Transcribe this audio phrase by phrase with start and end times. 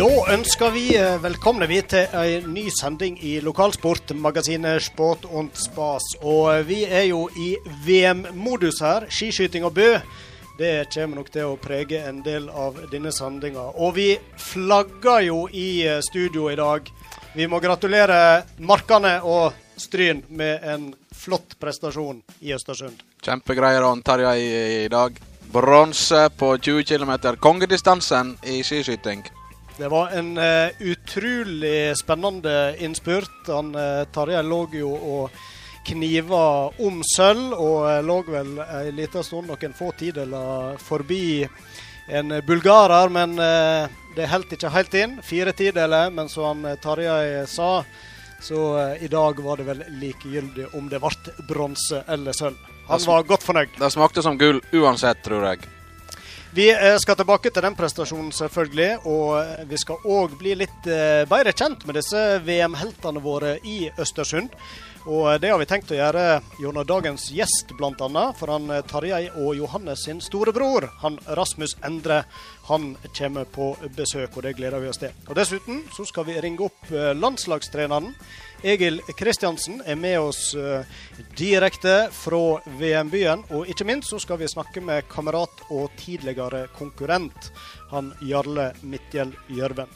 [0.00, 6.06] Da ønsker vi eh, velkomne vi til en ny sending i lokalsportmagasinet Sport und Spas.
[6.22, 7.50] Og eh, vi er jo i
[7.84, 9.04] VM-modus her.
[9.12, 9.90] Skiskyting og Bø.
[10.56, 13.66] Det kommer nok til å prege en del av denne sendinga.
[13.76, 14.06] Og vi
[14.40, 16.88] flagger jo i eh, studio i dag.
[17.34, 23.04] Vi må gratulere Markane og Stryn med en flott prestasjon i Østersund.
[23.20, 24.48] Kjempegreier å Tarjei
[24.86, 25.20] i dag.
[25.52, 27.36] Bronse på 20 km.
[27.36, 29.26] Kongedistansen i skiskyting.
[29.80, 33.46] Det var en uh, utrolig spennende innspurt.
[33.46, 35.38] Han uh, Tarjei lå jo og
[35.88, 41.48] kniva om sølv, og uh, lå vel en liten stund, noen få tideler, forbi
[42.12, 43.08] en bulgarer.
[43.08, 43.40] Men
[44.18, 45.16] det holdt ikke helt inn.
[45.24, 47.72] Fire tideler, men som han Tarjei sa,
[48.44, 48.68] så
[49.00, 52.60] i dag var det vel likegyldig om det ble bronse eller sølv.
[52.92, 53.76] Han var godt fornøyd.
[53.80, 55.70] Det smakte som gull uansett, tror jeg.
[56.50, 56.66] Vi
[56.98, 59.06] skal tilbake til den prestasjonen, selvfølgelig.
[59.06, 60.88] Og vi skal òg bli litt
[61.30, 64.50] bedre kjent med disse VM-heltene våre i Østersund.
[65.06, 66.24] Og det har vi tenkt å gjøre
[66.60, 68.24] gjennom dagens gjest, bl.a.
[68.36, 72.24] For han Tarjei og Johannes sin storebror, han Rasmus Endre,
[72.66, 75.14] han kommer på besøk, og det gleder vi oss til.
[75.30, 78.10] Og Dessuten så skal vi ringe opp landslagstreneren.
[78.62, 80.84] Egil Kristiansen er med oss uh,
[81.38, 83.46] direkte fra VM-byen.
[83.56, 87.48] Og ikke minst så skal vi snakke med kamerat og tidligere konkurrent,
[87.90, 89.88] han Jarle Midtgjell Gjørven.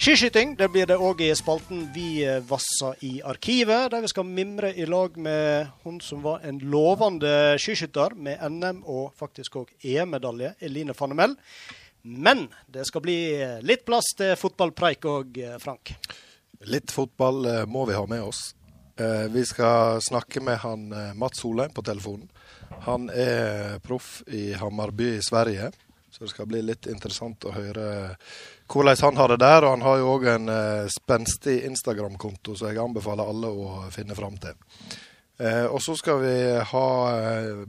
[0.00, 4.72] Skiskyting det blir det òg i spalten Vi vasser i arkivet, der vi skal mimre
[4.72, 10.54] i lag med hun som var en lovende skiskytter med NM og faktisk òg EM-medalje,
[10.64, 11.36] Eline Fannemel.
[12.02, 13.18] Men det skal bli
[13.66, 15.94] litt plass til fotballpreik òg, Frank.
[16.64, 18.54] Litt fotball må vi ha med oss.
[19.30, 22.30] Vi skal snakke med han Mats Solheim på telefonen.
[22.86, 25.70] Han er proff i Hammarby i Sverige,
[26.10, 28.16] så det skal bli litt interessant å høre
[28.72, 29.66] hvordan han har det der.
[29.66, 30.48] Og han har jo òg en
[30.90, 34.56] spenstig Instagram-konto, så jeg anbefaler alle å finne fram til.
[35.68, 36.36] Og så skal vi
[36.72, 36.88] ha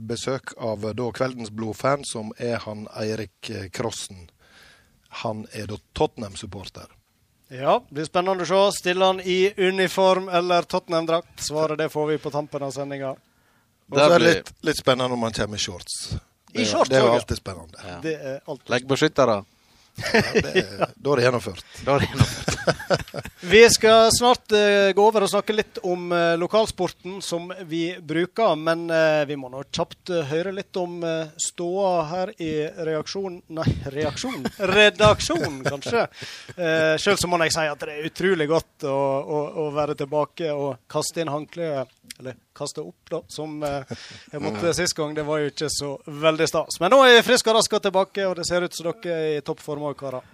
[0.00, 4.30] besøk av da kveldens blodfan, som er han Eirik Krossen.
[5.24, 6.88] Han er da Tottenham-supporter.
[7.48, 8.60] Ja, det blir spennende å se.
[8.76, 11.40] Stiller han i uniform eller Tottenham-drakt?
[11.46, 13.14] Svaret det får vi på tampen av sendinga.
[13.88, 15.94] Og så er det litt, litt, spennende om han kommer i shorts.
[16.52, 17.80] I shorts det er jo alltid spennende.
[17.84, 18.00] Ja.
[18.04, 18.68] Det er alltid.
[18.74, 19.38] Leggbeskyttere.
[20.58, 21.64] Ja, da er det gjennomført.
[21.84, 22.54] Da er det gjennomført.
[23.52, 28.56] Vi skal snart uh, gå over og snakke litt om uh, lokalsporten som vi bruker.
[28.58, 31.00] Men uh, vi må nå kjapt høre litt om
[31.40, 32.52] ståa her i
[32.86, 34.46] reaksjon Nei, reaksjon?
[34.74, 36.06] Redaksjon, kanskje.
[37.00, 40.50] Sjøl så må jeg si at det er utrolig godt å, å, å være tilbake
[40.52, 41.97] og kaste inn håndkleet.
[42.18, 45.12] Eller kaste opp, da, som jeg måtte sist gang.
[45.14, 46.80] Det var jo ikke så veldig stas.
[46.82, 49.18] Men nå er jeg frisk og rask og tilbake, og det ser ut som dere
[49.18, 50.26] er i toppform òg, karer.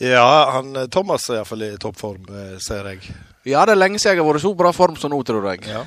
[0.00, 2.30] Ja, han, Thomas er iallfall i toppform,
[2.64, 3.10] ser jeg.
[3.44, 5.50] Ja, det er lenge siden jeg har vært i så bra form som nå, tror
[5.52, 5.66] jeg.
[5.68, 5.84] Ja.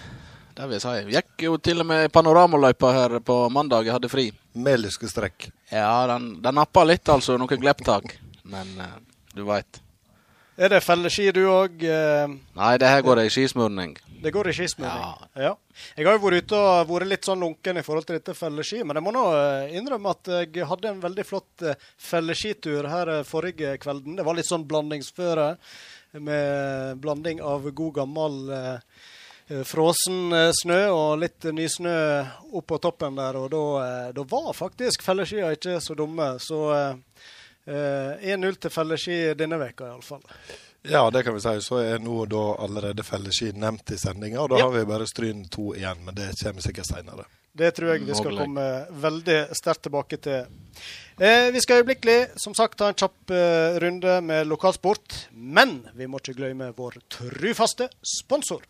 [0.54, 1.14] Det vil jeg si.
[1.16, 3.88] Gikk jo til og med panoramaløypa her på mandag.
[3.88, 4.28] Jeg hadde fri.
[4.54, 5.48] Med lyskestrekk.
[5.72, 7.40] Ja, den, den nappa litt, altså.
[7.42, 8.14] Noen glepptak.
[8.46, 9.00] Men uh,
[9.34, 9.82] du veit.
[10.54, 11.82] Er det felleski du òg?
[11.82, 12.36] Uh...
[12.60, 13.96] Nei, det her går det i skismurning.
[14.24, 15.02] Det går i skismurning.
[15.36, 15.44] Ja.
[15.44, 15.80] ja.
[15.98, 18.84] Jeg har jo vært ute og vært litt sånn lunken i forhold til dette felleski,
[18.88, 19.24] men jeg må nå
[19.76, 21.66] innrømme at jeg hadde en veldig flott
[22.00, 24.16] felleskitur her forrige kvelden.
[24.20, 25.50] Det var litt sånn blandingsføre
[26.24, 31.96] med blanding av god gammel eh, frossen snø og litt nysnø
[32.54, 33.64] opp på toppen der, og da,
[34.16, 36.36] da var faktisk felleskia ikke så dumme.
[36.40, 40.24] Så eh, 1-0 til felleski denne veka iallfall.
[40.84, 41.54] Ja, det kan vi si.
[41.64, 44.48] Så er nå da allerede felleski nevnt i sendinga.
[44.52, 44.66] Da Ja.
[44.68, 47.26] har vi bare Stryn 2 igjen, men det kommer sikkert seinere.
[47.56, 50.46] Det tror jeg vi skal komme veldig sterkt tilbake til.
[51.20, 55.28] Eh, vi skal øyeblikkelig som sagt ta en kjapp eh, runde med lokalsport.
[55.32, 58.64] Men vi må ikke glemme vår trufaste sponsor.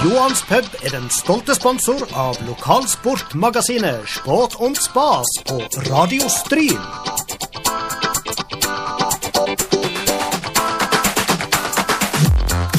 [0.00, 5.58] Johans pub er den stolte sponsor av lokalsportmagasinet Sport om Spas på
[5.90, 6.80] Radio Stryn.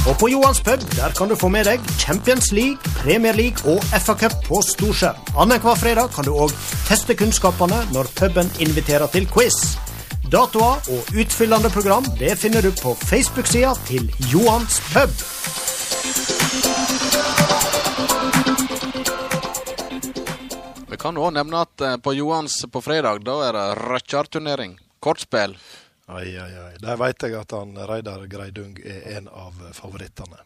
[0.09, 3.85] Og på Johans pub der kan du få med deg Champions League, Premier League og
[4.01, 5.21] FA-cup på storskjerm.
[5.37, 6.57] Annenhver fredag kan du òg
[6.89, 9.61] teste kunnskapene når puben inviterer til quiz.
[10.25, 16.40] Datoer og utfyllende program det finner du på Facebook-sida til Johans pub.
[21.01, 24.77] Kan òg nevne at eh, på Johans på fredag, da er det Røkkjar-turnering.
[25.01, 25.55] Kortspill.
[26.11, 26.73] Ai, ai, ai.
[26.81, 30.43] Der veit jeg at han Reidar Greidung er en av favorittene.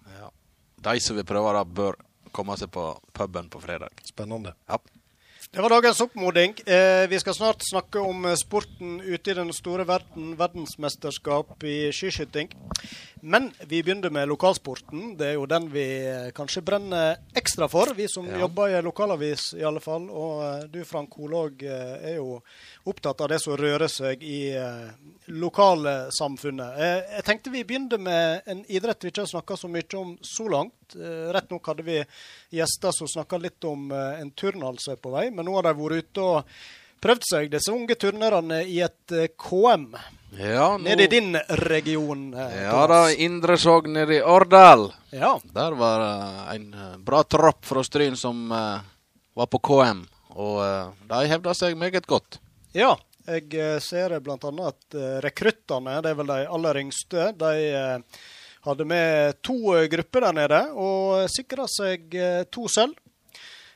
[0.85, 1.97] De som vil prøve det, bør
[2.35, 3.91] komme seg på puben på fredag.
[4.05, 4.53] Spennende.
[4.69, 4.79] Ja.
[5.51, 6.55] Det var dagens oppmoding.
[6.67, 10.33] Eh, vi skal snart snakke om sporten ute i den store verden.
[10.39, 12.51] Verdensmesterskap i skiskyting.
[13.25, 15.15] Men vi begynner med lokalsporten.
[15.17, 18.37] Det er jo den vi eh, kanskje brenner ekstra for, vi som Ja.
[18.43, 20.05] jobber i lokalavis i alle fall.
[20.13, 22.35] Og eh, du Frank Holåg eh, er jo
[22.85, 24.53] opptatt av det som rører seg i
[25.33, 26.77] lokalsamfunnet.
[27.15, 30.45] Jeg tenkte vi begynner med en idrett vi ikke har snakka så mye om så
[30.51, 30.95] langt.
[31.33, 31.97] Rett nok hadde vi
[32.53, 35.73] gjester som snakka litt om en turnhall som er på vei, men nå har de
[35.81, 36.53] vært ute og
[37.01, 39.89] prøvd seg, disse unge turnerne, i et KM.
[40.37, 42.33] Ja, nå, Nede i din region.
[42.33, 44.89] eh, ja da, Indre Sogn nede i Årdal.
[45.11, 45.39] Ja.
[45.53, 48.79] Der var uh, en eh, bra tropp fra Stryn som uh,
[49.33, 50.03] var på KM.
[50.35, 52.39] Og uh, de hevda seg meget godt.
[52.75, 54.37] Ja, jeg ser bl.a.
[54.67, 57.53] at rekruttene, det er vel de aller yngste, de
[58.67, 59.55] hadde med to
[59.89, 62.13] grupper der nede og sikra seg
[62.53, 62.93] to sølv.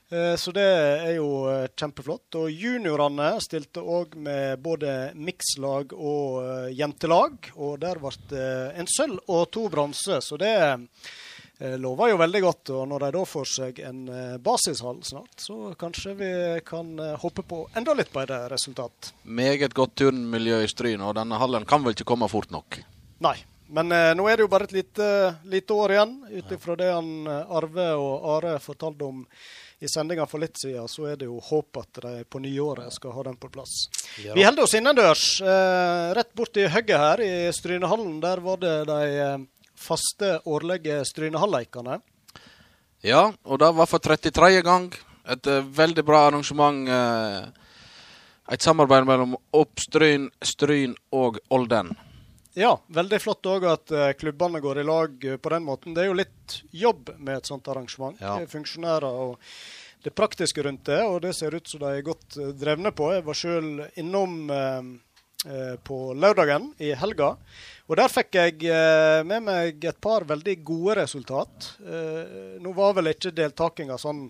[0.09, 2.33] Eh, Så det er jo eh, kjempeflott.
[2.41, 7.51] Og juniorene stilte òg med både mikslag og eh, jentelag.
[7.55, 8.49] Og der ble det
[8.81, 10.55] en sølv og to bronse, så det
[11.59, 12.69] lover jo veldig godt.
[12.71, 13.97] Og når de da får seg en
[14.39, 16.29] basishall snart, så kanskje vi
[16.63, 19.09] kan hoppe håpe på enda litt bedre resultat.
[19.27, 22.79] Meget godt turnmiljø i Stryn, og denne hallen kan vel ikke komme fort nok.
[23.27, 23.35] Nei.
[23.69, 25.07] Men eh, nå er det jo bare et lite,
[25.51, 26.15] lite år igjen.
[26.31, 29.19] Ut ifra det han Arve og Are fortalte om
[29.79, 33.13] i sendinga for litt siden, så er det jo håp at de på nyåret skal
[33.15, 33.85] ha den på plass.
[34.19, 35.23] Vi holder oss innendørs.
[35.41, 39.37] Eh, rett borti høgget her i Strynehallen, der var det de eh,
[39.79, 42.01] faste årlige Strynehalleikene.
[43.07, 44.59] Ja, og det var for 33.
[44.67, 44.89] gang.
[45.29, 46.83] Et eh, veldig bra arrangement.
[46.89, 47.47] eh,
[48.51, 51.93] et samarbeid mellom Oppstryn, Stryn og Olden.
[52.59, 55.93] Ja, veldig flott òg at eh, klubbene går i lag eh, på den måten.
[55.95, 58.19] Det er jo litt jobb med et sånt arrangement.
[58.19, 58.35] Ja.
[58.41, 59.37] Er Funksjonærer og
[60.03, 63.13] det praktiske rundt det, og det ser ut som de er godt eh, drevne på.
[63.15, 63.69] Jeg var sjøl
[63.99, 67.33] innom eh, på lørdagen i helga,
[67.87, 71.73] og der fikk jeg eh, med meg et par veldig gode resultat.
[71.79, 74.27] Eh, nå var vel ikke deltakinga sånn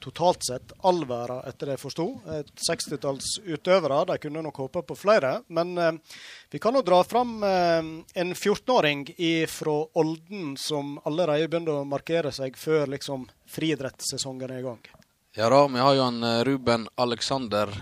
[0.00, 2.06] totalt sett all verden, etter det jeg forsto.
[2.38, 4.02] Et sekstitalls utøvere.
[4.10, 5.40] De kunne nok håpe på flere.
[5.48, 5.92] Men eh,
[6.52, 7.90] vi kan jo dra fram eh,
[8.22, 9.08] en 14-åring
[9.50, 14.80] fra Olden som allerede begynner å markere seg før liksom friidrettssesongen er i gang.
[15.36, 17.72] Ja da, vi har jo en eh, Ruben Alexander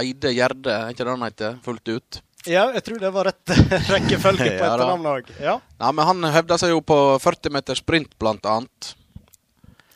[0.00, 1.58] Eide Gjerde, er ikke det han heter?
[1.62, 2.22] Fullt ut.
[2.48, 3.52] Ja, jeg tror det var rett
[3.92, 5.30] rekkefølge på etternavnet òg.
[5.38, 5.60] Ja.
[5.60, 5.92] ja.
[5.94, 8.94] men han hevda seg jo på 40 meter sprint, blant annet.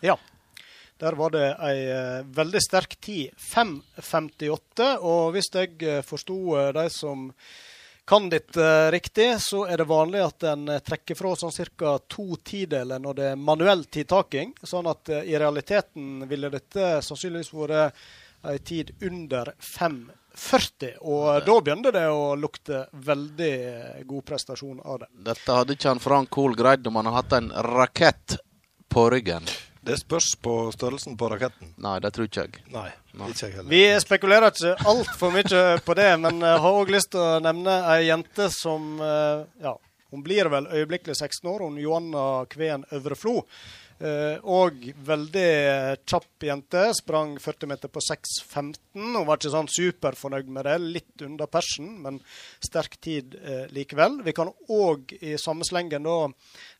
[0.04, 0.18] ja.
[1.00, 3.32] Der var det ei eh, veldig sterk tid.
[3.52, 4.92] 5.58.
[5.04, 7.30] Og hvis jeg uh, forsto eh, de som
[8.06, 11.96] kan ditt eh, riktig, så er det vanlig at en eh, trekker fra sånn ca.
[12.06, 14.52] to tideler når det er manuell tidtaking.
[14.62, 17.98] Sånn at eh, i realiteten ville dette sannsynligvis vært
[18.46, 21.00] ei tid under 5.40.
[21.02, 25.10] Og da begynte det å lukte veldig eh, god prestasjon av det.
[25.32, 28.38] Dette hadde ikke han Frank Hoel greid om han hadde hatt en rakett
[28.86, 29.50] på ryggen.
[29.86, 31.70] Det spørs på størrelsen på raketten.
[31.82, 32.62] Nei, det tror ikke jeg.
[32.74, 33.28] Nei, Nei.
[33.30, 33.70] ikke jeg heller.
[33.70, 37.76] Vi spekulerer ikke altfor mye på det, men jeg har òg lyst til å nevne
[37.94, 39.76] ei jente som eh, ja,
[40.14, 43.40] Hun blir vel øyeblikkelig 16 år, hun Johanna Kveen Øvreflo.
[43.96, 45.50] Eh, og veldig
[46.04, 46.82] kjapp jente.
[46.98, 48.76] Sprang 40 meter på 6,15.
[48.96, 52.20] Hun var ikke sånn superfornøyd med det, litt under persen, men
[52.64, 54.20] sterk tid eh, likevel.
[54.26, 56.18] Vi kan òg i samme slengen da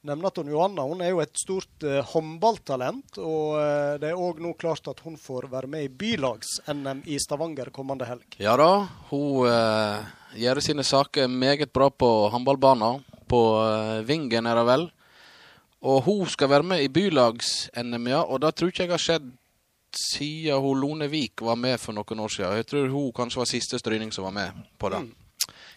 [0.07, 3.19] nevne at hun Johanna hun er jo et stort eh, håndballtalent.
[3.23, 7.19] Og eh, det er òg nå klart at hun får være med i bylags-NM i
[7.23, 8.39] Stavanger kommende helg.
[8.43, 10.05] Ja da, hun eh,
[10.45, 13.05] gjør sine saker meget bra på håndballbanen.
[13.27, 14.89] På eh, Vingen, er det vel.
[15.83, 18.23] Og hun skal være med i bylags-NM, ja.
[18.23, 19.29] Og det tror ikke jeg har skjedd
[19.97, 22.57] siden hun Lone Vik var med for noen år siden.
[22.57, 25.05] Jeg tror hun kanskje var siste stryning som var med på det.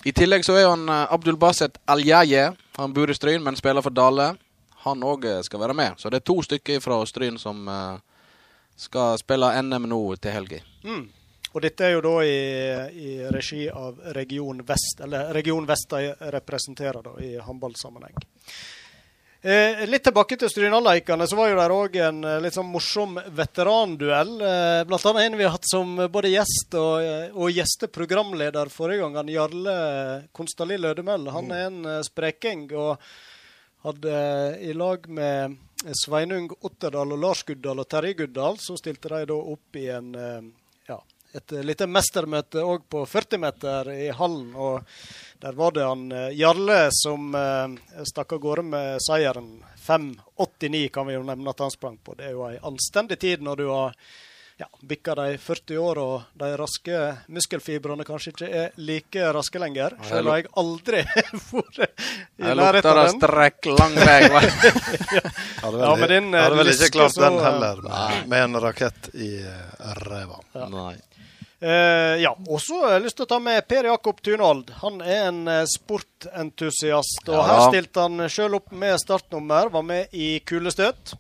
[0.08, 2.52] I tillegg så er han eh, Abdul Baset Aljaye.
[2.80, 4.32] Han bor i Stryn, men spiller for Dale.
[4.86, 6.00] Han òg skal være med.
[6.00, 8.00] Så det er to stykker fra Stryn som eh,
[8.80, 10.62] skal spille NM nå til helga.
[10.88, 11.08] Mm.
[11.50, 12.40] Og dette er jo da i,
[12.94, 18.20] i regi av Region Vest, eller Region Vest de representerer da i håndballsammenheng.
[19.42, 23.14] Eh, litt tilbake til Strynaleikene, så var jo der òg en eh, litt sånn morsom
[23.32, 24.34] veteranduell.
[24.44, 29.06] Eh, blant annet en vi har hatt som både gjest og, eh, og gjesteprogramleder forrige
[29.06, 29.16] gang.
[29.22, 29.76] Han Jarle
[30.36, 31.30] Konstali Lødemøll.
[31.32, 33.00] Han er en eh, spreking og
[33.88, 35.56] hadde eh, i lag med
[35.96, 40.12] Sveinung Otterdal og Lars Guddal og Terje Guddal, så stilte de da opp i en
[40.20, 40.52] eh,
[40.92, 41.00] ja,
[41.40, 44.52] et lite mestermøte òg på 40 meter i hallen.
[44.52, 44.84] og
[45.42, 49.64] der var det han eh, Jarle som eh, stakk av gårde med seieren.
[49.88, 52.18] 5,89 kan vi jo nevne at han sprang på.
[52.20, 53.96] Det er jo ei anstendig tid når du har
[54.60, 57.00] ja, bikka de 40 år, og de raske
[57.32, 59.96] muskelfibrene kanskje ikke er like raske lenger.
[60.02, 61.04] Ja, Selv har jeg aldri
[61.56, 64.18] vært i nærheten lukter Jeg det å strekk lang vei.
[65.18, 65.24] ja.
[65.64, 69.14] Hadde vel, Ja, din, hadde vel ikke klart så, den heller, med, med en rakett
[69.16, 69.38] i
[70.04, 70.44] ræva.
[70.76, 70.98] Nei.
[71.60, 74.70] Eh, ja, og så har jeg lyst til å ta med Per Jakob Tunhold.
[74.80, 77.26] Han er en eh, sportentusiast.
[77.28, 81.18] Og Ja her stilte han sjøl opp med startnummer, var med i kulestøt.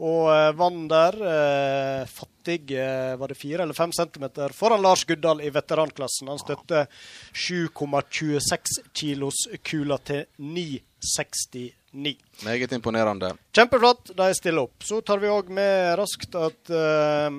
[0.00, 2.88] Og eh, vant der eh, fattige
[3.20, 6.28] var det fire eller fem centimeter foran Lars Guddal i veteranklassen.
[6.32, 6.86] Han støtte
[7.32, 11.66] 7,26 kilos kula til 9,69.
[12.44, 13.32] Meget imponerende.
[13.56, 14.84] Kjempeflott, de stiller opp.
[14.84, 17.38] Så tar vi òg med raskt at uh,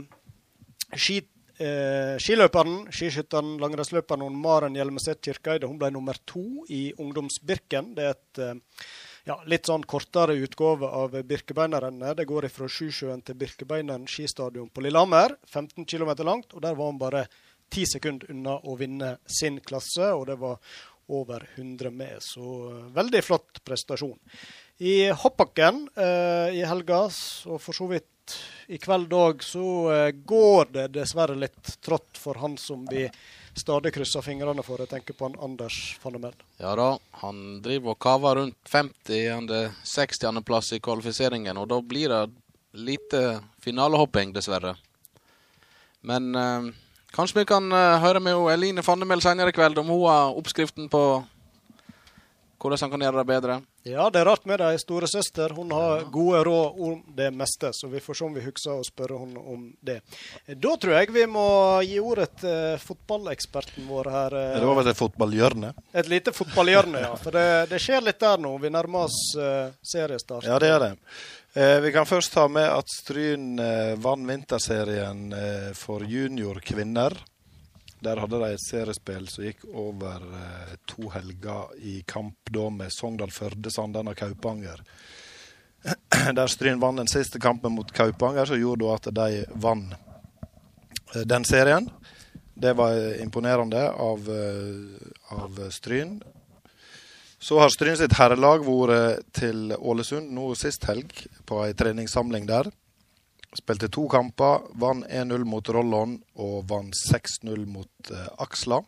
[0.97, 1.19] ski,
[1.63, 7.93] eh, skiløperen, skiskytteren, langrennsløperen Maren Hjelmeset Kirkeide hun ble nummer to i Ungdomsbirken.
[7.97, 8.87] Det er et eh,
[9.27, 12.17] ja, litt sånn kortere utgave av Birkebeinerrennet.
[12.19, 15.35] Det går fra Sjusjøen til Birkebeineren skistadion på Lillehammer.
[15.47, 16.53] 15 km langt.
[16.53, 17.25] og Der var hun bare
[17.69, 20.61] ti sekunder unna å vinne sin klasse, og det var
[21.07, 22.19] over 100 med.
[22.23, 24.17] Så eh, veldig flott prestasjon.
[24.83, 28.09] I hoppbakken eh, i helga, og for så vidt
[28.67, 33.05] i kveld òg, så eh, går det dessverre litt trått for han som vi
[33.57, 34.81] stadig krysser fingrene for.
[34.83, 36.35] Jeg tenker på han Anders Fannemel.
[36.61, 36.89] Ja da,
[37.23, 39.71] han driver og kaver rundt 50.
[39.83, 40.41] 60.
[40.45, 42.25] plass i kvalifiseringen, og da blir det
[42.77, 43.23] lite
[43.63, 44.75] finalehopping, dessverre.
[46.05, 46.69] Men eh,
[47.15, 50.91] kanskje vi kan eh, høre med Eline Fannemel senere i kveld om hun har oppskriften
[50.91, 51.03] på
[52.57, 53.55] hvordan han kan gjøre det bedre.
[53.87, 55.53] Ja, det er rart med deg, storesøster.
[55.55, 58.85] Hun har gode råd om det meste, så vi får se om vi husker å
[58.85, 59.99] spørre henne om det.
[60.47, 61.47] Da tror jeg vi må
[61.87, 64.37] gi ordet til fotballeksperten vår her.
[64.41, 65.73] Er Det var vel et fotballhjørne?
[65.93, 67.15] Et lite fotballhjørne, ja.
[67.21, 68.57] For det, det skjer litt der nå.
[68.61, 70.49] Vi nærmer oss eh, seriestart.
[70.49, 70.93] Ja, det er det.
[71.57, 77.15] Eh, vi kan først ta med at Stryn eh, vant vinterserien eh, for juniorkvinner.
[78.07, 82.93] Der hadde de et seriespill som gikk over eh, to helger i kamp da med
[82.93, 84.83] Sogndal, Førde, Sandane og Kaupanger.
[86.37, 89.97] Der Stryn vant den siste kampen mot Kaupanger, så gjorde at de vant
[91.15, 91.89] eh, den serien.
[92.55, 96.21] Det var eh, imponerende av, eh, av Stryn.
[97.39, 101.11] Så har Stryn sitt herrelag vært til Ålesund nå sist helg,
[101.43, 102.71] på ei treningssamling der.
[103.57, 108.83] Spilte to kamper, vant 1-0 mot Rollon og vant 6-0 mot eh, Aksla.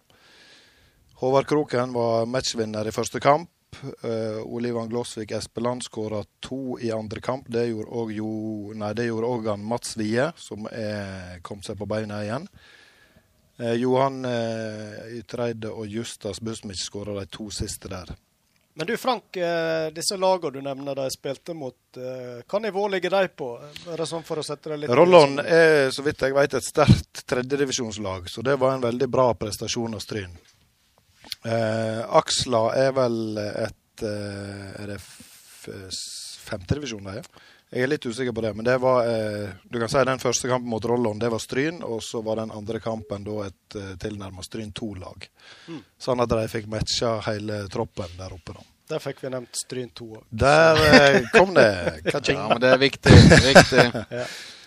[1.19, 3.49] Håvard Kroken var matchvinner i første kamp.
[3.79, 7.49] Uh, Olivan Glåsvik Espeland skåra to i andre kamp.
[7.51, 8.29] Det gjorde òg jo,
[8.73, 12.47] nei, Mats Wie, som er, kom seg på beina igjen.
[13.59, 18.15] Uh, Johan uh, Ytreide og Justas Busmich skåra de to siste der.
[18.79, 23.11] Men du Frank, eh, disse lagene du nevner de spilte mot, eh, hva nivå ligger
[23.11, 23.49] de på?
[23.83, 27.25] Det sånn for å sette det litt Rollon er så vidt jeg vet et sterkt
[27.27, 30.31] tredjedivisjonslag, så det var en veldig bra prestasjon av Stryn.
[31.43, 35.01] Eh, Aksla er vel et eh, Er det
[36.47, 37.27] femtedivisjon de er?
[37.69, 40.49] Jeg er litt usikker på det, men det var eh, Du kan si den første
[40.49, 43.91] kampen mot Rollon, det var Stryn, og så var den andre kampen da et eh,
[44.01, 45.27] tilnærma Stryn 2-lag.
[45.69, 45.83] Mm.
[46.01, 48.65] Sånn at de fikk matcha hele troppen der oppe, da.
[48.89, 50.23] Der fikk vi nevnt Stryn 2 òg.
[50.33, 51.69] Der eh, kom det.
[52.09, 52.39] Ka-ching.
[52.41, 53.13] Ja, men det er viktig.
[53.45, 53.85] viktig.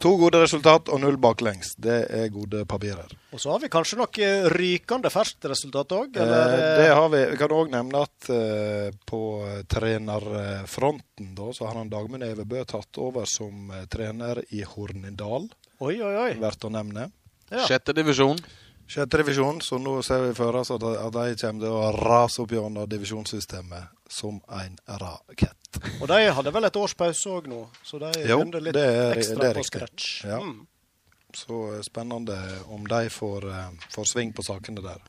[0.00, 1.74] To gode resultat og null baklengs.
[1.76, 3.10] Det er gode papirer.
[3.36, 6.16] Og så har vi kanskje noe rykende ferskt resultat òg?
[6.16, 7.20] Eh, det har vi.
[7.34, 9.20] Vi kan òg nevne at eh, på
[9.68, 15.50] trenerfronten da, så har han Dagmund Evebø tatt over som eh, trener i Hornindal.
[15.84, 16.32] Oi, oi, oi.
[16.40, 17.10] Verdt å nevne.
[17.52, 17.66] Ja.
[17.68, 18.40] Sjette divisjon.
[18.86, 22.52] Sjette divisjon, så nå ser vi for oss at, de kommer til å rase opp
[22.52, 25.78] gjennom divisjonssystemet som en rakett.
[26.02, 29.16] Og de hadde vel et års pause òg nå, så de begynte litt det er-
[29.16, 30.10] ekstra det er på scratch.
[30.28, 30.38] Ja.
[30.44, 30.66] Mm.
[31.34, 32.36] Så eh, spennende
[32.70, 35.00] om de får, eh, får sving på sakene der.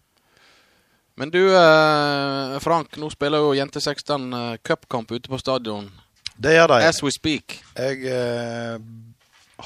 [1.15, 5.91] Men du, eh, Frank, nå spiller jo Jente 16 eh, cupkamp ute på stadion.
[6.37, 6.79] Det gjør de.
[6.87, 7.59] As we speak.
[7.77, 8.79] Jeg eh,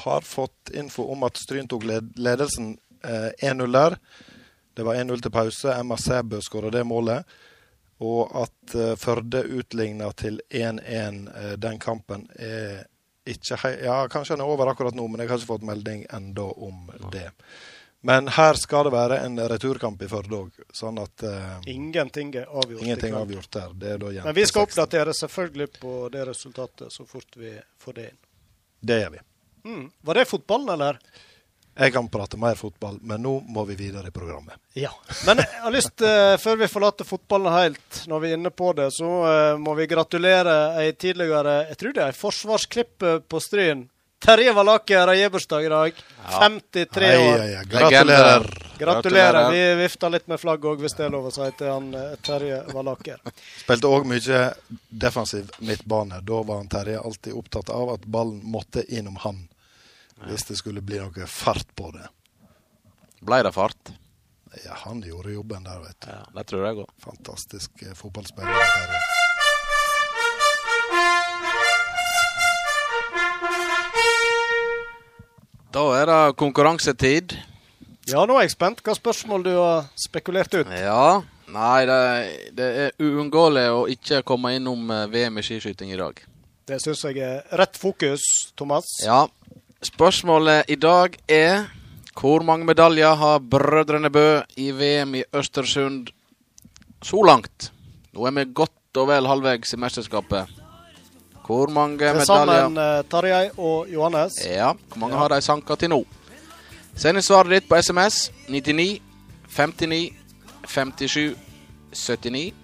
[0.04, 3.96] har fått info om at Stryn tok ledelsen 1-0 der.
[4.74, 5.74] Det var 1-0 til pause.
[5.74, 7.24] Emma Sæbø skåra det målet.
[8.00, 12.86] Og at eh, Førde utligna til 1-1 eh, den kampen, er
[13.28, 16.06] ikke hei Ja, kanskje den er over akkurat nå, men jeg har ikke fått melding
[16.08, 17.28] enda om det.
[18.00, 22.46] Men her skal det være en returkamp i Førde òg, sånn at uh, Ingenting er
[22.48, 22.80] avgjort.
[22.80, 23.74] ingenting er avgjort der.
[23.76, 24.70] Det er da Men vi skal 16.
[24.70, 28.22] oppdatere selvfølgelig på det resultatet så fort vi får det inn.
[28.80, 29.20] Det gjør vi.
[29.68, 29.84] Mm.
[30.00, 31.02] Var det fotballen, eller?
[31.78, 34.58] Jeg kan prate mer fotball, men nå må vi videre i programmet.
[34.74, 34.90] Ja.
[35.26, 38.72] Men jeg har lyst, eh, før vi forlater fotballen helt, når vi er inne på
[38.76, 43.40] det, så eh, må vi gratulere ei tidligere Jeg tror det er ei forsvarsklippe på
[43.40, 43.86] Stryn.
[44.20, 45.92] Terje Valaker har gebursdag i dag.
[46.28, 47.38] 53 år.
[47.38, 47.64] hei, hei.
[47.64, 48.50] Gratulerer.
[48.78, 49.50] Gratulerer.
[49.50, 52.18] Vi vifter litt med flagg òg, hvis det er lov å si til han eh,
[52.20, 53.22] Terje Valaker.
[53.62, 54.42] Spilte òg mye
[54.92, 56.20] defensiv midtbane.
[56.20, 59.46] Da var han Terje alltid opptatt av at ballen måtte innom han.
[60.28, 62.06] Hvis det skulle bli noe fart på det.
[63.24, 63.92] Ble det fart?
[64.64, 66.10] Ja, han gjorde jobben der, vet du.
[66.10, 66.94] Ja, det tror jeg òg.
[67.04, 68.50] Fantastisk eh, fotballspiller.
[75.70, 77.36] Da er det konkurransetid.
[78.10, 80.72] Ja, nå er jeg spent hva spørsmål du har spekulert ut.
[80.74, 81.20] Ja.
[81.50, 82.00] Nei, det,
[82.58, 86.18] det er uunngåelig å ikke komme innom eh, VM i skiskyting i dag.
[86.70, 88.22] Det syns jeg er rett fokus,
[88.58, 88.86] Thomas.
[89.02, 89.24] Ja.
[89.80, 91.62] Spørsmålet i dag er
[92.12, 96.10] hvor mange medaljer har Brødrene Bø i VM i Østersund
[97.00, 97.70] så langt?
[98.12, 100.52] Nå er vi godt og vel halvveis i mesterskapet.
[101.46, 104.36] Hvor mange medaljer sammen eh, Tarjei og Johannes.
[104.44, 106.02] Ja, hvor mange har de sanka til nå?
[106.92, 109.00] Send inn svaret ditt på SMS 99
[109.48, 110.12] 59
[110.68, 111.38] 57
[111.96, 112.59] 79.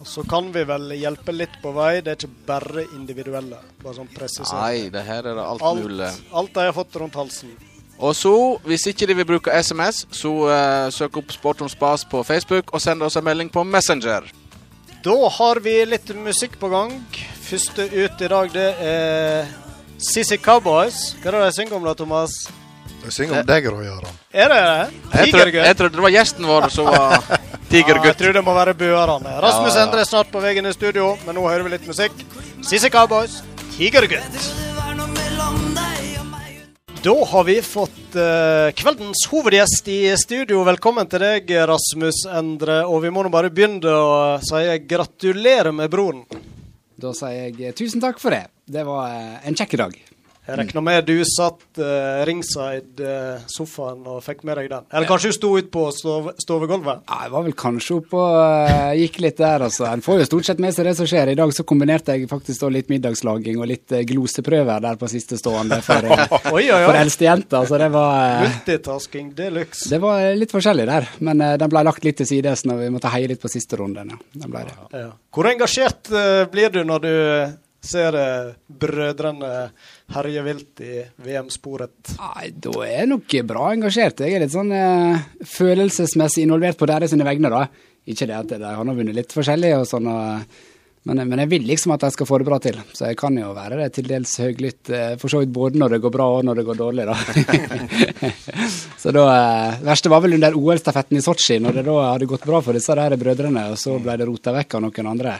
[0.00, 2.00] Og så kan vi vel hjelpe litt på vei.
[2.04, 3.58] Det er ikke bare individuelle.
[3.82, 4.58] Bare sånn presisert.
[4.60, 6.04] Nei, det her er det alt, mulig.
[6.10, 7.54] Alt, alt de har fått rundt halsen.
[7.96, 8.32] Og så,
[8.68, 12.74] hvis ikke de vil bruke SMS, så uh, søk opp Sport om spas på Facebook
[12.76, 14.28] og send oss en melding på Messenger.
[15.06, 16.92] Da har vi litt musikk på gang.
[17.46, 19.48] Første ut i dag, det er
[20.02, 21.14] Sissy Cowboys.
[21.22, 22.34] Hva er det de synger om da, Thomas?
[23.00, 24.16] De synger om deg, Roy Aron.
[24.34, 25.02] Er det det?
[25.14, 27.22] Jeg, trodde- jeg trodde det var gjesten vår som var
[27.76, 29.34] Ja, jeg tror det må være buerne.
[29.44, 29.84] Rasmus Ja, ja.
[29.84, 32.14] Endre er snart på veien i studio, men nå hører vi litt musikk.
[32.64, 33.42] Sissy Cowboys,
[33.74, 34.38] Tigergutt.
[37.04, 40.64] Da har vi fått uh, kveldens hovedgjest i studio.
[40.64, 42.80] Velkommen til deg, Rasmus Endre.
[42.88, 46.24] Og vi må nå bare begynne å si gratulerer med broren.
[46.96, 48.46] Da sier jeg tusen takk for det.
[48.64, 50.05] Det var uh, en kjekk dag.
[50.46, 54.86] Jeg regner med du satt uh, ringside uh, sofaen og fikk med deg den.
[54.92, 57.04] Eller kanskje du sto ute på stov stovegulvet?
[57.08, 59.88] Ja, jeg var vel kanskje oppe og uh, gikk litt der, altså.
[59.90, 61.32] En får jo stort sett med seg det som skjer.
[61.32, 65.10] I dag så kombinerte jeg faktisk da litt middagslaging og litt uh, gloseprøver der på
[65.10, 69.90] siste stående for, uh, Oi, oi, for eldstejenta, så det var eh, Multitasking de luxe.
[69.90, 72.90] det var litt forskjellig der, men eh, den ble lagt litt til sides når vi
[72.94, 74.14] måtte heie litt på siste runden.
[74.38, 74.64] Ja.
[74.92, 75.10] Ja.
[75.34, 77.14] Hvor engasjert eh, blir du når du
[77.86, 79.52] ser eh, brødrene
[80.14, 82.14] herje vilt i VM-sporet?
[82.20, 84.22] Nei, da er jeg nok bra engasjert.
[84.22, 87.66] Jeg er litt sånn eh, følelsesmessig involvert på deres vegne, da.
[88.06, 90.58] Ikke det at de har nå vunnet litt forskjellig og sånn, og,
[91.10, 92.78] men, men jeg vil liksom at de skal få det bra til.
[92.94, 95.96] Så jeg kan jo være det til dels høylytt, eh, for så vidt både når
[95.96, 97.18] det går bra og når det går dårlig, da.
[99.02, 102.46] så da eh, verste var vel under OL-stafetten i Sotsji, når det da hadde gått
[102.46, 105.38] bra for disse der brødrene, og så ble det rota vekk av noen andre.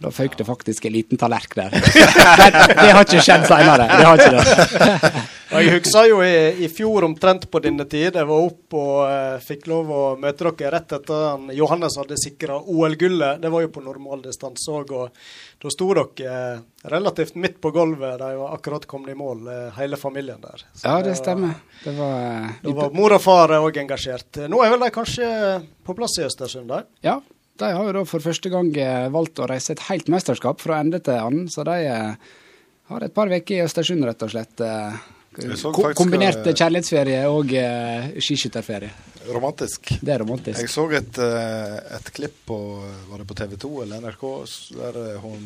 [0.00, 1.74] Da føyk det faktisk en liten tallerk der.
[1.76, 3.84] Men det har ikke skjedd seinere.
[3.90, 5.26] Det har ikke det.
[5.50, 6.34] Jeg husker jo i,
[6.64, 8.14] i fjor omtrent på denne tid.
[8.16, 12.16] Jeg var oppe og eh, fikk lov å møte dere rett etter han Johannes hadde
[12.22, 13.40] sikra OL-gullet.
[13.42, 14.92] Det var jo på normaldistanse òg.
[14.94, 15.10] Og
[15.66, 16.62] da sto dere eh,
[16.94, 18.14] relativt midt på gulvet.
[18.22, 20.64] De var akkurat kommet i mål, eh, hele familien der.
[20.72, 21.58] Så Ja, det var- stemmer.
[21.84, 24.46] Det var, Da var mor og far òg engasjert.
[24.48, 25.28] Nå er vel de kanskje
[25.84, 26.84] på plass i Østersund, de?
[27.04, 27.18] Ja,
[27.60, 30.80] de har jo da for første gang eh, valgt å reise et helt mesterskap fra
[30.82, 32.30] ende til annen, så de eh,
[32.90, 34.60] har et par uker i Østersund, rett og slett.
[34.66, 35.00] eh,
[35.70, 38.90] ko- Kombinert kjærlighetsferie og uh, skiskytterferie.
[39.30, 39.92] Romantisk.
[40.02, 40.58] Det er romantisk.
[40.64, 42.56] Jeg så et, et klipp på
[43.12, 44.24] Var det på TV 2 eller NRK
[44.80, 45.44] der hun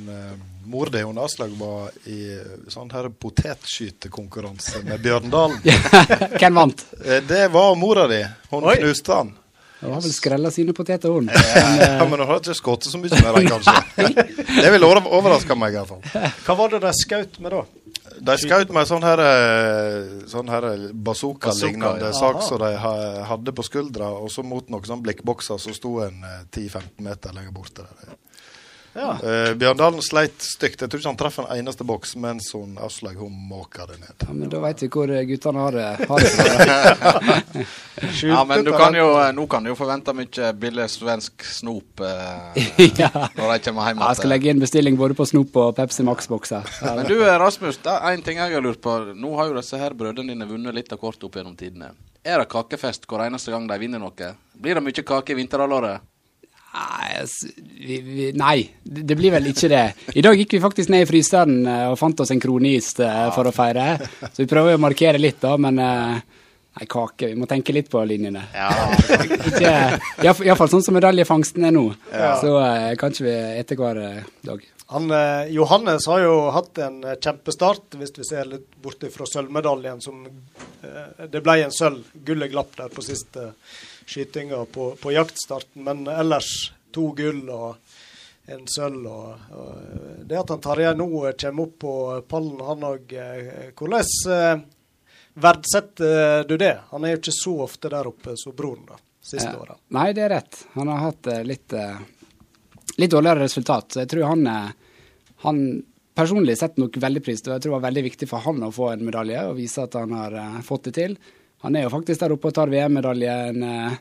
[0.72, 2.20] mor di, hun Aslaug, var i
[2.72, 5.58] sånn her potetskytekonkurranse med Bjørndalen.
[6.40, 6.86] Hvem vant?
[7.28, 8.22] Det var mora di.
[8.54, 8.76] Hun Oi.
[8.80, 9.34] knuste han.
[9.84, 11.30] Hun har vel skrella sine poteter, hun.
[11.84, 13.76] Ja, men hun har ikke skutt så mye med den, kanskje.
[14.64, 16.02] Det vil over overraske meg, iallfall.
[16.46, 17.62] Hva var det de skjøt med da?
[18.24, 19.96] De skjøt med sånn her, eh,
[20.30, 22.18] sånn her bazooka-lignende Bazooka, ja.
[22.18, 22.72] sak som de
[23.30, 27.36] hadde på skuldra, og så mot noen sånn blikkbokser så sto en eh, 10-15 meter
[27.36, 27.88] lenger borte.
[27.88, 28.16] Der.
[28.94, 29.18] Ja.
[29.18, 30.82] Eh, Bjørndalen sleit stygt.
[30.84, 34.14] Jeg tror ikke han traff en eneste boks, mens hun Aslaug hun måka det ned.
[34.22, 35.88] Ja, men da veit vi hvor guttene har det.
[36.10, 37.66] Har det.
[38.24, 42.02] Ja, men du kan jo, eh, nå kan du jo forvente mye billig svensk snop
[42.02, 42.56] uh,
[43.00, 43.10] ja.
[43.36, 44.00] når de kommer hjem.
[44.02, 46.66] Ja, Jeg skal legge inn bestilling både på Snop og Pepsi Max-bokser.
[46.98, 48.96] Men du Rasmus, det er en ting jeg har lurt på.
[49.14, 51.92] Nå har jo disse her brødrene dine vunnet litt av kortet opp gjennom tidene.
[52.24, 54.34] Er det kakefest hver eneste gang de vinner noe?
[54.58, 56.13] Blir det mye kake i vinterhalvåret?
[58.34, 59.84] Nei, det blir vel ikke det.
[60.18, 63.26] I dag gikk vi faktisk ned i fryseren eh, og fant oss en kronis eh,
[63.36, 63.98] for å feire.
[64.26, 66.40] Så vi prøver å markere litt, da, men eh,
[66.74, 67.28] Nei, kake.
[67.30, 68.40] Vi må tenke litt på linjene.
[68.50, 68.70] Ja.
[70.26, 71.84] Iallfall sånn som medaljefangsten er nå.
[72.10, 74.64] Så eh, kan ikke vi ete hver eh, dag.
[74.86, 79.26] Han, eh, Johannes har jo hatt en eh, kjempestart, hvis vi ser litt bort fra
[79.26, 80.02] sølvmedaljen.
[80.04, 82.10] som eh, Det ble en sølv.
[82.26, 83.52] Gullet glapp der på siste
[84.06, 85.84] skytinga på, på jaktstarten.
[85.86, 86.50] Men ellers
[86.94, 87.76] to gull og
[88.46, 89.06] en sølv.
[89.08, 91.08] Og, og det at han Tarjei nå
[91.40, 91.94] kommer opp på
[92.28, 93.14] pallen, han òg
[93.78, 94.64] Hvordan eh,
[95.34, 96.74] verdsetter du det?
[96.90, 99.80] Han er jo ikke så ofte der oppe som broren da, siste Eh, året.
[99.96, 100.60] Nei, det er rett.
[100.74, 101.98] Han har hatt eh, litt, eh,
[102.96, 103.92] litt dårligere resultat.
[103.92, 104.70] Så jeg tror han, eh,
[105.46, 105.64] han
[106.14, 107.56] personlig setter nok veldig pris på det.
[107.56, 109.96] Jeg tror det var veldig viktig for han å få en medalje og vise at
[109.98, 111.16] han har eh, fått det til.
[111.64, 113.94] Han er jo faktisk der oppe og tar VM-medalje en eh,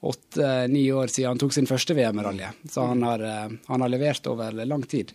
[0.00, 2.50] åtte-ni år siden han tok sin første VM-medalje.
[2.72, 5.12] Så han har, eh, han har levert over lang tid.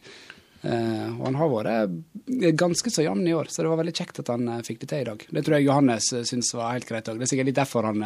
[0.65, 4.24] Eh, og han har vært ganske så jevn i år, så det var veldig kjekt
[4.24, 5.28] at han fikk det til i dag.
[5.30, 7.21] Det tror jeg Johannes syns var helt greit òg.
[7.21, 8.02] Det er sikkert litt derfor han,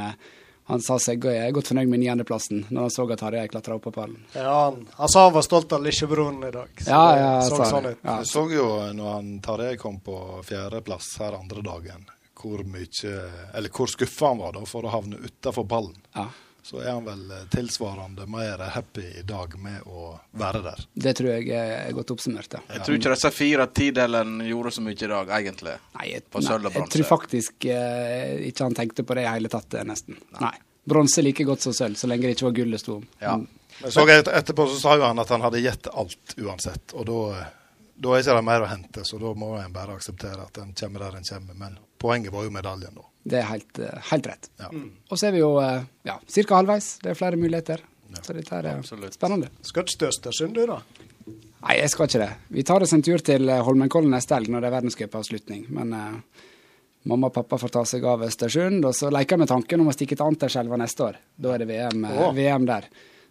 [0.70, 3.88] han sa seg er godt fornøyd med niendeplassen, når han så at Harjei klatra opp
[3.88, 4.20] på pallen.
[4.36, 6.76] Ja, han, han sa han var stolt av lillebroren i dag.
[6.84, 7.04] Så Ja,
[7.39, 7.96] det så sa sånn det.
[7.96, 8.04] ut.
[8.04, 8.18] Ja.
[8.20, 10.20] Jeg så jo når Tarjei kom på
[10.52, 12.04] fjerdeplass her andre dagen,
[12.39, 13.15] hvor mye
[13.54, 15.97] Eller hvor skuffa han var da for å havne utafor ballen.
[16.15, 16.30] Ja.
[16.69, 20.84] Så er han vel eh, tilsvarende mer happy i dag med å være der.
[20.93, 22.60] Det tror jeg er godt oppsummert, ja.
[22.75, 25.78] Jeg tror ikke disse fire tidelene gjorde så mye i dag, egentlig.
[25.95, 29.23] Nei, jeg, På nei, sølv og jeg tror faktisk eh, ikke han tenkte på det
[29.25, 30.19] i hele tatt, eh, nesten.
[30.38, 30.54] Nei.
[30.89, 33.08] Bronse like godt som sølv, så lenge det ikke var gull det sto om.
[33.23, 33.38] Ja.
[33.39, 33.47] Mm.
[33.80, 37.08] Men så et, etterpå så sa jo han at han hadde gitt alt uansett, og
[37.08, 37.21] da
[37.99, 41.04] da er ikke mer å hente, så da må en bare akseptere at en kommer
[41.04, 41.58] der en kommer.
[41.60, 43.06] Men poenget var jo medaljen, da.
[43.30, 44.50] Det er helt, eh, helt rett.
[44.60, 44.70] Ja.
[44.72, 46.56] Og så er vi jo eh, ja, ca.
[46.56, 46.98] halvveis.
[47.04, 47.84] Det er flere muligheter.
[48.24, 49.14] Så dette er Absolutt.
[49.14, 49.52] spennende.
[49.62, 50.80] Skal ikke til Østersund, du, da?
[51.60, 52.30] Nei, jeg skal ikke det.
[52.56, 55.68] Vi tar oss en tur til eh, Holmenkollen neste helg når det er verdenscupavslutning.
[55.76, 56.46] Men uh,
[57.12, 59.92] mamma og pappa får ta seg av Østersund, og så leker jeg med tanken om
[59.92, 61.20] å stikke til Anterselva neste år.
[61.36, 62.32] Da er det VM, oh.
[62.36, 62.88] VM der.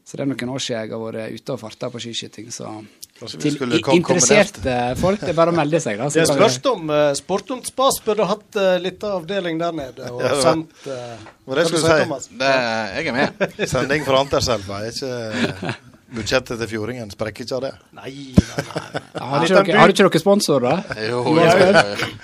[0.08, 2.70] Så det er noen år siden jeg har vært ute og farta på skiskyting, så
[3.18, 6.06] til skulle interesserte folk, det er bare å melde seg, da.
[6.08, 10.08] så Det er spørs om uh, Sportum Spas burde hatt uh, litt avdeling der nede.
[10.08, 12.38] Og Ja, det sendt uh, det jeg du si.
[12.40, 12.54] Det,
[12.94, 13.44] jeg er med.
[13.74, 15.76] Sending fra Anterselva er ikke
[16.08, 17.70] Budsjettet til Fjordingen sprekker ikke av det.
[17.98, 19.00] Nei, nei, nei.
[19.28, 20.94] Har ikke har ikke noen sponsor, da?
[21.04, 21.82] Jo, Ja, ja.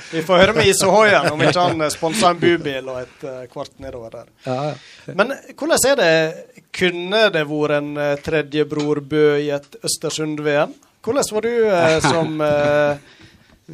[0.09, 4.23] Vi får høre med Isohoien om ikke han sponser en bubil og et kvart nedover
[4.23, 4.33] der.
[4.47, 5.19] Ja, ja.
[5.21, 6.15] Men hvordan er det
[6.75, 10.73] Kunne det vært en tredjebror tredje bror Bø i et Østersund-VM?
[11.05, 13.03] Hvordan var du eh, som eh,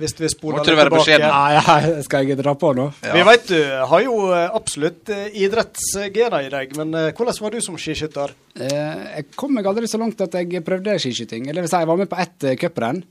[0.01, 1.19] Hvis vi spoler Måtte litt du være tilbake?
[1.23, 2.89] Nei, Ja, ja, skal jeg dra på nå?
[3.07, 3.15] Ja.
[3.15, 3.61] Vi vet du
[3.93, 8.35] har jo eh, absolutt eh, idrettsgener i deg, men eh, hvordan var du som skiskytter?
[8.59, 11.49] Eh, jeg kom meg aldri så langt at jeg prøvde skiskyting.
[11.49, 13.05] Eller vil si, jeg var med på ett cuprenn.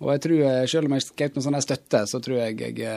[0.00, 2.96] Og jeg tror, eh, selv om jeg skjøt med sånn støtte, så tror jeg jeg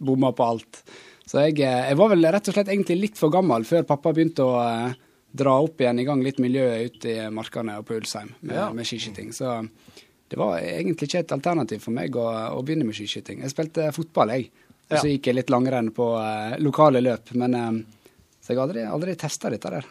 [0.00, 0.82] bomma på alt.
[1.28, 4.12] Så jeg, eh, jeg var vel rett og slett egentlig litt for gammel før pappa
[4.16, 4.98] begynte å eh,
[5.32, 8.70] dra opp igjen i gang litt miljøet ute i markene og på Ulsheim med, Ja.
[8.74, 9.30] med skiskyting.
[9.32, 9.68] Så
[10.30, 13.40] det var egentlig ikke et alternativ for meg å, å begynne med skiskyting.
[13.44, 14.50] Jeg spilte fotball, jeg.
[14.90, 15.12] Og så Ja.
[15.14, 17.30] gikk jeg litt langrenn på eh, lokale løp.
[17.38, 17.80] Men eh,
[18.42, 19.86] så jeg aldri, aldri testa dette der.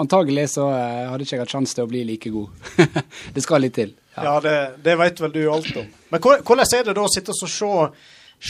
[0.00, 2.48] Antagelig så eh, hadde ikke jeg hatt sjanse til å bli like god.
[3.34, 3.94] det skal litt til.
[4.16, 5.86] Ja, det, det vet vel du alt om.
[6.10, 7.70] Men hvordan er det da å sitte og se,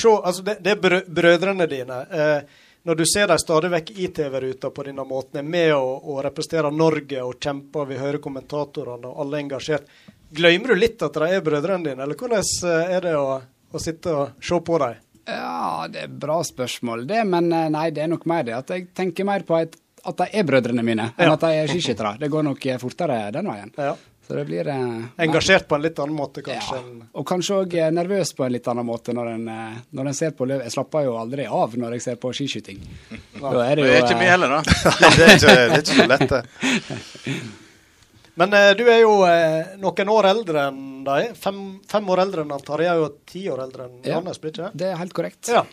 [0.00, 1.98] se altså det, det er brødrene dine.
[2.08, 5.98] Eh, når du ser dem stadig vekk i TV-ruta på denne måten, er med å,
[6.00, 9.90] å representere Norge og kjemper, vi hører kommentatorene og alle er engasjert.
[10.32, 13.36] Glemmer du litt at de er brødrene dine, eller hvordan eh, er det å,
[13.74, 14.96] å sitte og se på dem?
[15.30, 17.20] Ja, det er bra spørsmål, det.
[17.28, 20.22] Men eh, nei, det er nok mer det at jeg tenker mer på et, at
[20.22, 21.34] de er brødrene mine, enn Ja.
[21.36, 22.14] at de er skiskyttere.
[22.22, 23.74] Det går nok eh, fortere den veien.
[23.76, 23.92] Ja.
[24.30, 26.76] Så det blir eh, Engasjert på en litt annen måte, kanskje?
[26.78, 30.14] Ja, og kanskje òg nervøs på en litt annen måte når en, eh, når en
[30.14, 30.60] ser på løv.
[30.62, 32.78] Jeg slapper jo aldri av når jeg ser på skiskyting.
[33.40, 34.60] Da er det Det er ikke eh, heller, da.
[35.16, 37.34] det, er ikke, det er ikke så lett, det.
[38.44, 41.34] Men eh, du er jo eh, noen år eldre enn dem.
[41.42, 44.14] Fem, fem år eldre enn Tarjei, og ti år eldre enn Ja.
[44.14, 44.84] Johannes, blir ikke det?
[44.84, 45.50] Det er helt korrekt.
[45.50, 45.66] Ja.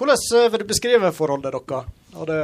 [0.00, 1.92] Hvordan eh, vil du beskrive forholdet deres?
[2.16, 2.42] Har det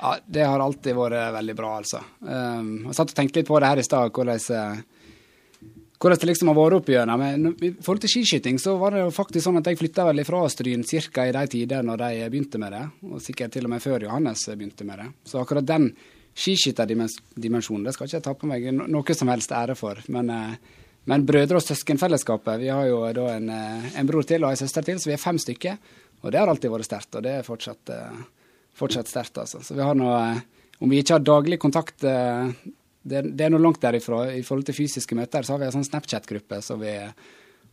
[0.00, 2.00] Ja, det har alltid vært veldig bra, altså.
[2.20, 5.70] Um, jeg satt og tenkte litt på det her i stad, hvordan, eh,
[6.02, 7.22] hvordan det liksom har vært opp igjennom.
[7.22, 10.24] Men i forhold til skiskyting så var det jo faktisk sånn at jeg flytta vel
[10.24, 11.24] ifra Stryn ca.
[11.28, 14.44] i de tider når de begynte med det, og sikkert til og med før Johannes
[14.50, 15.08] begynte med det.
[15.30, 15.92] Så akkurat den
[16.34, 20.02] skiskytterdimensjonen, det skal ikke jeg ta på meg noe som helst ære for.
[20.08, 24.44] Men, Uh, men brødre- og søskenfellesskapet, vi har jo da en, eh, en bror til
[24.44, 25.76] og en søster til, så vi er fem stykker.
[26.22, 27.90] Og det har alltid vært sterkt, og det er fortsatt,
[28.78, 29.62] fortsatt sterkt, altså.
[29.62, 30.40] Så vi har nå, eh,
[30.78, 32.50] om vi ikke har daglig kontakt eh,
[33.04, 34.26] det, det er noe langt derifra.
[34.32, 36.94] I forhold til fysiske møter så har vi en sånn Snapchat-gruppe som vi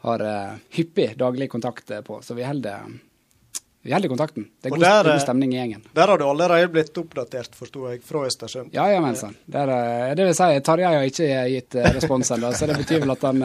[0.05, 2.19] har eh, hyppig daglig kontakt på.
[2.25, 2.89] Så vi holder,
[3.81, 4.49] vi holder kontakten.
[4.59, 5.85] Det er god, der, god stemning i gjengen.
[5.95, 8.75] Der har du allerede blitt oppdatert, forsto jeg, fra Østersund.
[8.75, 9.39] Ja, ja, men sann.
[9.47, 13.41] Det vil si, Tarjei har ikke gitt respons ennå, så det betyr vel at han,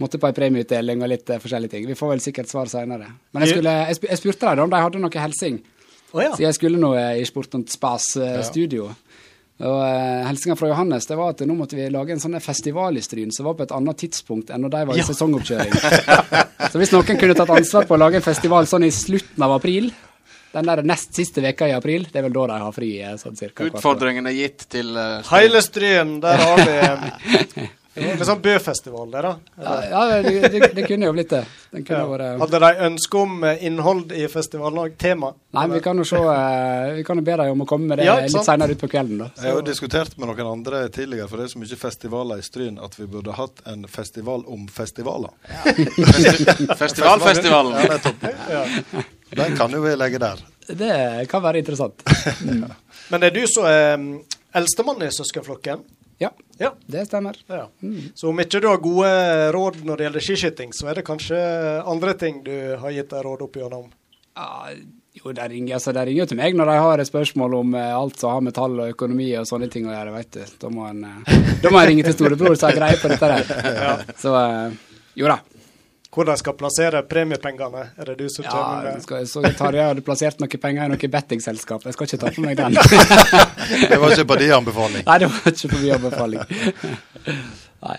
[0.00, 1.86] måtte på en premieutdeling og litt forskjellige ting.
[1.88, 3.10] Vi får vel sikkert svar seinere.
[3.32, 5.60] Men jeg, skulle, jeg, spurte dem om de hadde noe helsing.
[6.12, 6.32] Oh, ja.
[6.36, 8.90] Så jeg skulle nå i Sport und Spas-studio.
[8.90, 9.18] Ja.
[9.62, 12.96] Og uh, Hilsenen fra Johannes det var at nå måtte vi lage en sånn festival
[12.98, 15.06] i Stryn som var på et annet tidspunkt enn når de var i ja.
[15.06, 15.76] sesongoppkjøring.
[16.72, 19.54] så hvis noen kunne tatt ansvar på å lage en festival sånn i slutten av
[19.58, 19.92] april
[20.52, 22.90] den der nest siste veka i april, det er vel da de har fri?
[23.20, 23.70] sånn cirka.
[23.70, 29.30] Utfordringen er gitt til uh, Hele Stryn, der har vi En sånn Bø-festival, det, da?
[29.60, 31.42] Ja, ja det, det, det, kunne jo blitt det.
[31.76, 31.98] Ja.
[32.08, 35.34] Vært, Hadde de ønske om eh, innhold i festivalen og Tema?
[35.52, 37.90] Nei, men vi kan jo se uh, Vi kan jo be dem om å komme
[37.90, 39.28] med det ja, litt seinere utpå kvelden, da.
[39.34, 39.44] Så.
[39.44, 42.48] Jeg har jo diskutert med noen andre tidligere, for det er så mye festivaler i
[42.48, 45.36] Stryn, at vi burde hatt en festival om festivaler.
[45.52, 45.76] Ja.
[46.82, 47.76] Festivalfestivalen.
[47.76, 48.28] Ja, nettopp.
[48.48, 48.66] Ja.
[49.36, 50.40] Den kan jo vi legge der.
[50.68, 50.94] Det
[51.28, 52.00] kan være interessant.
[52.40, 52.70] Mm.
[53.12, 54.14] Men er du som er um,
[54.56, 55.84] eldstemann i søskenflokken?
[56.22, 56.30] Ja,
[56.60, 56.72] ja.
[56.86, 57.38] det stemmer.
[57.50, 57.66] Ja.
[57.82, 58.12] Mm.
[58.14, 59.12] Så om ikke du har gode
[59.56, 61.38] råd når det gjelder skiskyting, så er det kanskje
[61.82, 63.88] andre ting du har gitt deg råd opp gjennom?
[64.38, 64.70] Ja,
[65.12, 67.90] jo, det ringer, altså, det ringer til meg når de har et spørsmål om eh,
[67.92, 70.54] alt som har med tall og økonomi og sånne ting å gjøre, vet du.
[70.62, 73.52] Da må en, eh, ringe til storebror som har greie på dette der.
[73.82, 73.92] Ja.
[74.16, 74.78] Så eh,
[75.20, 75.36] jo da,
[76.12, 77.86] hvordan skal plassere premiepengene?
[77.96, 80.92] Er det du som ja, kommer med skal, Så Tarjei hadde plassert noen penger i
[80.92, 81.86] noe bettingselskap.
[81.88, 82.76] Jeg skal ikke ta på meg den.
[83.90, 85.06] det var ikke på din anbefaling?
[85.08, 86.42] Nei, det var ikke på min anbefaling.
[87.86, 87.98] Nei.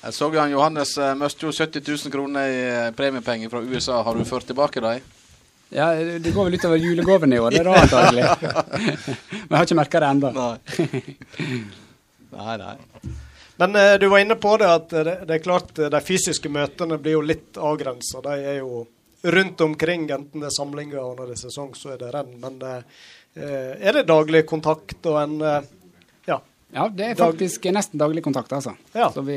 [0.00, 4.00] Jeg så han Johannes uh, mistet jo 70 000 kroner i uh, premiepenger fra USA.
[4.06, 5.04] Har du ført tilbake dem?
[5.76, 8.24] Ja, det går vel utover julegaven i år, det er da antagelig.
[9.44, 10.32] Men jeg har ikke merka det ennå.
[10.34, 10.56] Nei.
[12.32, 12.74] nei, nei.
[13.60, 16.48] Men eh, du var inne på det at det, det, er klart eh, de fysiske
[16.48, 18.22] møtene blir jo litt avgrensa.
[18.24, 18.86] De er jo
[19.34, 22.30] rundt omkring, enten det er samlinger og når det er sesong, så er det renn.
[22.40, 23.02] Men eh,
[23.36, 26.38] er det daglig kontakt og en ja.
[26.72, 28.72] ja, det er faktisk dag nesten daglig kontakt, altså.
[28.96, 29.10] Ja.
[29.12, 29.36] Så vi,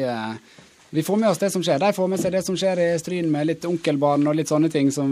[0.95, 1.83] vi, får med oss det som skjer.
[1.83, 4.71] De får med seg det som skjer i Stryn med litt onkelbarn og litt sånne
[4.71, 5.11] ting som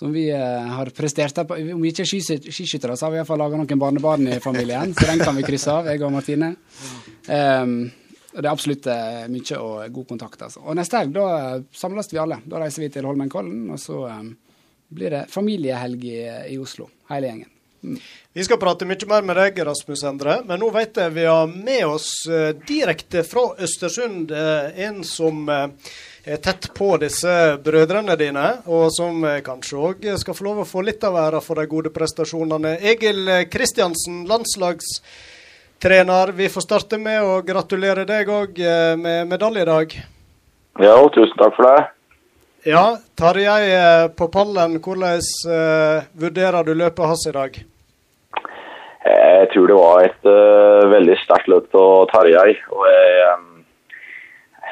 [0.00, 1.38] som vi har prestert.
[1.38, 5.10] Om vi ikke er skiskyttere, så har vi iallfall laga noen barnebarn i familien, så
[5.10, 6.54] den kan vi krysse av, jeg og Martine.
[7.28, 7.74] Um,
[8.30, 10.46] og Det er absolutt uh, mye og god kontakt.
[10.46, 10.64] Altså.
[10.64, 12.40] Og Neste helg da uh, samles vi alle.
[12.48, 14.32] Da reiser vi til Holmenkollen, og så um,
[14.88, 16.20] blir det familiehelg i,
[16.54, 17.52] i Oslo, hele gjengen.
[17.84, 18.00] Mm.
[18.40, 21.44] Vi skal prate mye mer med deg, Rasmus Endre, men nå vet jeg vi har
[21.52, 22.12] med oss
[22.68, 25.44] direkte fra Østersund en som
[26.24, 30.82] er tett på disse brødrene dine, og som kanskje òg skal få lov å få
[30.84, 32.76] litt av æra for de gode prestasjonene.
[32.92, 33.20] Egil
[33.52, 36.32] Kristiansen, landslagstrener.
[36.36, 39.86] Vi får starte med å gratulere deg òg eh, med medalje i dag.
[40.80, 41.80] Ja, tusen takk for det.
[42.68, 47.56] Ja, Tarjei eh, på pallen, hvordan uh, vurderer du løpet hans i dag?
[49.00, 52.52] Jeg tror det var et uh, veldig sterkt løp av Tarjei.
[52.68, 53.49] og jeg, um,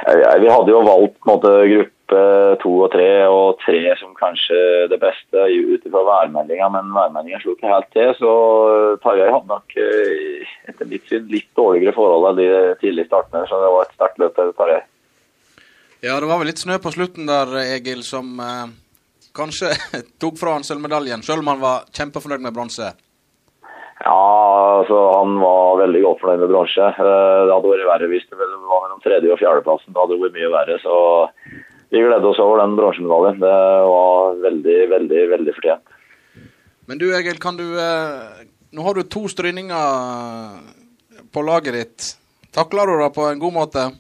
[0.07, 2.21] Vi hadde jo valgt måte, gruppe
[2.63, 7.57] to og tre, og tre som kanskje det beste ut fra værmeldinga, men værmeldinga slo
[7.57, 8.13] ikke helt til.
[8.21, 8.35] Så
[9.03, 9.75] Tarjei hadde nok
[10.71, 14.23] etter mitt syn litt dårligere forhold enn de tidlig startene, så det var et sterkt
[14.23, 14.81] løp til Tarjei.
[15.99, 18.71] Ja, det var vel litt snø på slutten der, Egil, som eh,
[19.35, 19.73] kanskje
[20.23, 22.93] tok fra han sølvmedaljen, selv om han var kjempefornøyd med bronse?
[24.05, 26.85] Ja, altså han var veldig godt fornøyd med bronse.
[26.93, 29.93] Eh, det hadde vært verre hvis det var mellom tredje- og fjerdeplassen.
[29.93, 30.77] Det hadde vært mye verre.
[30.85, 30.95] så
[31.91, 33.39] vi gleder oss over den bronsemedaljen.
[33.41, 33.59] Det
[33.89, 35.85] var veldig, veldig, veldig fortjent.
[36.89, 39.79] Men du Egil, kan du eh, Nå har du to stryninger
[41.33, 42.17] på laget ditt.
[42.53, 43.91] Takler du det på en god måte?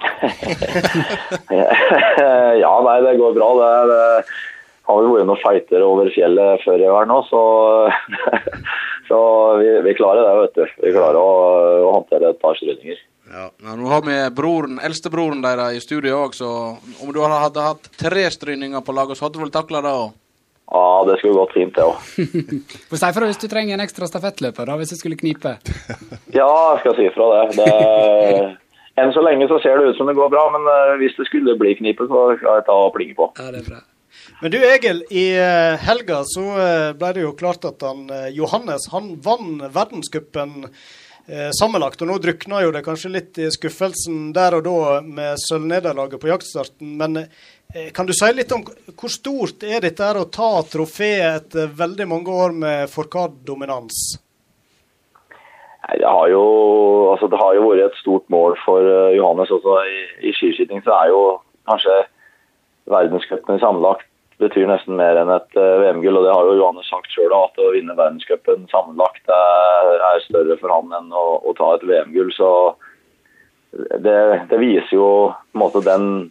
[2.60, 3.48] ja, nei, det går bra.
[3.60, 4.24] Det, det
[4.88, 7.42] har vi vært noen fighter over fjellet før i år nå, så,
[9.10, 9.20] så
[9.60, 10.82] vi, vi, klarer det, vet du.
[10.86, 11.30] Vi klarer å,
[11.86, 12.98] å håndtere et par stryninger.
[13.30, 13.46] Ja,
[13.78, 16.48] Nå har vi broren, eldstebroren deres i studio òg, så
[16.80, 20.16] om du hadde hatt tre stryninger på laget, så hadde du vel takla det òg?
[20.70, 22.00] Ja, det skulle gått fint, det òg.
[22.90, 25.56] Få si ifra hvis du trenger en ekstra stafettløper, da, hvis det skulle knipe.
[26.40, 27.62] ja, jeg skal si ifra det.
[27.62, 28.50] det.
[28.98, 31.26] Enn så lenge så ser det ut som det går bra, men eh, hvis det
[31.30, 33.30] skulle bli knipe, så skal jeg ta og plinge på.
[33.38, 33.80] Ja, det er bra.
[34.40, 38.86] Men du Egil, i eh, helga så eh, ble det jo klart at han, Johannes
[38.88, 42.00] han vant verdenscupen eh, sammenlagt.
[42.00, 46.32] Og nå drukna jo det kanskje litt i skuffelsen der og da med sølvnederlaget på
[46.32, 46.96] jaktstarten.
[46.96, 51.44] Men eh, kan du si litt om hvor stort er dette her å ta trofeet
[51.44, 54.02] etter veldig mange år med Forkad-dominans?
[55.90, 56.44] Det har, jo,
[57.12, 59.80] altså det har jo vært et stort mål for Johannes også.
[59.84, 61.24] I, i skiskyting så er jo
[61.68, 61.96] kanskje
[62.88, 64.06] verdenscupen sammenlagt
[64.40, 66.18] betyr nesten mer enn et uh, VM-gull.
[66.20, 70.72] og Det har jo Johannes sagt sjøl, at å vinne verdenscupen sammenlagt er, større for
[70.74, 72.32] han enn å, å ta et VM-gull.
[72.36, 72.50] Så
[73.72, 74.18] det,
[74.50, 75.10] det, viser jo
[75.56, 76.30] måte den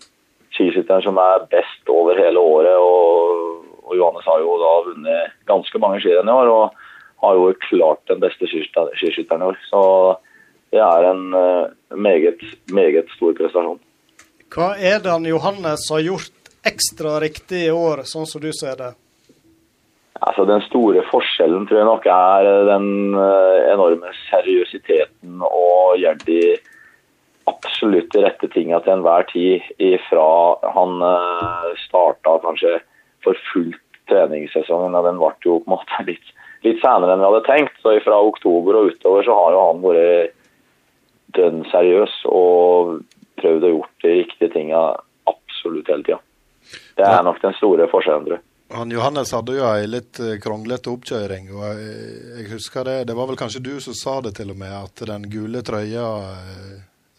[0.55, 2.77] skiskytteren som er best over hele året.
[2.77, 6.81] og, og Johannes har jo da vunnet ganske mange skirenn i år og
[7.23, 9.61] har jo klart den beste skiskytteren i år.
[9.69, 9.81] Så
[10.69, 11.23] det er en
[11.97, 13.79] meget, meget stor prestasjon.
[14.53, 18.75] Hva er det han Johannes har gjort ekstra riktig i år, sånn som du ser
[18.79, 18.93] det?
[20.19, 26.41] Altså, den store forskjellen tror jeg nok er den eh, enorme seriøsiteten og gjør de
[27.49, 30.25] absolutt de rette tinga til enhver tid ifra
[30.75, 32.75] han eh, starta kanskje
[33.23, 33.79] for fullt
[34.11, 34.95] treningssesongen.
[34.95, 36.33] og Den ble jo på en måte litt,
[36.67, 37.79] litt senere enn vi hadde tenkt.
[37.83, 40.35] Så fra oktober og utover så har jo han vært
[41.37, 42.99] dønn seriøs og
[43.39, 44.81] prøvd å gjort de riktige tinga
[45.29, 46.19] absolutt hele tida.
[46.97, 48.45] Det er nok den store forskjellen, tror jeg.
[48.71, 51.47] Han Johannes hadde jo ei litt eh, kronglete oppkjøring.
[51.57, 54.69] og jeg, husker Det det var vel kanskje du som sa det til og med,
[54.69, 56.05] at den gule trøya
[56.35, 56.75] eh,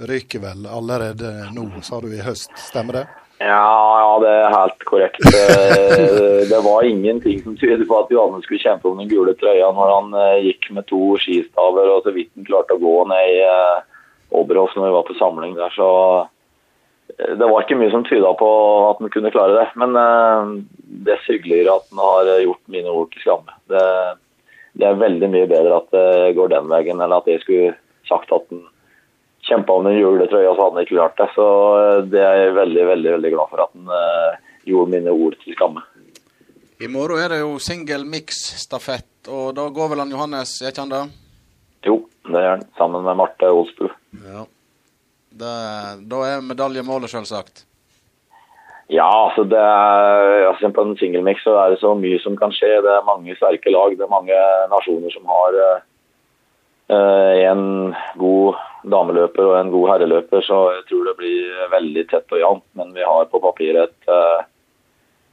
[0.06, 2.54] ryker vel allerede nå, sa du i høst.
[2.54, 3.04] Stemmer det?
[3.40, 3.66] Ja,
[3.98, 5.26] ja, det er helt korrekt.
[5.26, 9.72] Eh, det var ingenting som tydet på at Johannes skulle kjempe om den gule trøya
[9.74, 13.40] når han gikk med to skistaver og så vidt han klarte å gå ned i
[14.38, 15.74] Oberhof når vi var på samling der.
[15.74, 15.90] så
[17.18, 18.48] det var ikke mye som tyda på
[18.88, 19.68] at han kunne klare det.
[19.80, 20.56] Men uh,
[21.06, 23.56] det er hyggeligere at han har gjort mine ord til skamme.
[23.70, 23.84] Det,
[24.78, 27.72] det, er veldig mye bedre at det går den veien, enn at jeg skulle
[28.08, 28.66] sagt at han
[29.46, 31.30] kjempa om den juletrøya, så hadde han ikke klart det.
[31.36, 35.16] Så uh, det er jeg veldig, veldig, veldig glad for at han uh, gjorde mine
[35.16, 35.86] ord til skamme.
[36.80, 40.86] I morgen er det jo single mix-stafett, og da går vel han Johannes, er ikke
[40.86, 41.02] han det?
[41.84, 42.64] Jo, det gjør han.
[42.78, 43.90] Sammen med Marte Olsbu.
[44.24, 44.46] Ja.
[45.40, 45.56] Det,
[46.10, 47.64] da er medalje målet, selvsagt.
[48.90, 52.50] Ja, altså det er, altså på en singelmix så er det så mye som kan
[52.54, 52.72] skje.
[52.82, 53.94] Det er mange sterke lag.
[53.94, 54.40] Det er mange
[54.72, 57.62] nasjoner som har uh, en
[58.18, 58.58] god
[58.90, 62.66] dameløper og en god herreløper, så jeg tror det blir veldig tett og jevnt.
[62.80, 64.42] Men vi har på papiret et, uh,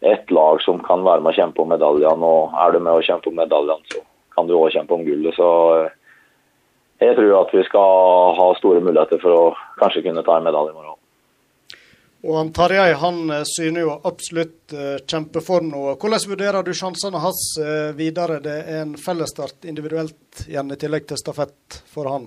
[0.06, 2.30] et lag som kan være med å kjempe om medaljene.
[2.30, 4.06] Og er du med å kjempe om medaljene, så
[4.38, 5.34] kan du òg kjempe om gullet.
[5.34, 5.50] Så
[5.82, 5.97] uh,
[7.00, 9.44] jeg tror at vi skal ha store muligheter for å
[9.82, 10.96] kanskje kunne ta en medalje i morgen.
[12.26, 15.84] Og han Tarjei han eh, syner jo absolutt uh, kjempeform nå.
[16.02, 18.40] Hvordan vurderer du sjansene hans uh, videre?
[18.44, 22.26] Det er en fellesstart individuelt igjen i tillegg til stafett for han.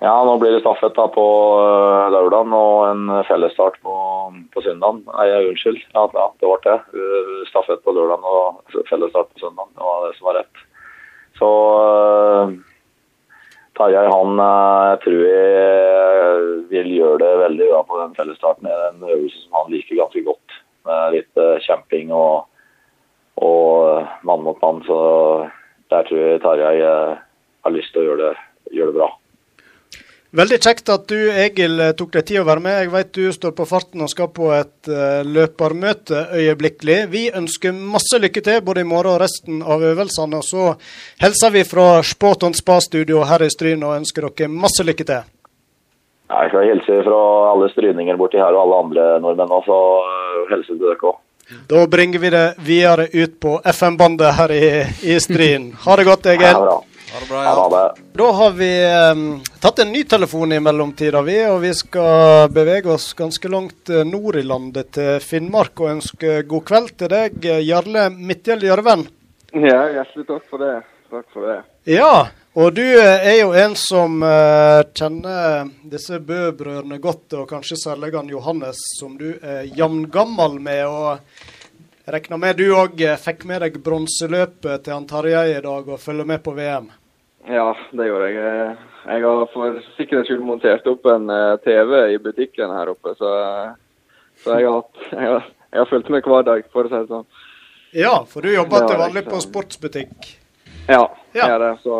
[0.00, 1.22] Ja, nå blir det stafett da på
[2.08, 3.94] lørdag og en fellesstart på,
[4.48, 5.02] på søndag.
[5.10, 5.82] Nei, unnskyld.
[5.92, 7.04] Ja, ja, det ble det.
[7.50, 9.68] Stafett på lørdag og fellesstart på søndag.
[9.76, 10.64] Det var det som var rett.
[11.36, 11.50] Så
[13.80, 18.68] Tarjei han jeg eh, tror jeg vil gjøre det veldig bra på den fellesstarten.
[18.68, 20.58] Det er en øvelse som han liker ganske godt.
[20.88, 22.44] Med litt uh, kjemping og,
[23.40, 24.82] og mann mot mann.
[24.84, 24.98] Så
[25.92, 28.44] der tror jeg Tarjei har lyst til å gjøre det,
[28.76, 29.10] gjøre det bra.
[30.30, 32.76] Veldig kjekt at du Egil tok deg tid å være med.
[32.84, 36.98] Jeg vet du står på farten og skal på et uh, løpermøte øyeblikkelig.
[37.10, 40.38] Vi ønsker masse lykke til både i morgen og resten av øvelsene.
[40.38, 40.68] Og så
[41.24, 45.26] hilser vi fra Spåton spa-studio her i Stryn og ønsker dere masse lykke til.
[46.30, 49.80] Jeg skal hilse fra alle stryninger borti her og alle andre nordmenn også.
[50.52, 51.18] Helse til dere òg.
[51.66, 54.66] Da bringer vi det videre ut på FM-bandet her i,
[55.10, 55.72] i Stryn.
[55.82, 56.46] Ha det godt, Egil.
[56.46, 56.78] Ja, bra.
[57.12, 57.94] Ha det bra, ja.
[58.12, 58.70] Da har vi
[59.12, 61.40] um, tatt en ny telefon i mellomtida, vi.
[61.50, 66.42] Og vi skal bevege oss ganske langt eh, nord i landet, til Finnmark, og ønske
[66.46, 69.02] god kveld til deg, Jarle Midtgjeld Gjørven.
[69.50, 70.76] Ja, hjertelig takk for det.
[71.10, 71.56] Takk for det.
[71.90, 77.80] Ja, og du eh, er jo en som uh, kjenner disse Bø-brødrene godt, og kanskje
[77.88, 80.86] særlig han Johannes, som du er jevngammal med.
[80.86, 81.18] og
[82.10, 86.26] regner med du òg fikk med deg bronseløpet til han Tarjei i dag, og følger
[86.26, 86.90] med på VM?
[87.48, 88.74] Ja, det gjorde jeg.
[89.06, 93.30] Jeg har for sikkerhets skyld montert opp en eh, TV i butikken her oppe, så,
[94.42, 97.08] så jeg, har, jeg, har, jeg har fulgt med hver dag, for å si det
[97.08, 97.30] sånn.
[97.96, 100.28] Ja, for du jobber til vanlig på sportsbutikk?
[100.86, 101.48] Ja, ja.
[101.48, 101.72] jeg det.
[101.82, 101.96] Så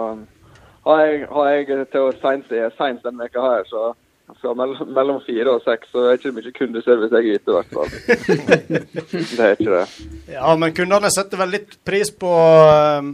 [0.87, 3.91] har jeg, har jeg til seint denne veka her, så
[4.39, 7.73] fra mellom, fire og seks så er det ikke mye kundeservice jeg yter, i hvert
[7.75, 7.89] fall.
[9.37, 9.87] det er ikke det.
[10.37, 13.11] Ja, men kundene setter vel litt pris på uh,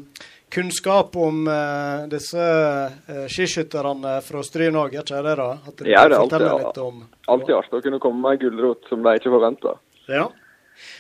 [0.53, 5.34] kunnskap om uh, disse uh, skiskytterne fra Stryn òg, ikke det?
[5.40, 5.49] da?
[5.66, 7.01] At de ja, det er alltid, litt om,
[7.34, 9.74] alltid artig å kunne komme med en gulrot som de ikke forventa.
[10.11, 10.28] Ja.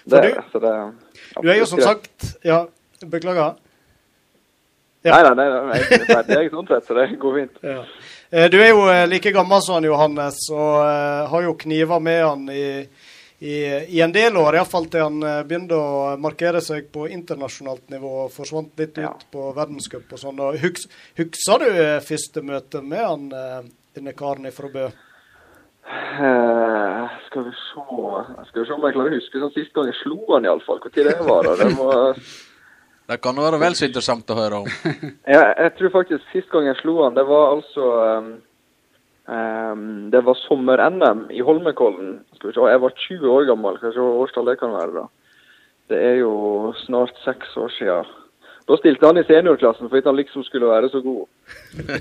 [0.08, 0.74] Det, du, så det,
[1.42, 2.62] du er jo som sagt Ja,
[3.04, 3.58] beklager.
[5.04, 5.20] Ja.
[5.20, 7.58] Nei, nei, nei, nei, det er sånn sett, så det går fint.
[7.76, 7.82] Ja.
[8.26, 12.24] Eh, du er jo like gammel som han Johannes, og uh, har jo kniver med
[12.24, 12.64] han i
[13.38, 13.56] i,
[13.98, 18.12] i en del år, iallfall til han eh, begynte å markere seg på internasjonalt nivå
[18.24, 19.10] og forsvant litt ja.
[19.12, 20.40] ut på verdenscup og sånn.
[20.62, 24.86] Husker du eh, første møte med han, eh, denne karen fra Bø?
[25.86, 27.82] Uh, skal vi se
[28.48, 30.80] Skal vi se om jeg klarer å huske sånn sist gang jeg slo han, iallfall.
[30.82, 31.50] Når det var.
[31.60, 31.92] Det, må,
[33.06, 34.72] Det kan være vel så interessant å høre om.
[35.36, 38.32] jeg, jeg tror faktisk sist gang jeg slo han, det var altså um,
[39.28, 42.20] um, Det var sommer-NM i Holmenkollen.
[42.42, 43.78] Jeg var 20 år gammel.
[43.82, 44.92] Kanskje årstall det kan være.
[44.94, 45.06] da.
[45.88, 48.14] Det er jo snart seks år siden.
[48.66, 51.26] Da stilte han i seniorklassen fordi han liksom skulle være så god.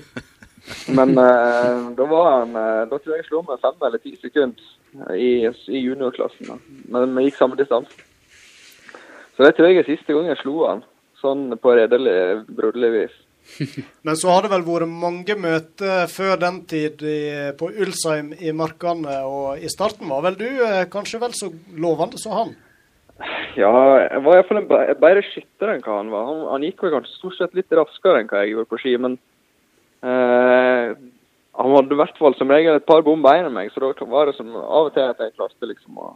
[0.98, 4.16] Men eh, da var han eh, Da tror jeg jeg slo med fem eller ti
[4.18, 6.48] sekunder i, i juniorklassen.
[6.50, 6.58] da.
[6.90, 7.92] Men vi gikk samme distanse.
[9.36, 10.82] Så det tror jeg er siste gang jeg slo han.
[11.22, 13.16] Sånn på redelig, broderlig vis.
[14.06, 17.18] Men så har det vel vært mange møter før den tid i,
[17.60, 22.20] på Ulsheim i markene, og i starten var vel du eh, kanskje vel så lovende
[22.22, 22.56] som han?
[23.56, 23.72] Ja,
[24.02, 26.26] jeg var iallfall en be- bedre skytter enn hva han var.
[26.28, 28.98] Han, han gikk vel kanskje stort sett litt raskere enn hva jeg gjorde på ski,
[29.00, 29.16] men
[30.04, 30.96] eh,
[31.56, 33.94] han hadde i hvert fall som regel et par bom bein enn meg, så da
[34.12, 36.16] var det som av og til at jeg klarte liksom å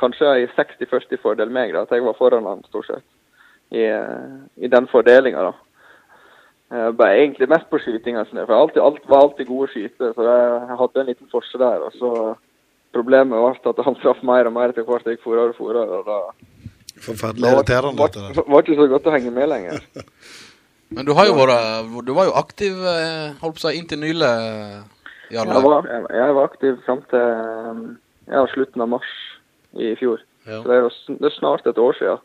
[0.00, 3.02] Kanskje i 60-40-fordel meg, da, at jeg var foran han stort sett.
[3.76, 3.82] I,
[4.64, 5.71] i den fordelinga, da.
[6.72, 8.24] Eh, bare egentlig mest på skytinga.
[8.30, 11.84] For jeg alltid, alt var alltid gode skyter, så jeg, hadde en liten forse der.
[11.88, 12.12] og så
[12.92, 15.84] Problemet var at han traff mer og mer etter hvert jeg forere og fôra.
[15.96, 16.18] og da
[17.00, 19.84] Forferdelig det irriterende, var, var, var ikke så godt å henge med lenger.
[20.96, 24.00] Men du har jo vært Du var jo aktiv eh, holdt på å si, inntil
[24.02, 24.28] nylig,
[25.32, 25.56] Jarle.
[25.56, 27.96] Jeg var, jeg, jeg var aktiv fram til
[28.28, 29.12] ja, slutten av mars
[29.80, 30.20] i fjor.
[30.44, 30.60] Ja.
[30.60, 32.24] Så det er jo det er snart et år siden.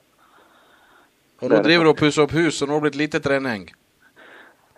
[1.40, 3.70] Og nå driver du og pusser opp hus, og nå har det blitt lite trening.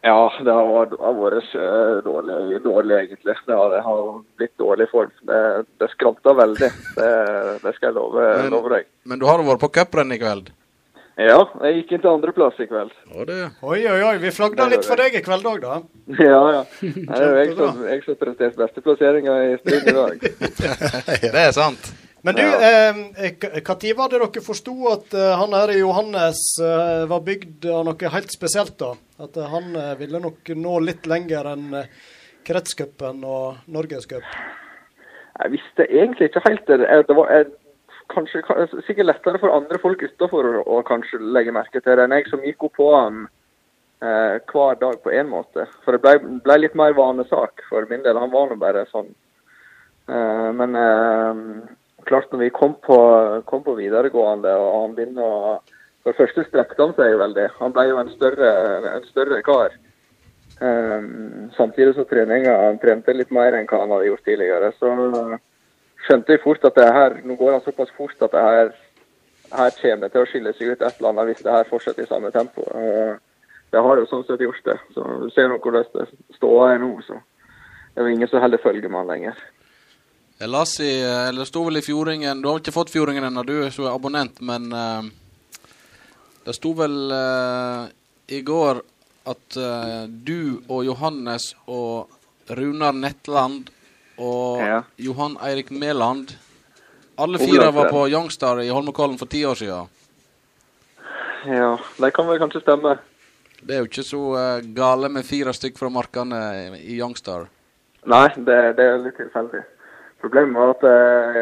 [0.04, 3.34] Ja, det har, det har vært eh, dårlig, dårlig egentlig.
[3.48, 4.06] Det har, det har
[4.40, 5.12] blitt dårlig form.
[5.28, 5.42] Det,
[5.82, 6.70] det skranter veldig.
[6.96, 7.10] Det,
[7.66, 8.88] det skal jeg love, Men- love deg.
[9.04, 10.54] Men du har vært på cuprenn i kveld.
[11.20, 12.94] Ja, jeg gikk inn til andreplass i kveld.
[13.12, 13.26] Oi,
[13.92, 15.82] oi, oi, vi flagda litt for deg i kveld òg, da.
[16.30, 16.62] Ja, ja.
[16.80, 20.30] Det er jo jeg som, jeg som presterte beste plasseringa i striden i dag.
[21.36, 21.92] Det er sant.
[22.22, 22.60] Men du, Ja.
[22.60, 28.12] eh, var det dere forsto at eh, han her Johannes eh, var bygd av noe
[28.12, 28.94] helt spesielt, da?
[29.24, 31.88] At eh, han eh, ville nok nå litt lenger enn eh,
[32.44, 34.24] kretscupen og Norgescup?
[35.40, 36.80] Jeg visste egentlig ikke helt det.
[37.08, 37.48] Det var jeg,
[38.12, 38.44] kanskje,
[38.88, 42.44] sikkert lettere for andre folk utenfor å, kanskje legge merke til det enn jeg som
[42.44, 43.28] gikk opp på han
[44.04, 45.70] eh, hver dag på én måte.
[45.86, 48.20] For det ble, ble litt mer vanesak for min del.
[48.20, 49.14] Han var nå bare sånn.
[50.10, 51.46] Eh, men eh,
[52.08, 52.98] klart når vi kom på,
[53.50, 55.60] kom på videregående og han begynner å
[56.00, 57.46] For det første strekte han seg veldig.
[57.60, 58.50] Han ble jo en større,
[58.88, 59.74] en større kar.
[60.60, 64.72] Um, samtidig så treninga Han trente litt mer enn hva han hadde gjort tidligere.
[64.80, 64.94] Så
[66.08, 68.72] skjønte jeg fort at det her Nå går han såpass fort at det her,
[69.60, 72.08] her kommer det til å skille seg ut et eller annet hvis det her fortsetter
[72.08, 72.64] i samme tempo.
[72.72, 73.20] Uh,
[73.76, 74.80] det har jo sånn sett gjort det.
[74.96, 76.08] Så du ser nå hvordan det
[76.40, 79.48] står her nå, så det er jo ingen som holder følge med han lenger.
[80.40, 83.58] Jeg las i, eller sto vel i Fjordingen Du har ikke fått Fjordingen ennå, du
[83.66, 85.10] er så abonnent, men eh,
[86.46, 87.82] det sto vel eh,
[88.32, 88.80] i går
[89.28, 92.08] at eh, du og Johannes og
[92.56, 93.68] Runar Netland
[94.20, 94.78] og Ja.
[94.98, 96.32] Johan Eirik Mæland
[97.20, 99.92] Alle fire var på Youngstar i Holmenkollen for ti år siden.
[101.52, 102.94] Ja, det kan vel kanskje stemme.
[103.60, 106.40] Det er jo ikke så eh, gale med fire stykk fra markene
[106.80, 107.50] i Youngstar.
[108.08, 109.66] Nei, det, det er litt tilfeldig.
[110.20, 111.38] Problemet var at eh,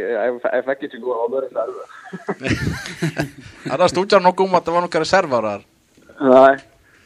[0.00, 1.82] jeg, jeg fikk ikke gå av reserve.
[3.68, 5.66] Ja, Der sto ikke det noe om at det var noen reserver der.
[6.22, 6.54] Nei.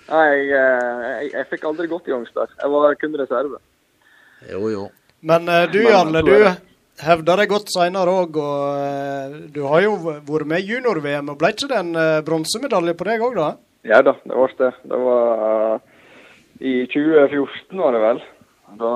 [0.07, 2.53] Nei, jeg, eh, jeg, jeg fikk aldri gått i Youngstar.
[2.61, 3.59] Jeg var kun reserve.
[4.53, 4.87] Jo, jo.
[5.27, 10.47] Men eh, du Jarle, du hevder deg godt seinere òg, og du har jo vært
[10.49, 11.35] med i junior-VM.
[11.35, 11.93] og Ble ikke det en
[12.25, 13.51] bronsemedalje på deg òg, da?
[13.87, 14.73] Ja da, det var det.
[14.87, 15.83] Det var
[16.63, 18.23] i 2014 var det vel.
[18.79, 18.93] Da,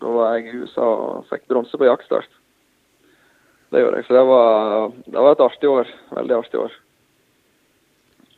[0.00, 2.38] da var jeg i USA og fikk bronse på jaktstart.
[3.70, 4.06] Det gjorde jeg.
[4.08, 5.92] Så det var, det var et artig år.
[6.16, 6.72] Veldig artig år.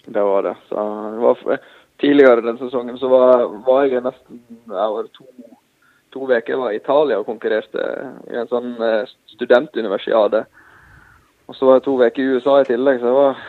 [0.05, 0.55] Det var det.
[0.69, 1.63] Så det var,
[2.03, 5.29] tidligere den sesongen så var, var jeg nesten jeg to
[6.13, 7.85] to uker var i Italia og konkurrerte
[8.29, 10.45] i en sånn eh, studentuniversiade.
[11.49, 13.41] Og så var jeg to uker i USA i tillegg, så jeg, var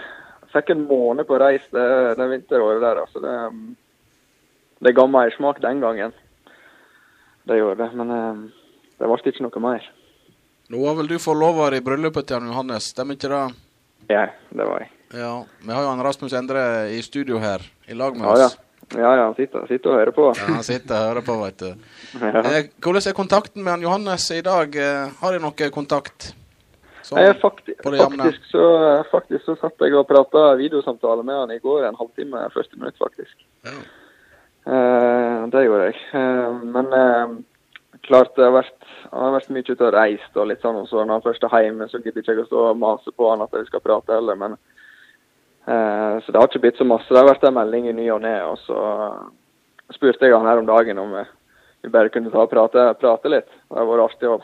[0.53, 1.87] fikk en måned på reis det,
[2.19, 3.01] det vinteråret der.
[3.03, 3.35] altså Det,
[4.87, 6.15] det ga mersmak den gangen.
[7.47, 8.41] Det gjorde det, men um,
[8.99, 9.87] det ble ikke noe mer.
[10.71, 13.41] Nå var vel du forlover i bryllupet til han Johannes, stemmer ikke det?
[14.09, 14.91] Ja, det var jeg.
[15.13, 15.33] Ja.
[15.61, 16.63] Vi har jo han Rasmus Endre
[16.95, 18.45] i studio her, i lag med Ja, ja.
[18.51, 18.59] oss.
[18.93, 20.25] Ja, ja, han sitter, sitter og hører på.
[20.37, 21.69] Ja, han sitter og hører på, vet du.
[22.23, 22.41] Ja.
[22.45, 24.75] Eh, hvordan er kontakten med han Johannes i dag?
[24.75, 26.33] Eh, har de noe kontakt?
[27.03, 28.23] Sånn, Jeg, fakti på det jevne.
[28.29, 28.65] faktisk, så,
[29.11, 33.03] faktisk så satt jeg og prata videosamtale med han i går, en halvtime, 40 minutter
[33.03, 33.33] faktisk.
[33.67, 33.73] Ja.
[34.65, 35.97] Eh, det gjorde jeg.
[36.15, 37.33] Eh, men eh,
[38.07, 38.77] klart det har vært,
[39.11, 40.79] han har vært mye ute og reist og litt sånn.
[40.83, 43.29] Og så når han først er hjemme, så gidder ikke å stå og mase på
[43.31, 44.39] han at vi skal prate heller.
[44.39, 44.57] Men,
[45.67, 47.09] eh, så det har ikke blitt så masse.
[47.11, 48.35] Det har vært en melding i ny og ne.
[48.47, 48.83] Og så
[49.93, 51.25] spurte jeg han her om dagen om vi,
[51.91, 53.49] bare kunne ta og prate, prate litt.
[53.67, 54.39] Det har vært artig å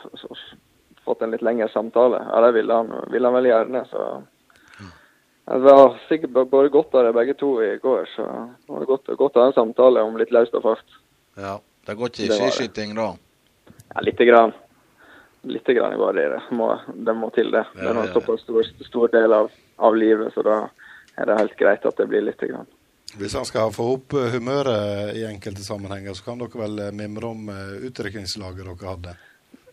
[1.06, 2.20] få en litt lengre samtale.
[2.28, 3.86] Ja, det ville han, ville han vel gjerne.
[3.88, 4.10] så...
[5.50, 8.08] Det var sikkert bare godt av det begge to i går.
[8.16, 8.22] så
[8.66, 10.98] det var godt, godt å ha en samtale om litt løst og fast.
[11.34, 13.14] Ja, Det går ikke i skiskyting da?
[13.94, 14.52] Ja, lite grann.
[15.42, 16.28] Lite grann var det.
[16.28, 17.64] Det må, det må til, det.
[17.74, 20.58] Det Ja, er en såpass stor, stor del av, av livet, så da
[21.16, 22.68] er det helt greit at det blir lite grann.
[23.18, 26.92] Hvis han skal få opp eh, humøret i enkelte sammenhenger, så kan dere vel eh,
[26.94, 29.16] mimre om eh, utdrikningslaget dere hadde.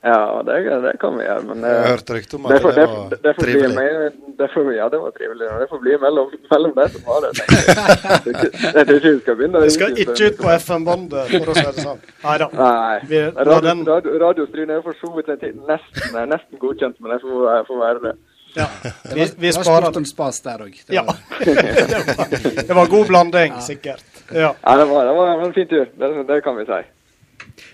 [0.07, 2.61] Ja, det, det kan vi gjøre, men Jeg hørte har hørt rykte om det at
[2.63, 3.75] får, det det, var det får trivelig.
[3.75, 5.47] med, det får, Ja, det var trivelig.
[5.63, 7.31] Det får bli mellom, mellom det som har det.
[7.37, 7.47] jeg.
[8.77, 11.57] Jeg tror ikke- Jeg vi skal begynne Det skal ikke ut på FM-båndet, for å
[11.57, 11.99] si det sånn.
[12.23, 12.47] Neida.
[12.53, 12.97] Nei.
[13.11, 15.27] Vi- Radio, radio, radiostryn er for så vidt
[15.67, 18.15] nesten, nesten godkjent, men jeg får, jeg får være det.
[18.57, 18.65] Ja.
[19.13, 20.75] Det Vi, sparer vi det var spas der òg.
[20.89, 21.03] Ja.
[21.45, 22.27] det, var,
[22.67, 24.03] det var god blanding, sikkert.
[24.33, 24.53] Ja.
[24.63, 25.85] Ja, det var, det var en fin tur.
[25.99, 26.79] Det, det kan vi si.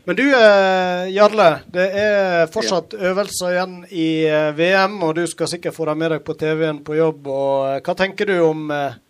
[0.06, 5.48] Men du eh, Jarle, det er fortsatt øvelser igjen i eh, VM, og du skal
[5.48, 7.30] sikkert få dem med deg på TV-en på jobb.
[7.32, 8.66] og eh, Hva tenker du om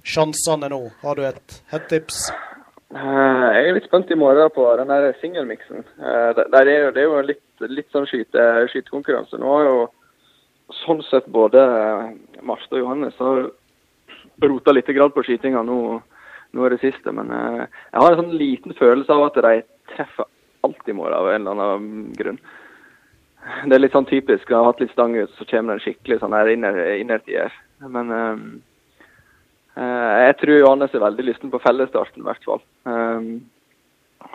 [0.06, 0.82] sjansene nå?
[1.02, 2.28] Har du et, hett-tips?
[2.94, 5.82] Jeg er litt spent i morgen på den der singelmiksen.
[5.98, 9.40] Er, det er jo litt, litt sånn skyte, skytekonkurranse.
[9.42, 9.80] Nå har jo
[10.84, 11.64] sånn sett både
[12.46, 13.48] Marstad og Johannes har
[14.46, 15.80] rota litt på skytinga nå,
[16.54, 17.10] nå i det siste.
[17.10, 19.56] Men jeg har en sånn liten følelse av at de
[19.96, 20.30] treffer
[20.64, 22.40] alt i morgen av en eller annen grunn.
[23.68, 24.48] Det er litt sånn typisk.
[24.48, 27.56] Jeg har hatt litt stang ut, så kommer det en skikkelig sånn her inner, innertier.
[27.92, 32.64] Men eh, jeg tror Johannes er veldig lysten på fellesstarten, i hvert fall.
[32.88, 33.44] Um,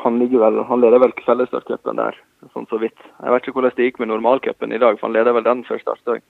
[0.02, 2.18] han, vel, han leder vel fellesstartcupen der,
[2.52, 2.98] sånn så vidt.
[3.00, 5.64] Jeg vet ikke hvordan det gikk med normalcupen i dag, for han leder vel den
[5.68, 6.20] før start òg.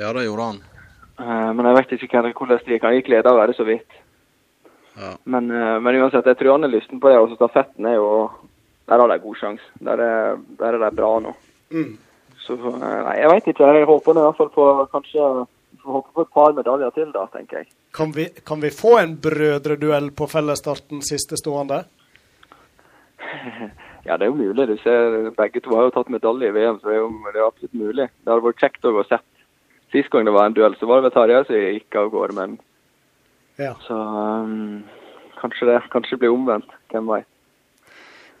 [0.00, 0.62] Ja, det gjorde han.
[1.20, 2.88] Uh, men jeg vet ikke hvordan det gikk.
[2.88, 4.00] Han gikk leder bare så vidt.
[4.96, 5.14] Ja.
[5.24, 7.20] Men, men uansett, jeg tror han er lysten på det.
[7.20, 8.08] Og stafetten er jo
[8.92, 9.64] Der har de god sjanse.
[9.80, 11.32] Der er, der er de bra nå.
[11.72, 11.94] Mm.
[12.44, 13.68] Så eh, nei, jeg vet ikke.
[13.78, 15.28] Jeg håper i hvert fall på kanskje
[15.82, 17.70] får håpe på et par medaljer til, da, tenker jeg.
[17.96, 21.82] Kan vi, kan vi få en brødreduell på fellesstarten siste stående?
[24.02, 24.64] Ja, det er jo mulig.
[24.66, 27.38] Du ser, Begge to har jo tatt medalje i VM, så det er jo det
[27.38, 28.06] er absolutt mulig.
[28.10, 29.22] Det hadde vært kjekt å gå sett.
[29.94, 32.34] Sist gang det var en duell, så var det vel Tarjei som gikk av gårde,
[32.34, 32.56] men
[33.62, 33.76] Ja.
[33.86, 34.82] så um,
[35.38, 36.74] kanskje det kanskje blir omvendt.
[36.90, 37.28] Hvem veit.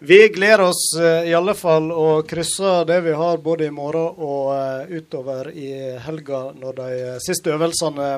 [0.04, 4.16] Vi gleder oss eh, i alle fall å krysse det vi har både i morgen
[4.18, 5.68] og eh, utover i
[6.02, 8.08] helga når de eh, siste øvelsene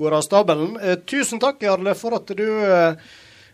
[0.00, 0.78] går av stabelen.
[1.04, 2.48] Tusen takk, Jarle, for at du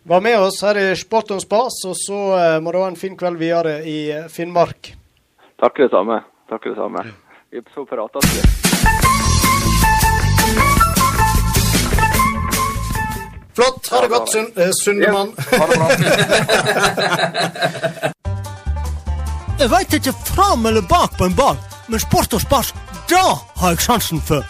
[0.08, 1.82] var med oss her i Sport og spas.
[1.90, 2.20] Og så
[2.62, 3.98] må du ha en fin kveld videre i
[4.32, 4.94] Finnmark.
[5.60, 6.22] Takk det samme.
[6.48, 7.04] Takk det samme.
[7.50, 8.60] Vi så prates litt.
[13.60, 13.88] Flott.
[13.90, 15.34] Ha det godt, Sund eh, Sundemann.
[15.50, 15.88] Ha det bra.
[19.60, 21.56] Jeg veit ikke fram eller bak på en ball,
[21.92, 22.74] men sport og spas,
[23.10, 24.40] da har jeg sansen for.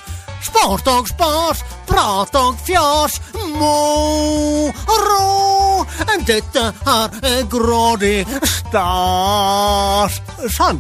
[0.47, 3.19] Sport og spas, prat og fjas,
[3.59, 4.71] moro.
[6.29, 10.23] Dette her er grådig stas.
[10.55, 10.79] Sann.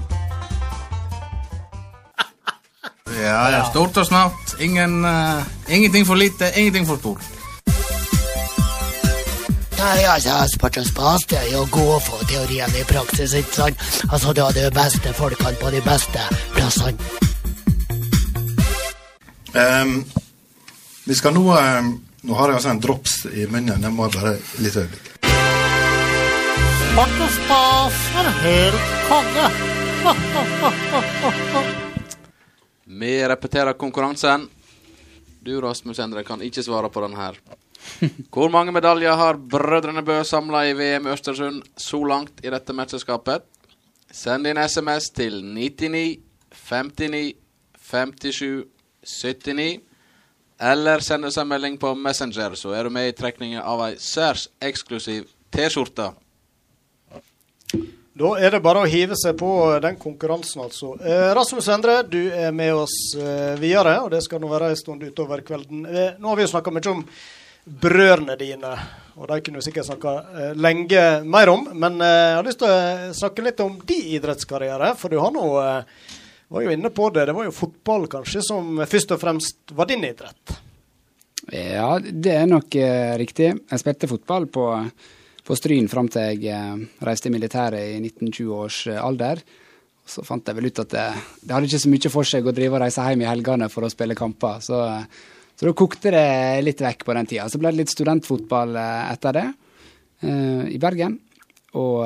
[3.19, 3.67] Ja, ja.
[3.73, 4.55] Stort og snart.
[4.61, 7.40] Ingen, uh, ingenting for lite, ingenting for stort.
[9.81, 13.85] Nei, altså, og spas det er jo å gå for teorien i praksis, ikke sant?
[14.11, 17.01] Altså, du har de beste folkene på de beste plassene.
[19.57, 20.05] Um,
[21.09, 21.89] vi skal nå um,
[22.21, 23.81] Nå har jeg altså en drops i munnen.
[23.81, 25.07] Jeg må bare litt øyeblikk.
[26.83, 29.47] Sport og spas er helt konge.
[33.01, 34.45] Vi repeterer konkurransen.
[35.41, 37.41] Du, Rasmus Endre, kan ikke svare på den her.
[38.33, 42.77] Hvor mange medaljer har Brødrene Bø samla i VM i Østersund så langt i dette
[42.77, 43.47] mesterskapet?
[44.11, 46.19] Send inn SMS til 99
[46.51, 47.35] 59
[47.91, 48.65] 57
[49.05, 49.81] 79.
[50.61, 53.95] Eller send oss en melding på Messenger, så er du med i trekningen av ei
[53.97, 56.11] særs eksklusiv T-skjorte.
[58.21, 59.49] Da er det bare å hive seg på
[59.81, 60.93] den konkurransen, altså.
[61.01, 64.77] Eh, Rasmus Endre, du er med oss eh, videre, og det skal nå være en
[64.77, 65.87] stund utover kvelden.
[65.89, 67.01] Eh, nå har vi jo snakka mye om
[67.81, 68.73] brødrene dine,
[69.15, 71.69] og de kunne vi sikkert snakka eh, lenge mer om.
[71.75, 75.35] Men eh, jeg har lyst til å snakke litt om din idrettskarriere, for du har
[75.35, 76.09] nå eh,
[76.51, 77.29] var jo inne på det.
[77.29, 80.57] Det var jo fotball kanskje som først og fremst var din idrett.
[81.51, 83.53] Ja, det er nok eh, riktig.
[83.71, 84.67] Jeg spilte fotball på,
[85.47, 89.43] på Stryn fram til jeg eh, reiste i militæret i 1920 års eh, alder.
[90.11, 91.07] Så fant jeg vel ut at det,
[91.41, 93.87] det, hadde ikke så mye for seg å drive og reise hjem i helgene for
[93.87, 94.59] å spille kamper.
[94.65, 94.81] Så,
[95.61, 96.29] så da kokte det
[96.65, 97.45] litt vekk på den tida.
[97.53, 99.43] Så ble det litt studentfotball etter det
[100.73, 101.19] i Bergen.
[101.77, 102.01] Og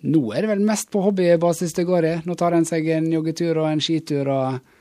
[0.00, 2.12] nå er det vel mest på hobbybasis det går i.
[2.28, 4.76] Nå tar en seg en joggetur og en skitur og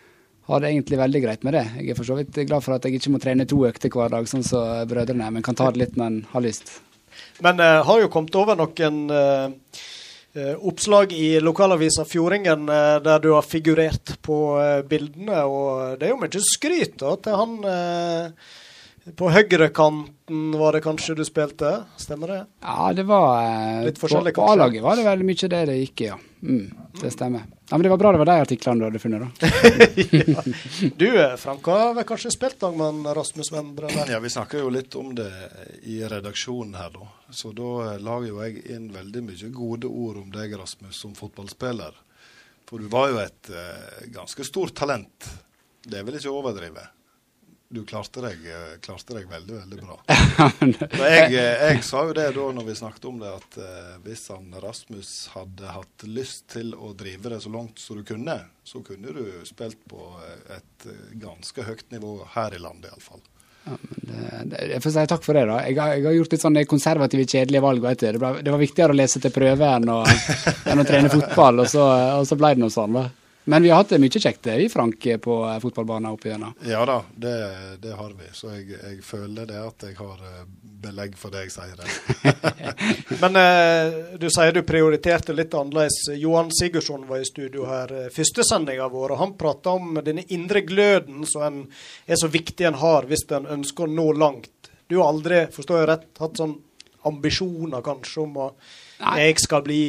[0.49, 1.65] har det egentlig veldig greit med det.
[1.77, 4.09] Jeg er for så vidt glad for at jeg ikke må trene to økter hver
[4.15, 6.71] dag, sånn som brødrene, men kan ta det litt når en har lyst.
[7.45, 9.51] Men uh, har jo kommet over noen uh,
[10.37, 14.39] oppslag i lokalavisa Fjordingen uh, der du har figurert på
[14.89, 17.55] bildene, og det er jo mye skryt da, til han
[19.17, 22.39] på høyrekanten var det kanskje du spilte, stemmer det?
[22.61, 26.03] Ja, det var Litt forskjellig, På, på A-laget var det veldig mye det det gikk
[26.03, 26.19] i, ja.
[26.45, 26.67] Mm,
[27.01, 27.47] det stemmer.
[27.69, 29.49] Ja, Men det var bra det var de artiklene du hadde funnet, da.
[30.25, 30.43] ja.
[31.01, 33.91] Du Frank, har vel kanskje spilt av med Rasmus Vendre?
[34.09, 35.29] Ja, vi snakka jo litt om det
[35.85, 37.09] i redaksjonen her, da.
[37.29, 41.93] Så da lager jo jeg inn veldig mye gode ord om deg, Rasmus, som fotballspiller.
[42.69, 45.29] For du var jo et uh, ganske stort talent.
[45.85, 46.89] Det vil ikke overdrive
[47.69, 49.97] du klarte deg, eh, klarte deg, veldig, veldig bra.
[51.05, 54.23] jeg, eh, jeg, sa jo det da når vi snakket om det, at uh, hvis
[54.33, 58.81] han Rasmus hadde hatt lyst til å drive det så langt som du kunne, så
[58.85, 60.07] kunne du spilt på
[60.55, 60.87] et
[61.21, 63.21] ganske høyt nivå her i landet iallfall.
[63.69, 63.77] Ja,
[64.71, 65.45] jeg får si takk for det.
[65.51, 65.61] da.
[65.67, 67.85] Jeg har, jeg har gjort litt sånne konservative, kjedelige valg.
[68.01, 70.01] Det, ble, det var viktigere å lese til prøve enn å,
[70.65, 71.85] enn å trene fotball, og så,
[72.17, 72.97] og så ble det noe sånn.
[72.97, 73.09] da.
[73.49, 76.51] Men vi har hatt det mye kjekt i Frank, på fotballbanen opp igjennom.
[76.69, 77.31] Ja da, det,
[77.81, 78.27] det, har vi.
[78.37, 80.43] Så jeg, jeg, føler det at jeg har eh,
[80.83, 81.79] belegg for det jeg sier.
[81.79, 82.43] det.
[83.23, 85.97] Men eh, du sier du prioriterte litt annerledes.
[86.21, 90.27] Johan Sigurdsson var i studio her eh, første sendinga vår, og han prata om denne
[90.29, 91.59] indre gløden som en,
[92.05, 94.69] er så viktig en har hvis en ønsker å nå langt.
[94.85, 96.59] Du har aldri, forstår jeg rett, hatt sånn
[97.09, 98.51] ambisjoner kanskje om å
[98.99, 99.83] jeg skal bli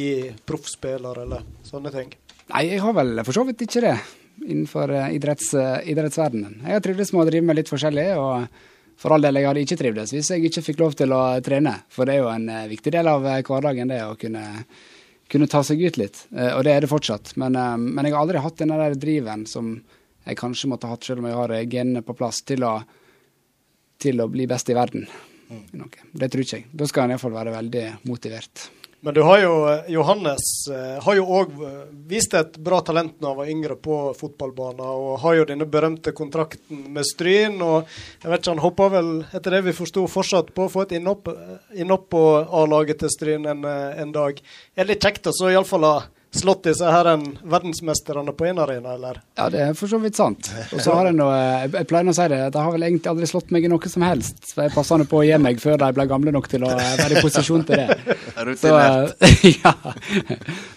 [0.47, 2.13] proffspiller eller sånne ting?
[2.51, 3.95] Nei, jeg har vel for så vidt ikke det
[4.41, 6.61] innenfor uh, idretts, uh, idrettsverdenen.
[6.65, 9.63] Jeg har trivdes med å drive med litt forskjellig, og for all del, jeg hadde
[9.65, 11.77] ikke trivdes hvis jeg ikke fikk lov til å trene.
[11.93, 14.43] For det er jo en uh, viktig del av hverdagen, det å kunne,
[15.31, 16.25] kunne, ta seg ut litt.
[16.31, 17.35] og det er det fortsatt.
[17.39, 19.77] Men, men, jeg har aldri hatt den der driven som
[20.25, 22.75] jeg kanskje måtte hatt, selv om jeg har genene på plass, til å,
[24.01, 25.07] til å bli best i verden.
[25.51, 25.87] Mm.
[26.13, 26.69] Det tror ikke jeg.
[26.75, 28.67] Da skal en iallfall være veldig motivert.
[29.03, 29.53] Men du har jo,
[29.87, 33.95] Johannes eh, har jo òg eh, vist et bra talent når han var yngre på
[34.13, 37.57] fotballbanen, og har jo denne berømte kontrakten med Stryn.
[37.65, 37.89] og
[38.21, 40.93] jeg vet ikke, Han håper vel, etter det vi forsto, fortsatt på å få et
[40.99, 41.31] innhopp,
[41.73, 42.23] innhopp på
[42.61, 44.37] A-laget til Stryn en, eh, en, dag.
[44.77, 45.95] Er det litt kjekt å iallfall ha
[46.31, 49.19] slått disse her en verdensmesterne på én arena, eller?
[49.35, 50.47] Ja, det er for så vidt sant.
[50.71, 51.35] Og så har jeg noe,
[51.67, 53.91] jeg pleier å si det, at jeg har vel egentlig aldri slått meg i noe
[53.91, 54.39] som helst.
[54.47, 57.19] Så jeg passer på å gi meg før de ble gamle nok til å være
[57.19, 58.17] i posisjon til det.
[58.61, 58.71] Så,
[59.63, 59.73] ja,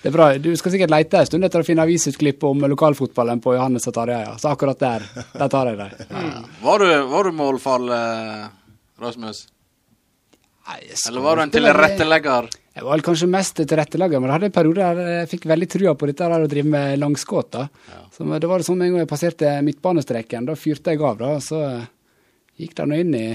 [0.03, 0.29] det er bra.
[0.43, 3.97] Du skal sikkert lete en stund etter å finne avisutklipp om lokalfotballen på Johannes og
[3.97, 4.27] Tarjei.
[4.43, 6.05] Så akkurat der, der tar jeg deg.
[6.11, 6.45] Ja.
[6.67, 8.47] Var, du, var du målfall, eh,
[9.01, 9.47] Rasmus?
[10.65, 12.47] Nei, Eller var du en tilrettelegger?
[12.75, 15.93] Jeg var kanskje mest tilrettelegger, men jeg hadde en periode der jeg fikk veldig trua
[15.95, 17.59] på dette der å drive med langskudd.
[17.61, 17.99] Ja.
[18.15, 21.35] Så det var det sånn en gang jeg passerte midtbanestreken, da fyrte jeg av, da,
[21.37, 21.61] og så
[22.59, 23.27] gikk det nå inn i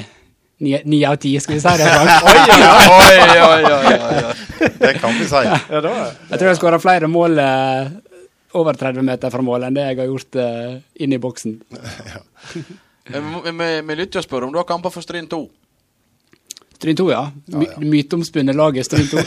[0.59, 1.87] ni av ti, skal vi si det.
[2.97, 5.43] oi, oi, oi, oi, Det kan vi si.
[5.45, 7.93] Jeg tror jeg skåra flere mål eh,
[8.59, 10.75] over 30 meter fra mål enn det jeg har gjort eh,
[11.05, 11.59] inn i boksen.
[13.09, 13.17] Ja.
[13.17, 15.39] Vi lytter og spør om du har kamper for Stryn 2.
[16.79, 17.31] Stryn 2, ja.
[17.45, 17.79] My ja, ja.
[17.79, 19.17] Myteomspunnet laget Stryn 2.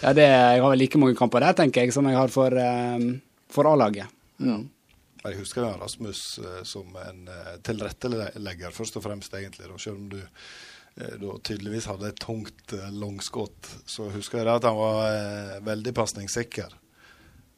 [0.00, 0.12] ja.
[0.16, 3.10] det, jeg har vel like mange kamper der, tenker jeg, som jeg har for, um,
[3.52, 4.08] for A-laget.
[4.40, 4.62] Mm.
[5.24, 9.68] Jeg husker Rasmus uh, som en uh, tilrettelegger, først og fremst, egentlig.
[9.68, 10.22] Da, selv om du
[10.94, 16.76] da tydeligvis hadde et tungt langskudd, så husker jeg at han var veldig pasningssikker.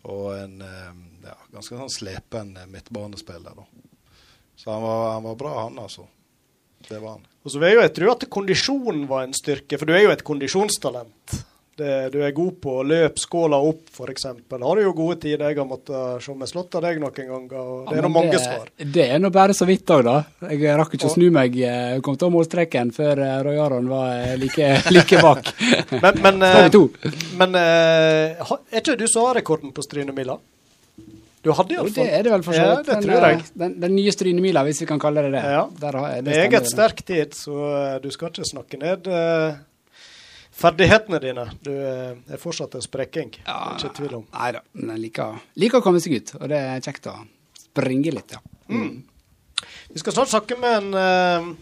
[0.09, 3.61] Og en ja, ganske sånn slepen midtbanespiller.
[3.61, 3.67] Da.
[4.57, 6.09] Så han var, han var bra, han, altså.
[6.89, 7.29] Det var han.
[7.47, 10.11] Og så vil jeg jo tro at kondisjonen var en styrke, for du er jo
[10.11, 11.37] et kondisjonstalent.
[11.77, 14.25] Det, du er god på å løpe skåla opp, f.eks.
[14.33, 15.45] Har du jo gode tider.
[15.45, 18.11] Jeg har måttet se meg slått av deg noen ganger, og det er ja, nå
[18.15, 18.73] mange svar.
[18.97, 20.17] Det er nå bare så vidt òg, da.
[20.49, 21.61] Jeg rakk ikke å snu meg.
[21.61, 25.53] Jeg kom til målstreken før eh, Roy Aron var eh, like, like bak.
[25.93, 26.83] men men, men,
[27.45, 30.41] men er ikke du som har rekorden på Strynemila?
[31.47, 32.89] Du hadde iallfall Det er det vel for så vidt.
[32.91, 33.39] Ja, det tror jeg.
[33.39, 35.43] Eh, den, den nye Strynemila, hvis vi kan kalle det det.
[35.55, 35.63] Ja.
[35.83, 39.55] Der har, det Meget sterk tid, så uh, du skal ikke snakke ned uh,
[40.57, 41.47] ferdighetene dine.
[41.63, 43.31] Du uh, er fortsatt en sprekking.
[43.45, 44.27] Ja, ikke tvil om.
[44.35, 47.15] Nei da, men jeg liker, liker, å komme seg ut, og det er kjekt å
[47.63, 48.43] springe litt, ja.
[48.73, 49.05] Mm.
[49.95, 51.55] Vi skal snart snakke med en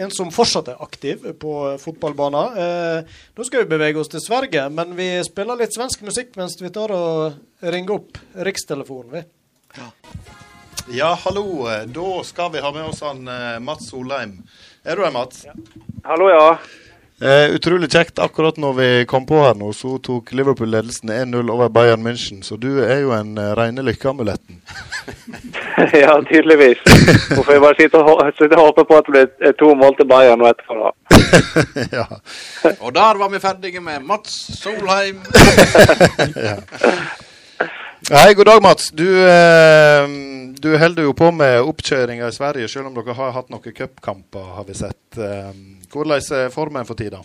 [0.00, 2.58] en som fortsatt er aktiv på fotballbanen.
[2.58, 6.56] Eh, nå skal vi bevege oss til Sverige, men vi spiller litt svensk musikk mens
[6.60, 9.12] vi tar og ringer opp rikstelefonen.
[9.12, 9.24] vi.
[9.76, 9.88] Ja.
[10.92, 11.66] ja, hallo.
[11.88, 14.38] Da skal vi ha med oss han eh, Mats Solheim.
[14.84, 15.44] Er du her, Mats?
[15.46, 15.56] Ja.
[16.08, 16.56] Hallo, ja.
[17.22, 18.18] Eh, utrolig kjekt.
[18.18, 22.40] Akkurat når vi kom på her nå, så tok Liverpool ledelsen 1-0 over Bayern München.
[22.42, 24.58] Så du er jo en uh, reine lykkeamuletten.
[26.02, 26.82] ja, tydeligvis.
[27.30, 30.10] Hvorfor jeg bare sitte og, sitte og håpe på at det blir to mål til
[30.10, 30.90] Bayern nå etterpå, da.
[32.00, 32.08] ja.
[32.80, 35.22] Og der var vi ferdige med Mats Solheim.
[36.48, 36.58] ja.
[38.12, 38.90] Hei, god dag, Mats.
[38.90, 40.04] Du, eh,
[40.64, 44.50] du holder jo på med oppkjøringa i Sverige, selv om dere har hatt noen cupkamper,
[44.56, 45.16] har vi sett.
[45.16, 45.54] Eh,
[45.88, 47.22] hvordan er formen for tida?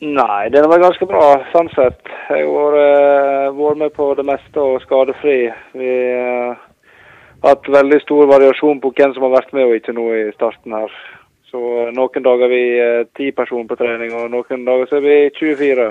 [0.00, 2.00] Nei, den var ganske bra, sånn sett.
[2.30, 5.36] Jeg har eh, vært med på det meste og skadefri.
[5.76, 6.56] Vi har
[7.42, 10.24] har hatt veldig stor variasjon på hvem som har vært med og ikke nå i
[10.32, 10.96] starten her.
[11.52, 12.64] Så uh, noen dager er vi
[13.18, 15.90] ti uh, personer på trening, og noen dager så er vi 24.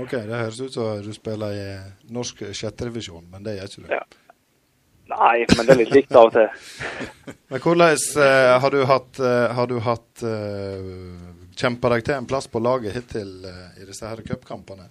[0.00, 1.64] Ok, Det høres ut som du spiller i
[2.14, 3.90] norsk sjetterevisjon, men det gjør ikke du.
[3.92, 4.04] Ja.
[5.12, 6.48] Nei, men det er litt likt av og til.
[7.52, 10.80] men hvordan uh, har du hatt, uh, har du hatt uh,
[11.58, 14.88] kjempa deg til en plass på laget hittil uh, i disse her cupkampene?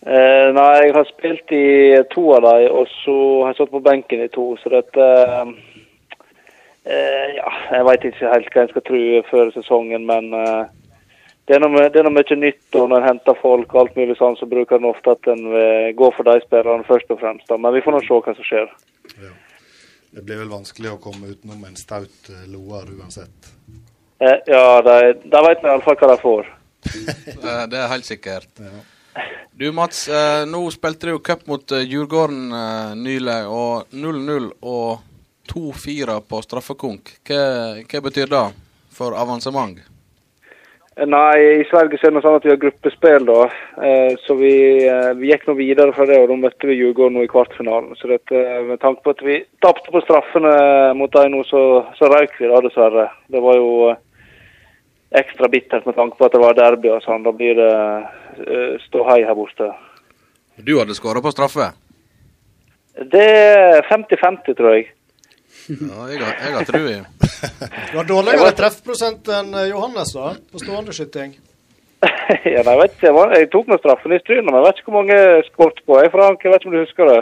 [0.00, 4.22] nei, jeg har spilt i to av dem, og så har jeg stått på benken
[4.24, 4.46] i to.
[4.56, 5.08] Så dette
[7.36, 10.32] Ja, jeg veit ikke helt hva jeg skal tro før sesongen, men
[11.48, 13.96] det er, noe, det er noe mye nytt, og når en henter folk og alt
[13.98, 15.46] mulig sånn, så bruker en ofte at en
[15.98, 17.48] går for de spillerne først og fremst.
[17.50, 17.58] Da.
[17.58, 18.68] Men vi får nå se hva som skjer.
[19.16, 19.32] Ja.
[20.10, 23.50] Det blir vel vanskelig å komme utenom en staut loer Loar uansett?
[24.20, 26.48] Eh, ja, da vet vi iallfall hva de får.
[27.72, 28.50] det er helt sikkert.
[28.58, 28.80] Ja.
[29.60, 35.06] Du Mats, eh, nå spilte du cup mot eh, Djurgården eh, nylig, og 0-0 og
[35.52, 37.14] 2-4 på straffekonk.
[37.28, 37.40] Hva,
[37.84, 38.44] hva betyr det
[38.94, 39.78] for avansement?
[40.98, 43.44] Nei, i Sverige så er det sånn at vi har gruppespill, da.
[43.78, 44.52] Eh, så vi,
[44.84, 47.94] eh, vi gikk nå videre fra det, og da møtte vi Djurgården nå i kvartfinalen.
[47.96, 50.52] Så dette, eh, med tanke på at vi tapte på straffene
[50.98, 53.06] mot dem nå, så, så røyk vi da, dessverre.
[53.30, 53.94] Det var jo
[55.14, 57.22] ekstra bittert med tanke på at det var derby og sånn.
[57.22, 59.70] Da blir det ståhei her borte.
[60.58, 61.70] Du hadde skåra på straffe?
[63.14, 64.90] Det er 50-50, tror jeg.
[65.70, 66.94] Ja, jeg har, jeg har trua.
[67.92, 71.36] du har dårligere treffprosent enn eh, Johannes da, på stående skyting?
[72.54, 73.12] ja, nei, jeg vet ikke.
[73.36, 75.98] Jeg tok meg straffen i Stryn, men jeg vet ikke hvor mange skåret på.
[76.00, 77.20] Jeg, Frank, jeg vet ikke om du husker det.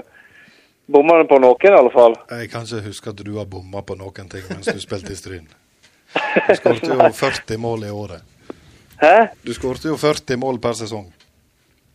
[0.89, 2.17] Bomma på noen, i alle fall?
[2.33, 5.19] Jeg kan ikke huske at du har bomma på noen ting mens du spilte i
[5.19, 5.49] Stryn.
[6.15, 8.25] Du skåret jo 40 mål i året.
[9.03, 9.17] Hæ?
[9.45, 11.11] Du skåret jo 40 mål per sesong.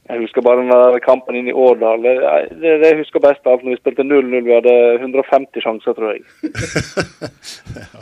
[0.09, 2.01] Jeg husker bare den kampen inn i Årdal.
[2.03, 2.13] Det,
[2.59, 4.33] det, det jeg husker best av alt når vi spilte 0-0.
[4.43, 6.25] Vi hadde 150 sjanser, tror jeg.
[7.79, 8.01] ja.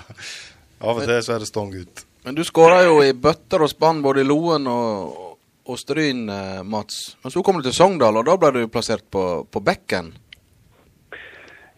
[0.81, 2.05] Av og til så er det stong ut.
[2.25, 5.37] Men du skåra jo i bøtter og spann både i Loen og,
[5.69, 7.17] og Stryn, eh, Mats.
[7.21, 10.09] Men så kom du til Sogndal, og da ble du plassert på, på bekken.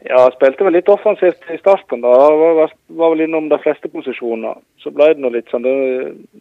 [0.03, 2.01] Ja, jeg spilte vel litt offensivt i starten.
[2.03, 2.11] da.
[2.11, 4.59] Var, var vel innom de fleste posisjoner.
[4.83, 5.75] Så ble det nå litt sånn det,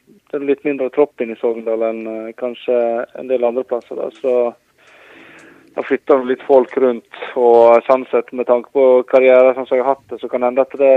[0.03, 2.75] det er litt mindre tropp inn i Sogndal enn uh, kanskje
[3.21, 4.01] en del andre plasser.
[4.01, 4.11] Da.
[4.19, 4.35] Så
[5.77, 7.23] da flytter litt folk rundt.
[7.39, 10.51] Og sånn sett, med tanke på karrieren som jeg har hatt det, så kan det
[10.51, 10.95] hende at det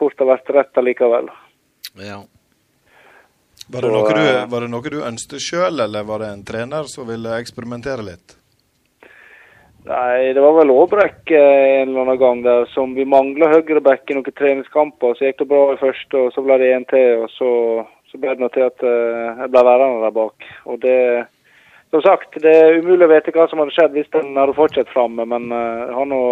[0.00, 1.30] fort har vært rett allikevel.
[2.02, 2.24] Ja.
[3.70, 6.32] Var det, så, noe du, eh, var det noe du ønsket sjøl, eller var det
[6.34, 8.34] en trener som ville eksperimentere litt?
[9.84, 14.08] Nei, det var vel Aabrekk eh, en eller annen gang der som vi mangla høyreback
[14.08, 15.12] i noen treningskamper.
[15.18, 17.26] Så gikk det bra i første, og så ble det én til.
[17.26, 17.50] og så
[18.14, 20.44] så ble det til at uh, jeg ble værende der bak.
[20.70, 20.98] Og det
[21.90, 24.88] Som sagt, det er umulig å vite hva som hadde skjedd hvis den hadde fortsatt
[24.90, 26.22] framme, men uh, har nå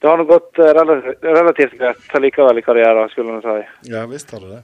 [0.00, 3.60] det har nå gått relativt, greit likevel i karrieren, skulle en si.
[3.92, 4.62] Ja visst har det det.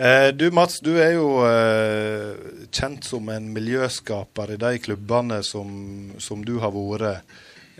[0.00, 2.30] Eh, du Mats, du er jo eh,
[2.72, 5.68] kjent som en miljøskaper i de klubbene som,
[6.16, 7.34] som du har vært.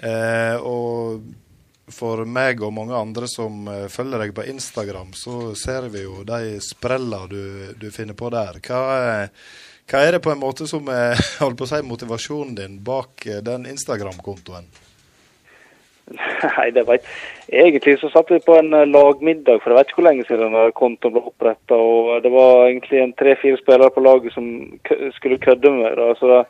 [0.05, 1.23] Eh, og
[1.89, 6.61] for meg og mange andre som følger deg på Instagram, så ser vi jo de
[6.61, 8.61] sprella du, du, finner på der.
[8.69, 8.83] Hva,
[9.89, 13.25] hva, er det på en måte som er holdt på å si, motivasjonen din bak
[13.49, 14.69] den Instagram-kontoen?
[16.57, 17.05] Nei, det vet
[17.51, 20.57] Egentlig så satt vi på en uh, lagmiddag, for jeg vet ikke hvor lenge siden
[20.57, 21.79] den kontoen ble oppretta.
[22.25, 24.47] Det var egentlig en tre-fire spillere på laget som
[25.17, 26.19] skulle kødde med meg.
[26.21, 26.43] Så da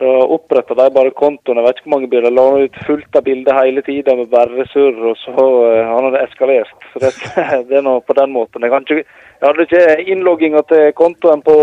[0.00, 1.58] da oppretta de bare kontoen.
[1.60, 2.32] Jeg vet ikke hvor mange bilder.
[2.32, 6.22] La ut fullt av bilder hele tida med bare surr, og så uh, hadde det
[6.24, 6.86] eskalert.
[6.92, 7.10] Så det,
[7.68, 8.64] det er nå på den måten.
[8.64, 9.04] Jeg, ikke,
[9.40, 11.56] jeg hadde ikke innlogginga til kontoen på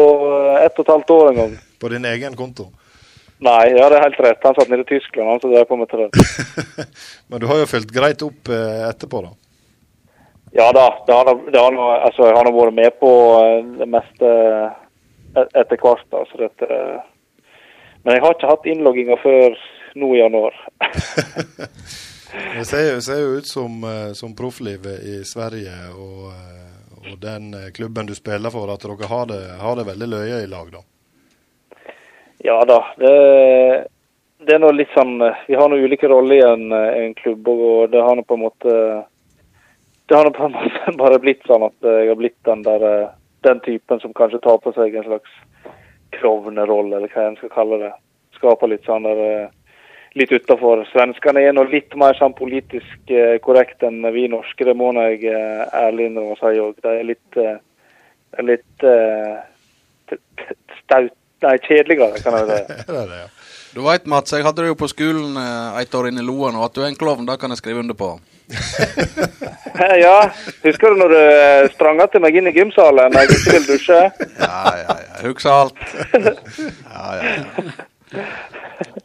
[0.61, 1.57] ett og et halvt år engang.
[1.81, 2.69] På din egen konto?
[3.43, 4.45] Nei, ja, det er helt rett.
[4.47, 6.07] Han satt nede i Tyskland, han som drev på med det.
[7.29, 9.35] Men du har jo fulgt greit opp uh, etterpå, da?
[10.57, 11.75] Ja da, det har, det har,
[12.07, 13.11] altså, jeg har nå vært med på
[13.43, 14.29] eh, det meste
[15.35, 16.05] etter hvert.
[16.09, 16.77] da, så dette,
[18.07, 19.57] men jeg har ikke hatt innlogginga før
[19.99, 20.55] nå i januar.
[22.57, 27.53] Det ser ser jo ut som, eh, som profflivet i Sverige og, eh, og den
[27.53, 30.71] eh, klubben du spiller for, at dere har det, har det veldig løye i lag,
[30.71, 30.83] da.
[32.37, 32.79] Ja da.
[32.97, 33.13] Det,
[34.45, 37.15] det er nå litt sånn eh, Vi har nå ulike roller i en, eh, en
[37.17, 38.73] klubb, og det har nå på en måte
[40.07, 42.85] Det har nå på en måte bare blitt sånn at jeg har blitt den der
[42.91, 43.07] eh,
[43.45, 45.33] den typen som kanskje tar på seg en slags
[46.17, 47.93] klovnerolle, eller hva en skal kalle det.
[48.37, 49.53] Skaper litt sånn der eh,
[50.17, 50.79] Litt utafor.
[50.89, 55.27] Svenskene er nå litt mer sånn politisk eh, korrekt enn vi norske, det må jeg
[55.29, 56.79] eh, ærlig innrømme å si òg.
[56.81, 57.59] De er litt, eh,
[58.47, 60.15] litt eh,
[60.79, 61.13] staut
[61.45, 62.77] Nei, kjedeligere, kan jeg si.
[62.87, 63.27] Det er det, ja.
[63.75, 66.55] Du veit, Mats, jeg hadde det jo på skolen eh, et år inne i Loen,
[66.57, 68.13] og at du er en klovn, det kan jeg skrive under på.
[69.77, 70.31] Ja,
[70.63, 73.99] husker du når du stranga til meg inn i gymsalen når jeg ikke ville dusje?
[74.41, 75.19] Ja, ja, ja.
[75.27, 75.83] Husker alt.
[76.15, 78.23] Ja, ja, ja.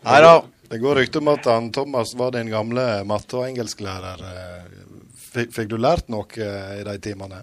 [0.07, 0.33] Nei da.
[0.73, 4.23] Det går rykte om at han, Thomas var din gamle matte- og engelsklærer.
[4.25, 4.63] eh.
[5.35, 7.43] Fikk, fikk du lært noe eh, i de timene?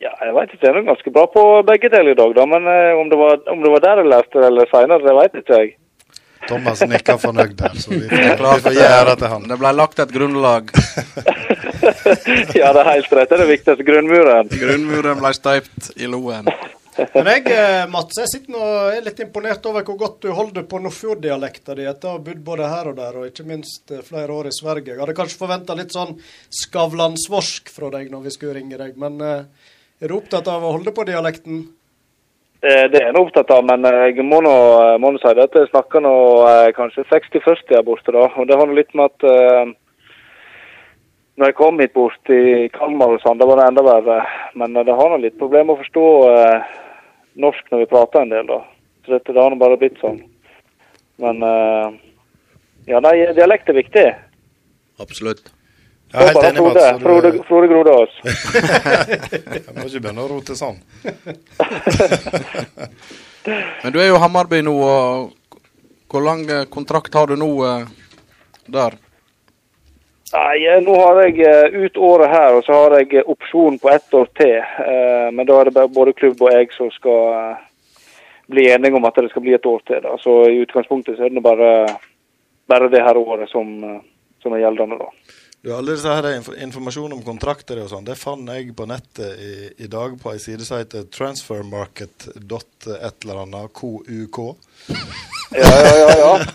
[0.00, 0.64] Ja, jeg veit ikke.
[0.64, 2.46] Jeg er ganske bra på begge deler i dag, da.
[2.48, 5.16] Men eh, om, det var, om det var der jeg lærte det, eller seinere, det
[5.18, 5.76] veit ikke jeg.
[6.48, 9.44] Thomas nikker fornøyd der, så vi får, Klart å gi ære til han.
[9.50, 10.72] Det ble lagt et grunnlag.
[12.60, 13.28] ja, det er helt rett.
[13.28, 13.86] Det er det viktigste.
[13.90, 14.52] Grunnmuren.
[14.62, 16.48] Grunnmuren ble støypt i Loen.
[17.14, 20.64] Men jeg, eh, Mats, jeg sitter nå er litt imponert over hvor godt du holder
[20.68, 24.02] på Nordfjord-dialekta di etter å ha bodd både her og der, og ikke minst eh,
[24.04, 24.94] flere år i Sverige.
[24.94, 26.16] Jeg hadde kanskje forventa litt sånn
[26.62, 29.70] Skavlan-svorsk fra deg når vi skulle ringe deg, men eh,
[30.00, 31.68] er du opptatt av å holde på dialekten?
[32.60, 34.54] Eh, Det er jeg opptatt av, men eh, jeg må nå,
[35.00, 36.14] må nå si det at jeg snakker nå
[36.48, 38.26] eh, kanskje 60-40 her borte, da.
[38.36, 39.70] Og det har nå litt med at uh,
[41.40, 44.18] når jeg kom hit bort i Kalmar og sånn, da var det enda verre.
[44.60, 46.74] Men eh, det har nå litt problemer å forstå uh,
[47.40, 48.60] norsk når vi prater en del, da.
[49.06, 50.20] Så dette, det har nå bare blitt sånn.
[51.24, 51.96] Men uh,
[52.90, 54.04] ja, nei, dialekt er viktig.
[55.00, 55.48] Absolutt.
[56.10, 57.02] Jeg er helt enig, Frode, Mats.
[57.02, 58.10] Frode, Du, Frode Grodås.
[58.24, 60.78] jeg må ikke begynne å rote sånn.
[63.84, 65.30] Men du er jo Hammarby nå, og
[66.10, 67.84] hvor lang eh, kontrakt har du nå eh,
[68.74, 68.92] der?
[70.34, 71.34] Nei, eh, nå har jeg
[71.86, 74.58] ut året her, og så har jeg opsjon på ett år til.
[74.58, 77.54] Eh, Men da er det både klubb og jeg som skal
[78.50, 80.02] bli enige om at det skal bli et år til.
[80.02, 80.16] Da.
[80.18, 81.70] Så i utgangspunktet så er det bare,
[82.66, 83.66] bare det her året som,
[84.42, 85.08] som er gjeldende, da.
[85.62, 89.40] Du, alle disse her inf informasjon om kontrakter og sånn, det fant jeg på nettet
[89.44, 94.38] i, i dag på ei side som heter transfermarket.et eller annet, QUK.
[95.52, 96.08] Ja, ja, ja.
[96.22, 96.32] ja.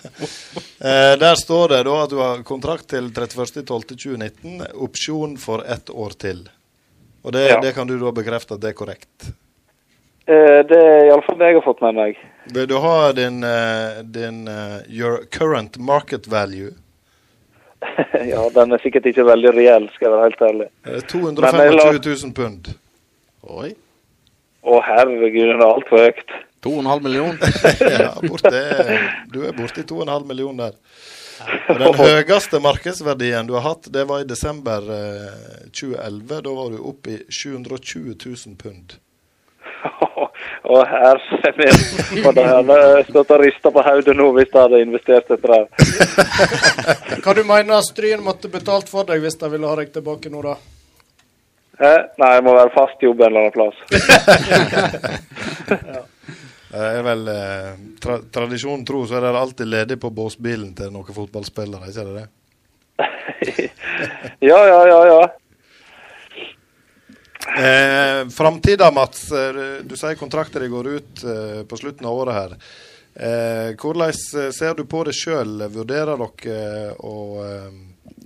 [0.86, 6.10] Eh, der står det da at du har kontrakt til 31.12.2019, opsjon for ett år
[6.22, 6.43] til.
[7.24, 7.58] Og det, Ja.
[7.64, 9.30] det kan du da bekrefte at det er korrekt?
[10.28, 12.18] Eh, Det er iallfall det jeg har fått med meg.
[12.53, 16.72] Vil du ha din, eh, din uh, your current market value?
[18.34, 20.70] ja, Den er sikkert ikke veldig reell, skal jeg være helt ærlig.
[20.86, 22.72] Eh, Men 225 000 pund.
[23.46, 23.74] Oi.
[24.66, 26.38] Å herregud, den er altfor høyt.
[26.66, 27.60] 2,5 millioner?
[28.00, 28.62] ja, borte,
[29.30, 30.80] du er borti 2,5 millioner der.
[31.70, 36.42] Og den høyeste markedsverdien du har hatt, det var i desember eh, 2011.
[36.48, 38.98] Da var du oppe i 720 000 pund.
[40.66, 41.80] Å herre min.
[42.26, 42.78] Og da hadde
[43.10, 45.64] stått og rista på hodet nå hvis jeg hadde investert etter det.
[47.24, 50.42] Hva du mener Stryn måtte betalt for deg hvis de ville ha deg tilbake nå,
[50.46, 50.56] da?
[51.76, 53.78] Eh, Nei, jeg må være fast jobb en eller annen plass.
[56.76, 60.90] Det er vel eh, tra Tradisjonen tro så er det alltid ledig på båsbilen til
[60.92, 62.28] noen fotballspillere, ikke det det?
[64.50, 65.22] Ja, ja, ja, ja.
[67.46, 69.32] Eh, Framtida, Mats.
[69.32, 72.56] eh, Du sier kontrakten din går ut eh, på slutten av året her.
[73.16, 75.62] Eh, hvordan eh, ser du på det sjøl?
[75.72, 77.14] Vurderer dere eh, å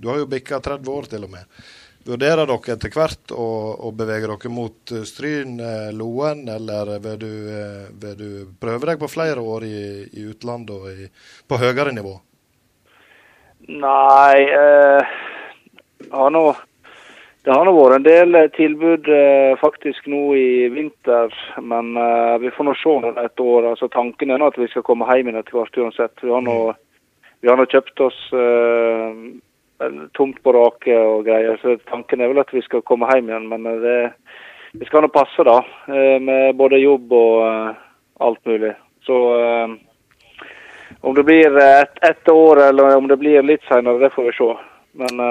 [0.00, 1.44] Du har jo bikka 30 år til og med.
[2.08, 3.48] Vurderer dere etter hvert å,
[3.86, 5.60] å bevege dere mot Stryn,
[5.92, 7.32] Loen, eller vil du,
[8.00, 11.10] vil du prøve deg på flere år i, i utlandet og i,
[11.46, 12.16] på høyere nivå?
[13.68, 15.12] Nei eh,
[16.10, 16.44] har nå,
[17.40, 21.32] Det har nå vært en del eh, tilbud eh, faktisk nå i vinter,
[21.64, 23.70] men eh, vi får nå se om et år.
[23.70, 26.20] Altså Tanken er nå at vi skal komme hjem igjen etter hvert uansett.
[26.20, 26.56] Vi har nå,
[27.40, 29.14] vi har nå kjøpt oss uh,
[30.12, 33.48] tomt på Rake og greier, så tanken er vel at vi skal komme hjem igjen.
[33.48, 33.96] Men det,
[34.76, 35.56] det skal nå passe, da.
[36.20, 37.80] Med både jobb og uh,
[38.20, 38.74] alt mulig.
[39.08, 39.72] Så uh,
[41.00, 44.38] om det blir ett et år eller om det blir litt senere, det får vi
[44.42, 44.52] se.
[45.00, 45.24] Men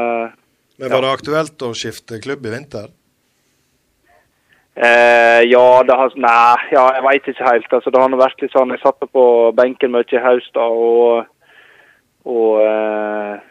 [0.79, 2.87] Men var det aktuelt å skifte klubb i vinter?
[4.79, 7.73] Eh, ja, det har, nei, ja, jeg veit ikke helt.
[7.75, 9.25] Altså, det har nå vært litt sånn Jeg satt på
[9.57, 11.25] benken mye i høst, da, og,
[12.23, 13.41] og eh,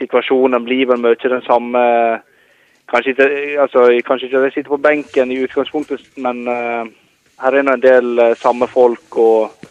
[0.00, 1.84] situasjonen blir vel mye den samme.
[2.90, 3.28] Kanskje ikke,
[3.62, 6.90] altså, kanskje ikke jeg sitter på benken i utgangspunktet, men eh,
[7.44, 9.06] her er nå en del eh, samme folk.
[9.22, 9.70] og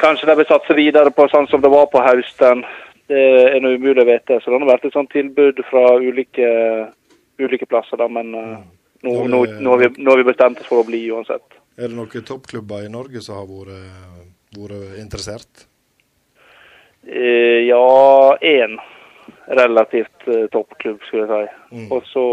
[0.00, 2.64] Kanskje de vil satse videre på sånn som det var på høsten.
[3.12, 4.38] Det er noe umulig å vite.
[4.40, 6.52] Så det har vært et sånt tilbud fra ulike,
[7.42, 8.54] ulike plasser, da, men eh,
[9.04, 11.58] nå, nå, nå, har vi, nå har vi bestemt oss for å bli uansett.
[11.76, 15.66] Er det noen toppklubber i Norge som har vært, vært interessert?
[17.02, 18.78] Eh, ja, én
[19.46, 21.76] relativt eh, toppklubb, skulle jeg si.
[21.76, 21.88] Mm.
[21.92, 22.26] Og så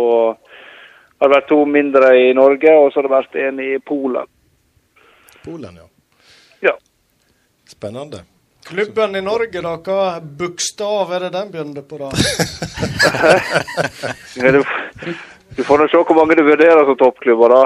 [1.19, 4.29] har det vært to mindre i Norge, og så har det vært en i Polen.
[5.43, 5.87] Polen, ja.
[6.69, 6.75] Ja.
[7.67, 8.23] Spennende.
[8.69, 12.09] Klubben i Norge, da, hva bokstav er det den begynner på, da?
[14.39, 14.61] Du,
[15.57, 17.63] du får nå se hvor mange du vurderer som toppklubber, da.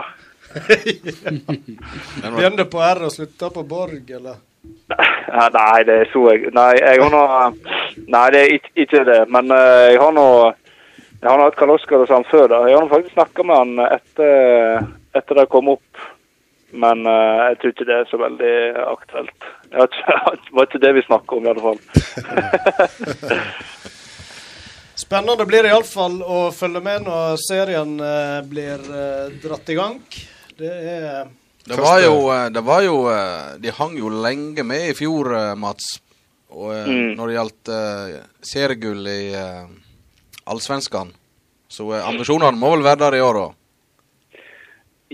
[2.37, 4.39] Begynner på R og slutter på Borg, eller?
[5.57, 7.23] Nei, det er så jeg Nei, jeg har nå
[8.13, 9.19] Nei, det er ikke, ikke det.
[9.33, 12.47] Men eh, jeg har nå Jeg har nå hatt Karl Oskar og sånn før.
[12.51, 12.61] da.
[12.69, 14.87] Jeg har nå faktisk snakka med han etter,
[15.19, 16.05] etter det kom opp.
[16.73, 18.53] Men uh, jeg tror ikke det er så veldig
[18.89, 19.45] aktuelt.
[19.73, 19.79] Det
[20.53, 21.79] var ikke det vi snakka om, i alle fall.
[25.03, 29.97] Spennende blir det iallfall å følge med når serien uh, blir uh, dratt i gang.
[30.57, 31.25] Det er
[31.65, 33.07] Det var jo, det var jo
[33.63, 35.99] De hang jo lenge med i fjor, Mats.
[36.53, 37.15] Og, Mm.
[37.17, 37.69] Når det gjaldt
[38.45, 39.65] seriegull i uh,
[40.45, 41.09] Allsvenskan.
[41.65, 43.53] Så ambisjonene må vel være der i år òg?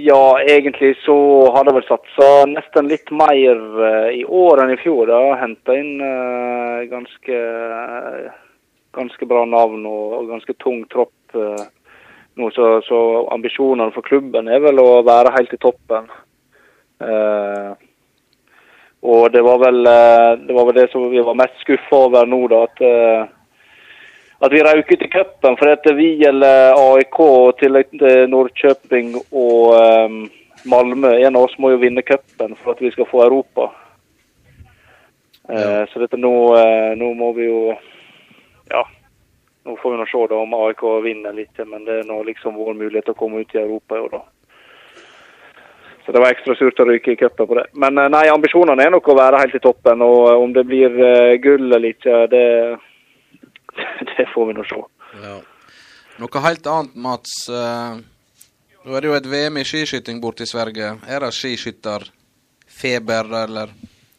[0.02, 4.78] Ja, egentlig så har det vel satsa nesten litt mer eh, i år enn i
[4.80, 5.10] fjor.
[5.10, 5.18] da.
[5.42, 7.40] Henta inn eh, ganske
[8.96, 11.66] ganske bra navn og, ganske tung tropp eh,
[12.40, 12.48] nå.
[12.56, 13.02] Så, så
[13.36, 16.08] ambisjonene for klubben er vel å være helt i toppen.
[19.12, 22.46] Og det var vel det var vel det som vi var mest skuffa over nå,
[22.52, 22.64] da.
[22.70, 23.36] At,
[24.40, 25.58] at vi røk ut i cupen.
[25.60, 27.20] For at vi eller AIK
[27.60, 30.22] tillegg til Nordkjøping og um,
[30.70, 33.70] Malmö, en av oss må jo vinne cupen for at vi skal få Europa.
[35.50, 37.62] Eh, Så dette nå, uh, nå må vi jo
[38.70, 38.84] Ja.
[39.66, 42.56] Nå får vi nå se da om AIK vinner litt, men det er nå liksom
[42.56, 44.22] vår mulighet til å komme ut i Europa i år, da.
[46.10, 47.68] Så det var ekstra surt å ryke i cupen på det.
[47.78, 50.02] Men eh, nei, ambisjonene er nok å være helt i toppen.
[50.02, 52.46] Og eh, om det blir eh, gull eller ikke, det,
[54.18, 54.80] det får vi nå se.
[55.24, 55.36] Ja.
[56.20, 57.36] Noe helt annet, Mats.
[57.48, 58.00] Eh,
[58.80, 60.94] Nå er det jo et VM i skiskyting borte i Sverige.
[61.04, 63.74] Er det skiskytterfeber, eller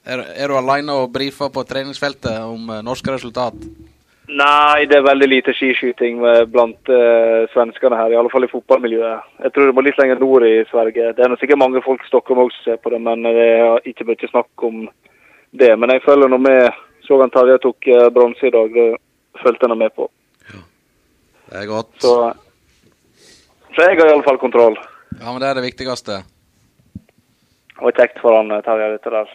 [0.05, 3.57] er, er du alene og brifer på treningsfeltet om eh, norske resultat?
[4.31, 8.53] Nei, det er veldig lite skiskyting eh, blant uh, svenskene her, i alle fall i
[8.53, 9.33] fotballmiljøet.
[9.47, 11.11] Jeg tror det må litt lenger nord i Sverige.
[11.17, 13.91] Det er nok sikkert mange folk i Stockholm også ser på det, men det er
[13.91, 14.85] ikke mye snakk om
[15.51, 15.73] det.
[15.81, 16.69] Men jeg følger nå med.
[17.09, 18.77] Så han Tarjei tok uh, bronse i dag.
[18.77, 18.91] Det
[19.43, 20.11] fulgte han med på.
[21.51, 21.97] Det er godt.
[21.99, 22.15] Så,
[23.75, 24.77] så jeg har i alle fall kontroll.
[25.19, 26.21] Ja, men det er det viktigste.
[27.81, 29.33] Og kjekt for han eh, Tarjei, dette der.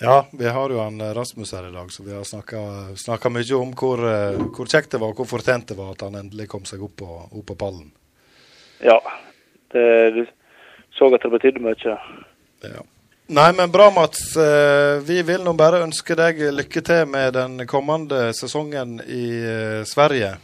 [0.00, 3.58] Ja, vi har jo han eh, Rasmus her i dag, så vi har snakka mye
[3.58, 6.48] om hvor, eh, hvor kjekt det var, og hvor fortjent det var at han endelig
[6.54, 7.90] kom seg opp på, opp på pallen.
[8.80, 8.96] Ja.
[9.74, 9.84] Det,
[10.16, 10.24] du
[10.96, 11.98] så at det betydde mye.
[12.62, 12.82] Ja.
[13.26, 14.36] Nei, men bra, Mats.
[14.36, 19.84] Eh, Vi vil nå bare ønske deg lykke til med den kommende sesongen i eh,
[19.88, 20.34] Sverige.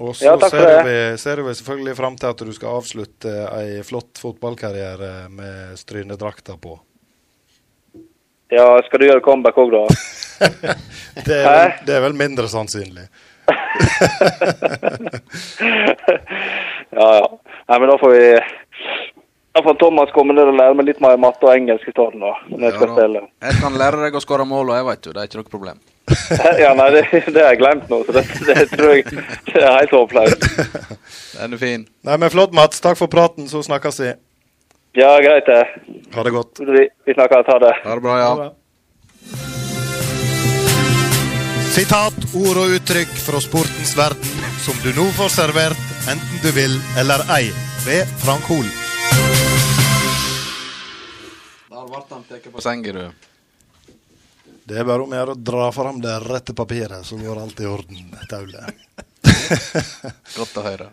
[0.00, 3.82] Og så Ja, ser, vi, ser vi selvfølgelig fram til at du skal avslutte ei
[3.86, 6.78] flott fotballkarriere med strynedrakta på.
[8.52, 9.84] Ja, skal du gjøre comeback òg, da?
[11.26, 13.04] Det er, vel, det er vel mindre sannsynlig.
[16.90, 17.26] ja, ja.
[17.68, 18.24] Nei, men da får vi
[19.52, 22.16] Får Thomas kommer ned og lærer meg litt mer matte og engelsk i stedet.
[22.16, 23.20] Når jeg skal Ja, spille.
[23.44, 25.52] Jeg kan lære deg å skåre mål, og jeg vet jo, det er ikke noe
[25.52, 25.82] problem.
[26.64, 27.02] ja, nei, det,
[27.34, 30.48] det har jeg glemt nå, så det, det tror jeg det er helt håpløst.
[31.36, 31.84] Den er fin.
[32.08, 32.80] Nei, men Flott, Mats.
[32.80, 34.14] Takk for praten, så snakkes vi.
[34.98, 35.60] Ja, greit det.
[36.16, 36.60] Ha det godt.
[36.60, 37.46] Vi, vi snakkes.
[37.52, 37.74] Ha det.
[37.84, 38.50] Ha det bra, ja.
[41.72, 46.74] Sitat, ord og uttrykk fra sportens verden som du nå får servert, enten du vil
[47.00, 47.48] eller ei,
[47.86, 48.68] ved Frank Hol.
[51.92, 53.06] Ble han tatt på senga.
[54.64, 57.60] Det er bare om å gjøre å dra fram det rette papiret, så går alt
[57.60, 58.66] i orden, Taule.
[60.38, 60.90] Godt å høre.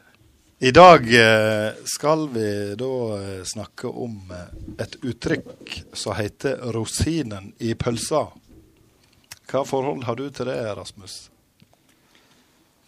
[0.60, 4.50] I dag eh, skal vi da eh, snakke om eh,
[4.84, 8.26] et uttrykk som heter 'rosinen i pølsa'.
[9.48, 11.30] Hva forhold har du til det, Rasmus?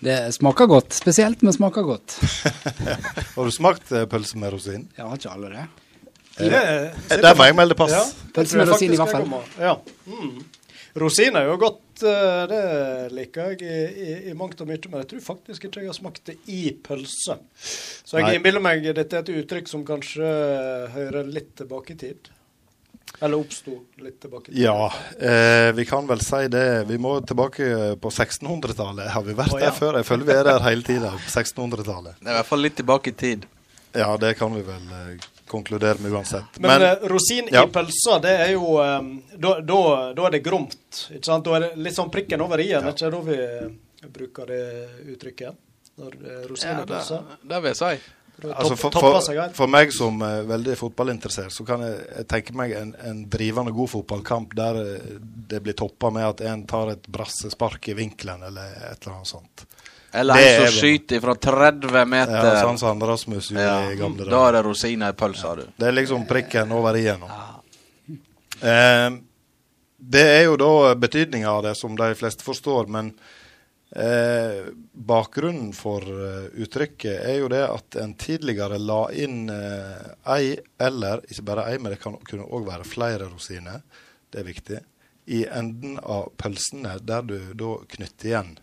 [0.03, 0.91] Det smaker godt.
[0.97, 2.17] Spesielt, men smaker godt.
[3.37, 4.87] Har du smakt pølse med rosin?
[4.97, 5.65] Ja, har ikke alle det?
[6.39, 7.91] Eh, Der må jeg melde pass.
[7.91, 9.27] Ja, Pølse med rosin i vaffel.
[9.59, 9.75] Ja.
[10.07, 10.41] Mm.
[11.01, 12.63] Rosin er jo godt, eh, det
[13.15, 15.95] liker jeg i, i, i mangt og mye, men jeg tror faktisk ikke jeg har
[15.95, 17.37] smakt det i pølse.
[17.61, 20.27] Så jeg innbiller meg dette er et uttrykk som kanskje
[20.95, 22.31] hører litt tilbake i tid.
[23.21, 24.63] Eller oppsto litt tilbake i tid.
[24.63, 26.65] Ja, eh, vi kan vel si det.
[26.89, 29.11] Vi må tilbake på 1600-tallet.
[29.13, 29.69] Har vi vært oh, ja.
[29.69, 29.99] der før?
[29.99, 31.11] Jeg føler vi er der hele tida.
[31.15, 32.17] På 1600-tallet.
[32.19, 33.45] Det er i hvert fall litt tilbake i tid.
[33.93, 36.59] Ja, det kan vi vel eh, konkludere med uansett.
[36.63, 37.65] Men, eh, rosin ja.
[37.67, 39.81] i pølsa, det er jo eh, Da, da,
[40.17, 41.03] da er det gromt.
[41.11, 41.45] Ikke sant?
[41.47, 42.87] Da er det litt sånn prikken over i-en.
[42.87, 44.63] Er ikke det da vi eh, bruker det
[45.15, 45.61] uttrykket?
[46.01, 47.21] Når er rosin Ja, i pølsa?
[47.27, 48.11] det, det vil jeg si.
[48.41, 52.73] Altså for, for, for meg som er veldig fotballinteressert, så kan jeg, jeg tenke meg
[52.73, 55.11] en, en drivende god fotballkamp der eh,
[55.51, 59.29] det blir toppa med at en tar et brassespark i vinkelen, eller et eller annet
[59.29, 59.65] sånt.
[60.13, 62.45] Eller Det en som er- skyter fra 30 meter.
[62.53, 64.47] Ja, sånn som Rasmus gjorde Ja, i gamle Da dager.
[64.47, 65.63] er det rosiner i pølsa, du.
[65.77, 67.29] Det er liksom prikken over i-en nå.
[68.61, 69.09] Eh,
[70.01, 73.13] det er jo da betydninga av det som de fleste forstår, men
[73.95, 80.55] eh, bakgrunnen for eh, uttrykket er jo det at en tidligere la inn eh, ei,
[80.79, 83.81] eller ikke bare ei, men det kan kunne òg være flere rosiner,
[84.31, 84.79] det er viktig,
[85.31, 88.53] i enden av pølsene der du da knytter igjen.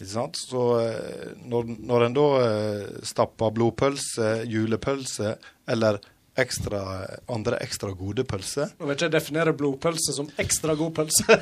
[0.00, 0.38] Ikke sant?
[0.40, 5.34] Så eh, når, når en da eh, stapper blodpølse, julepølse
[5.68, 5.98] eller
[6.40, 6.80] ekstra,
[7.28, 11.26] andre ekstra gode pølser Nå vil ikke jeg definere blodpølse som ekstra god pølse.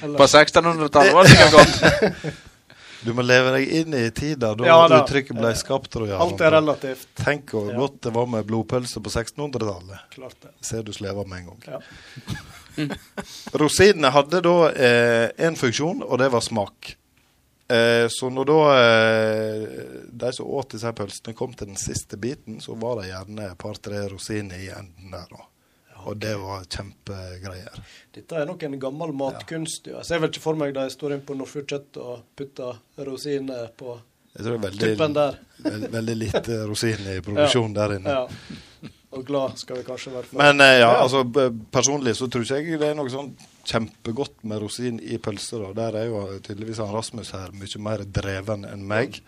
[0.00, 2.28] På 1600-tallet var det ikke godt.
[2.98, 4.96] Du må leve deg inn i tida da Ja da.
[5.04, 5.86] uttrykket ble skapt.
[5.94, 6.16] tror jeg.
[6.18, 7.04] Alt er relativt.
[7.20, 7.76] Tenk hvor Ja.
[7.78, 10.00] godt det var med blodpølse på 1600-tallet.
[10.16, 10.48] Klart.
[10.66, 11.76] Ser du sleva med en gang.
[11.76, 12.88] Ja.
[13.62, 14.56] Rosinene hadde da
[15.46, 16.96] én funksjon, og det var smak.
[17.68, 19.62] Eh, så når da eh,
[20.08, 23.58] de som åt disse pølsene, kom til den siste biten, så var det gjerne et
[23.60, 25.26] par-tre rosiner i enden der.
[25.34, 25.44] da.
[26.08, 27.80] Og det var kjempegreier.
[28.14, 29.90] Dette er nok en gammel matkunst.
[29.90, 29.98] Ja.
[29.98, 33.68] Jeg ser vel ikke for meg de står inn på Nordfjord kjøtt og putter rosiner
[33.76, 33.98] på
[34.38, 35.36] det er veldig, tuppen der.
[35.64, 38.14] veld, veldig lite rosiner i produksjonen der inne.
[38.14, 38.90] Ja.
[39.18, 40.38] Og glad skal vi kanskje være for.
[40.38, 41.02] Men eh, ja, Ja.
[41.02, 41.24] altså
[41.74, 43.32] personlig så tror ikke jeg det er noe sånn
[43.68, 45.60] kjempegodt med rosin i pølse.
[45.76, 49.20] Der er jo tydeligvis han Rasmus her mye mer dreven enn meg.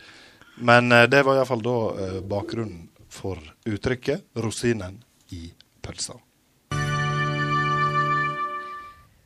[0.60, 1.76] Men eh, det var iallfall da
[2.06, 5.00] eh, bakgrunnen for uttrykket 'rosinen
[5.34, 5.50] i
[5.82, 6.20] pølsa'.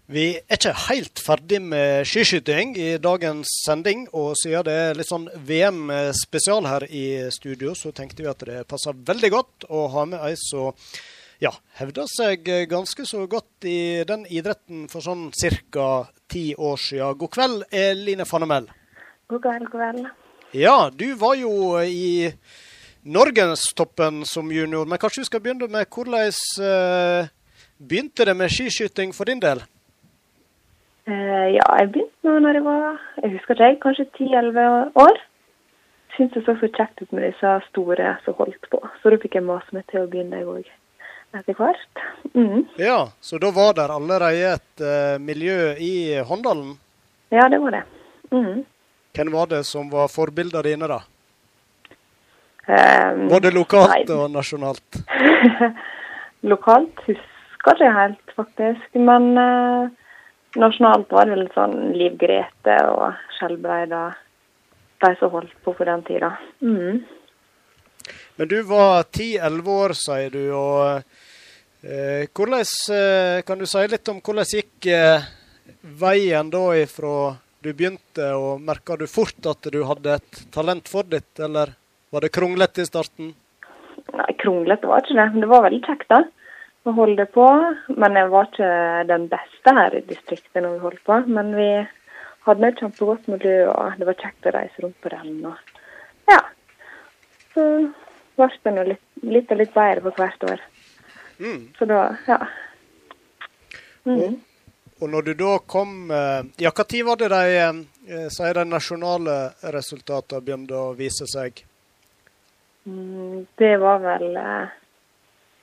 [0.05, 5.09] Vi er ikke helt ferdig med skiskyting i dagens sending, og siden det er litt
[5.09, 10.05] sånn VM-spesial her i studio, så tenkte vi at det passer veldig godt å ha
[10.11, 10.77] med ei som
[11.43, 15.30] ja, hevda seg ganske så godt i den idretten for sånn
[15.72, 15.89] ca.
[16.30, 17.18] ti år siden.
[17.18, 18.68] God kveld, Eline Fannemel.
[19.28, 20.12] God kveld, god kveld.
[20.55, 22.30] Ja, du var jo i
[23.05, 26.30] norgestoppen som junior, men kanskje vi skal begynne med hvordan
[26.62, 27.30] eh,
[27.78, 29.64] begynte det med skiskyting for din del?
[31.07, 32.85] Eh, ja, jeg begynte nå når jeg var
[33.22, 35.20] jeg husker ikke, jeg, kanskje 10-11 år.
[36.16, 38.80] Syntes det så så kjekt ut med disse store som holdt på.
[39.03, 40.70] Så da fikk jeg mase meg til å begynne, jeg òg.
[41.35, 42.03] Etter hvert.
[42.35, 42.66] Mm.
[42.78, 46.76] Ja, så da var det allerede et uh, miljø i Håndalen.
[47.35, 47.82] Ja, det var det.
[48.30, 48.62] Mm.
[49.14, 51.01] Hvem var det som var forbildene dine, da?
[52.67, 54.14] Um, Både lokalt nei.
[54.14, 55.00] og nasjonalt?
[56.53, 58.87] Lokalt husker jeg helt, faktisk.
[58.95, 59.91] Men uh,
[60.61, 64.07] nasjonalt var det vel sånn Liv Grete og Skjelbreida,
[65.03, 66.30] de som holdt på på den tida.
[66.63, 67.03] Mm.
[68.37, 70.42] Men du var 10-11 år, sier du.
[70.54, 71.03] og
[71.85, 75.25] hvordan, eh, Kan du si litt om hvordan gikk eh,
[75.83, 81.03] veien da ifra du begynte, og merka du fort at du hadde et talent for
[81.03, 81.75] ditt, eller
[82.13, 83.35] var det kronglete i starten?
[84.13, 85.41] Nei, kronglete var ikke det.
[85.41, 86.23] Det var veldig kjekt, da.
[86.85, 87.47] Å holde på.
[87.97, 88.73] Men jeg var ikke
[89.09, 91.21] den beste her i distriktet når vi holdt på.
[91.27, 91.71] Men vi
[92.45, 95.41] hadde et kjempegodt miljø, og det var kjekt å reise rundt på renn.
[95.49, 96.41] Og ja.
[97.57, 97.67] Så
[98.37, 100.65] ble det litt, litt og litt bedre for hvert år.
[101.45, 101.64] Mm.
[101.79, 102.41] Så da, ja.
[104.04, 104.41] Mm.
[105.00, 107.42] Og når du da kom eh, Ja, når var det de,
[108.08, 109.37] eh, sier de nasjonale
[109.75, 111.64] resultatene begynte å vise seg?
[112.84, 114.75] Mm, det var vel eh,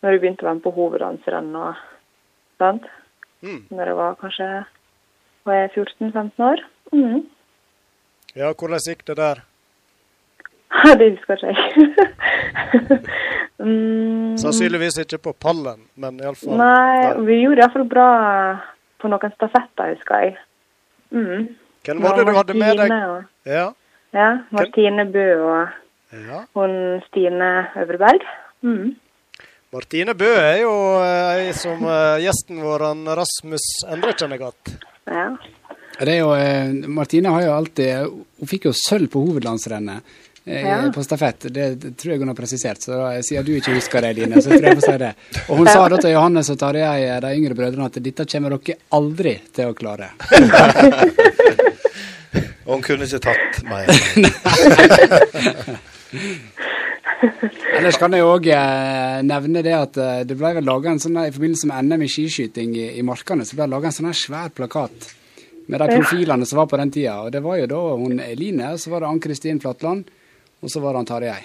[0.01, 1.81] når jeg begynte å være med på hoveddansrenn og
[2.61, 2.89] sånt.
[3.41, 3.61] Mm.
[3.69, 4.49] Når jeg var kanskje
[5.49, 6.65] var 14-15 år.
[6.93, 7.23] Mm.
[8.37, 9.41] Ja, hvordan gikk det der?
[10.99, 11.89] det husker ikke jeg.
[13.65, 18.07] mm, Sannsynligvis ikke på pallen, men iallfall Nei, vi gjorde iallfall bra
[19.02, 20.34] på noen stafetter, husker jeg.
[21.11, 21.48] Mm.
[21.85, 22.91] Hvem var det du hadde med deg?
[23.10, 23.69] Og- Ja.
[24.14, 25.69] Ja, Martine Bø og
[26.11, 26.41] ja.
[26.53, 26.73] hun
[27.07, 28.26] Stine Øvreberg.
[28.61, 28.95] Mm.
[29.72, 34.73] Martine Bø er jo eh, ei som eh, gjesten vår, han Rasmus Endre, kjenner godt.
[35.07, 35.30] Ja.
[36.02, 38.03] Det er jo, eh, Martine har jo alltid
[38.39, 40.03] Hun fikk jo sølv på hovedlandsrennet
[40.43, 40.91] Ja.
[40.95, 41.45] på stafett.
[41.53, 42.81] Det, tror jeg hun har presisert.
[42.81, 45.11] Så siden du ikke husker det, Line, så tror jeg jeg får si det.
[45.47, 48.49] Og hun sa da til Johannes og Tarjei, eh, de yngre brødrene, at dette kommer
[48.57, 50.07] dere aldri til å klare.
[52.65, 53.84] Og hun kunne ikke tatt meg.
[57.77, 61.19] Ellers kan jeg òg eh, nevne det at eh, det ble vel laget en sånn
[61.22, 64.09] i forbindelse med NM i skiskyting i, i Markane, så ble det laga en sånn
[64.09, 65.11] her svær plakat
[65.72, 67.19] med de profilene som var på den tida.
[67.26, 70.09] Og det var jo da hun Eline, og så var det Ann-Kristin Flatland,
[70.61, 71.41] og så var det han Tarjei.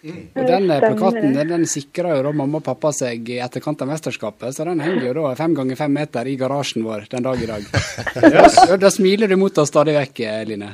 [0.00, 3.82] Og den eh, plakaten den, den sikra jo da mamma og pappa seg i etterkant
[3.84, 7.26] av mesterskapet, så den henger jo da fem ganger fem meter i garasjen vår den
[7.26, 7.66] dag i dag.
[8.20, 10.70] Da, da smiler du mot oss stadig vekk, eh, Line.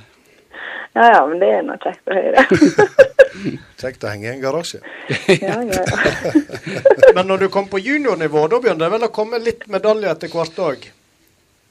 [0.94, 2.46] ja ja, men det er nå kjekt å høre.
[3.80, 4.78] Kjekt å henge i en garasje.
[5.28, 6.30] ja, ja, ja.
[7.18, 10.32] Men når du kom på juniornivå, da begynte det vel å komme litt medaljer etter
[10.32, 10.86] hvert òg?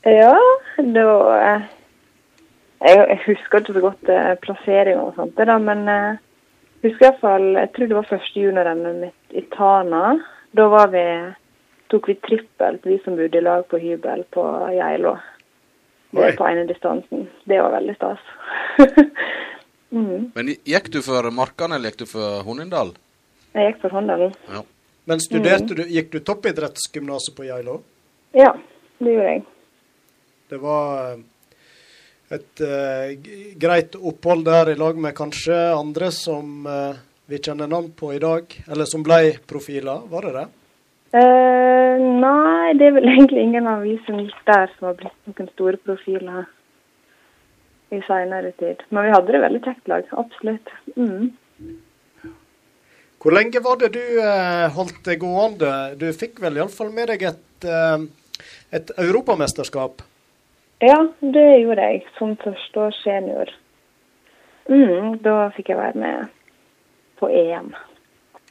[0.06, 0.36] Ja,
[0.78, 1.08] da
[1.40, 1.66] eh,
[2.84, 6.18] jeg, jeg husker ikke så godt eh, plassering og sånt, det da, men eh,
[6.84, 10.04] husker hvert fall, jeg tror det var første juniorrennet mitt i Tana.
[10.56, 11.06] Da var vi,
[11.92, 14.44] tok vi trippelt, vi som bodde i lag på hybel på
[14.76, 15.16] Geilo.
[16.16, 17.26] På ene distansen.
[17.44, 18.22] Det var veldig stas.
[19.96, 20.32] mm.
[20.36, 22.94] Men gikk du for Markan, eller gikk du for Honindal?
[23.56, 24.32] Jeg gikk for Honindalen.
[24.48, 24.64] Ja.
[25.06, 27.82] Men studerte du, gikk du toppidrettsgymnaset på Geilo?
[28.34, 28.56] Ja,
[28.98, 29.44] det gjorde jeg.
[30.50, 31.20] Det var eh,
[32.36, 33.14] et uh,
[33.60, 36.98] greit opphold der i lag med kanskje andre som uh,
[37.30, 40.46] vi kjenner navn på i dag, eller som ble profiler, var det det?
[41.16, 45.32] Uh, nei, det er vel egentlig ingen av vi som gikk der som har blitt
[45.32, 46.46] noen store profiler
[47.96, 48.82] i seinere tid.
[48.90, 50.74] Men vi hadde det veldig kjekt lag, absolutt.
[50.98, 51.30] Mm.
[53.22, 54.02] Hvor lenge var det du
[54.76, 55.70] holdt det gående?
[55.98, 57.68] Du fikk vel iallfall med deg et,
[58.76, 60.04] et europamesterskap?
[60.84, 63.52] Ja, det gjorde jeg som førsteårssenior.
[64.70, 66.32] Mm, da fikk jeg være med
[67.20, 67.72] på EM.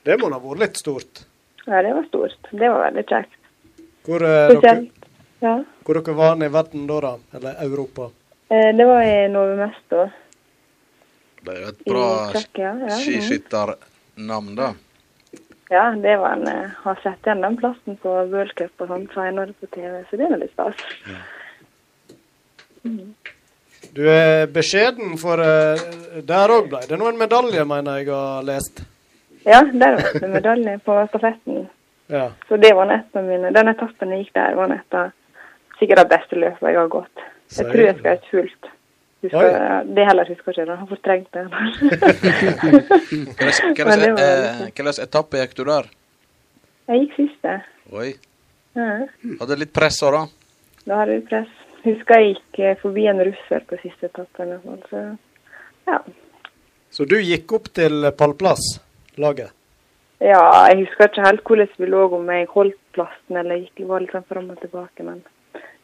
[0.05, 1.25] Det må da ha vært litt stort?
[1.67, 2.51] Ja, det var stort.
[2.51, 3.41] Det var veldig kjekt.
[4.05, 4.87] Hvor, eh, dere,
[5.41, 5.65] Ja.
[5.85, 7.17] hvor dere var i verden da, da?
[7.35, 8.11] Eller Europa?
[8.49, 10.11] Eh, det var i Novo Mesto
[11.45, 12.33] Det er jo et bra.
[12.57, 12.89] Ja, mm.
[13.01, 14.75] skiskytternavn, da.
[15.71, 19.09] ja, det var en eh, Har sett igjen den plassen på World Cup og sånn
[19.13, 20.77] senere på TV, så det er veldig stas.
[21.07, 21.17] Mm.
[23.95, 25.81] Du er beskjeden, for eh,
[26.27, 28.83] der òg ble det er noen medalje, mener jeg har lest.
[29.45, 31.67] Ja, der var det medalje på stafetten.
[32.13, 32.29] Ja.
[32.49, 35.13] Så det var et av mine Den etappen jeg gikk der, var et av
[35.79, 37.27] sikkert det beste løpet jeg har gått.
[37.55, 38.71] Jeg tror jeg skal ha et fullt.
[39.25, 40.73] Husker, det heller husker jeg ikke.
[40.73, 41.45] Jeg har fortrengt det.
[43.41, 43.89] Hvilken
[44.27, 45.89] eh, hvilken etappe gikk du der?
[46.91, 47.59] Jeg gikk siste.
[47.93, 48.11] Oi.
[48.77, 48.89] Ja.
[49.41, 50.25] Hadde litt press òg, da?
[50.85, 51.53] Da hadde du press.
[51.85, 54.57] Husker jeg gikk eh, forbi en russer på siste etappen.
[54.91, 55.05] Så
[55.91, 56.01] ja.
[56.95, 58.79] Så du gikk opp til pallplass,
[59.21, 59.53] laget?
[60.25, 64.05] ja, jeg husker ikke helt hvordan vi lå, om jeg holdt plassen eller gikk var
[64.05, 65.25] litt sånn fram og tilbake, men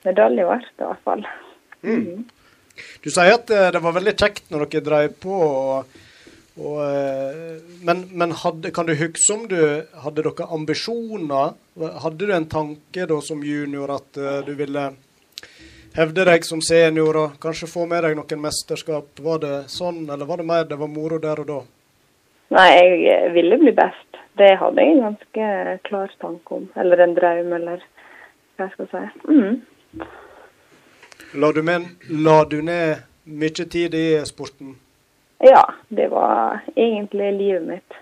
[0.07, 1.25] medalje ble det i hvert fall.
[1.85, 2.23] Mm.
[3.05, 5.37] Du sier at eh, det var veldig kjekt når dere drev på.
[5.37, 5.99] Og,
[6.61, 9.61] og, eh, men men hadde, kan du huske om du
[10.05, 11.59] hadde dere ambisjoner?
[12.07, 14.91] Hadde du en tanke da som junior at du ville
[15.97, 19.11] hevde deg som senior og kanskje få med deg noen mesterskap?
[19.21, 21.61] Var det sånn, eller var det mer det var moro der og da?
[22.57, 24.19] Nei, jeg eh, ville bli best.
[24.39, 26.69] Det hadde jeg en ganske klar tanke om.
[26.79, 27.83] Eller en drøm, eller
[28.57, 29.03] hva jeg skal si.
[29.31, 30.07] Mm.
[31.41, 34.75] La du, med, la du ned mye tid i sporten?
[35.45, 37.99] Ja, det var egentlig livet mitt.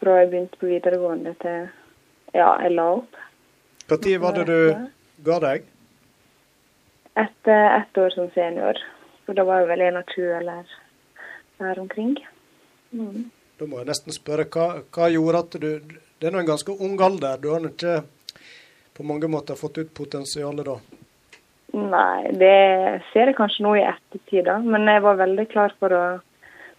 [0.00, 1.64] Fra jeg begynte på videregående til
[2.36, 3.16] ja, jeg la opp.
[3.88, 4.60] Når var det du
[5.24, 5.64] ga deg?
[7.16, 8.80] Etter ett år som senior.
[9.26, 10.74] For da var jeg vel 21 eller
[11.58, 12.16] der omkring.
[12.92, 13.30] Mm.
[13.56, 15.70] Da må jeg nesten spørre, hva, hva gjorde at du
[16.16, 17.40] Det er nå en ganske ung alder.
[17.40, 17.98] Du har nå ikke
[18.96, 20.76] på mange måter fått ut potensialet da?
[21.76, 24.56] Nei, det ser jeg kanskje nå i ettertid, da.
[24.64, 26.04] Men jeg var veldig klar for å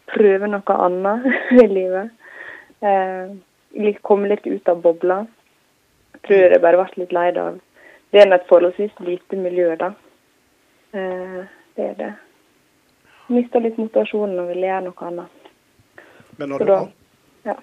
[0.10, 1.28] prøve noe annet
[1.64, 2.10] i livet.
[2.82, 5.20] Eh, komme litt ut av bobla.
[6.16, 7.62] Jeg tror jeg bare ble litt lei av
[8.12, 9.92] Det er et forholdsvis lite miljø, da.
[10.98, 11.40] Eh,
[11.78, 12.14] det er det.
[13.28, 15.48] Mista litt motivasjonen og ville gjøre noe annet.
[16.38, 16.82] Men, har du, da,
[17.50, 17.56] ja.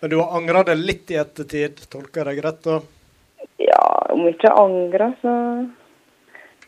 [0.00, 2.80] men du har angra det litt i ettertid, tolker jeg deg rett da?
[3.56, 5.34] ja, om ikke angra, så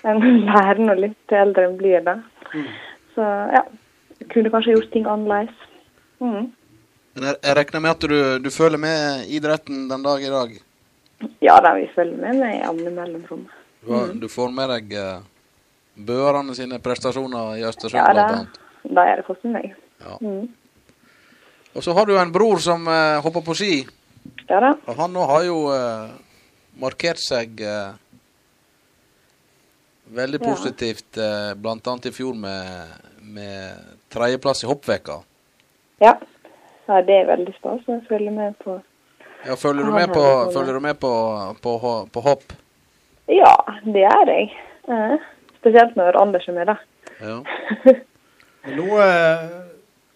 [0.05, 2.19] En lærer nå litt til eldre en blir, da.
[3.15, 3.25] Så
[3.57, 3.65] ja.
[4.31, 5.57] Kunne kanskje gjort ting annerledes.
[6.21, 6.51] Mm.
[7.15, 10.53] Men jeg, jeg regner med at du, du følger med idretten den dag i dag?
[11.45, 13.47] Ja da, vi følger med med jevne mellomrom.
[13.85, 14.21] Mm.
[14.21, 14.95] du får med deg
[15.97, 18.61] uh, sine prestasjoner i Østersund, Ja blant annet.
[18.97, 19.75] har jeg fått med meg.
[20.05, 20.19] Ja.
[20.21, 20.49] Mm.
[21.75, 23.87] Og så har du en bror som eh, hopper på ski.
[24.49, 24.75] Ja da.
[24.87, 26.13] Og han nå har jo eh,
[26.79, 27.97] markert seg eh,
[30.15, 30.51] veldig Ja.
[30.51, 32.93] positivt, uh, blant annet i fjor med,
[33.23, 35.23] med tredjeplass i hoppveka.
[36.05, 36.13] Ja.
[36.87, 38.77] ja, det er veldig stas å følge med på.
[39.47, 41.11] Ja, følger, du med på, følger du med på,
[41.63, 41.73] på,
[42.13, 42.53] på hopp?
[43.33, 44.53] Ja, det er jeg.
[44.89, 45.25] Eh,
[45.65, 46.77] spesielt når Anders er med, da.
[47.25, 47.39] Ja.
[48.65, 49.43] Men nå eh,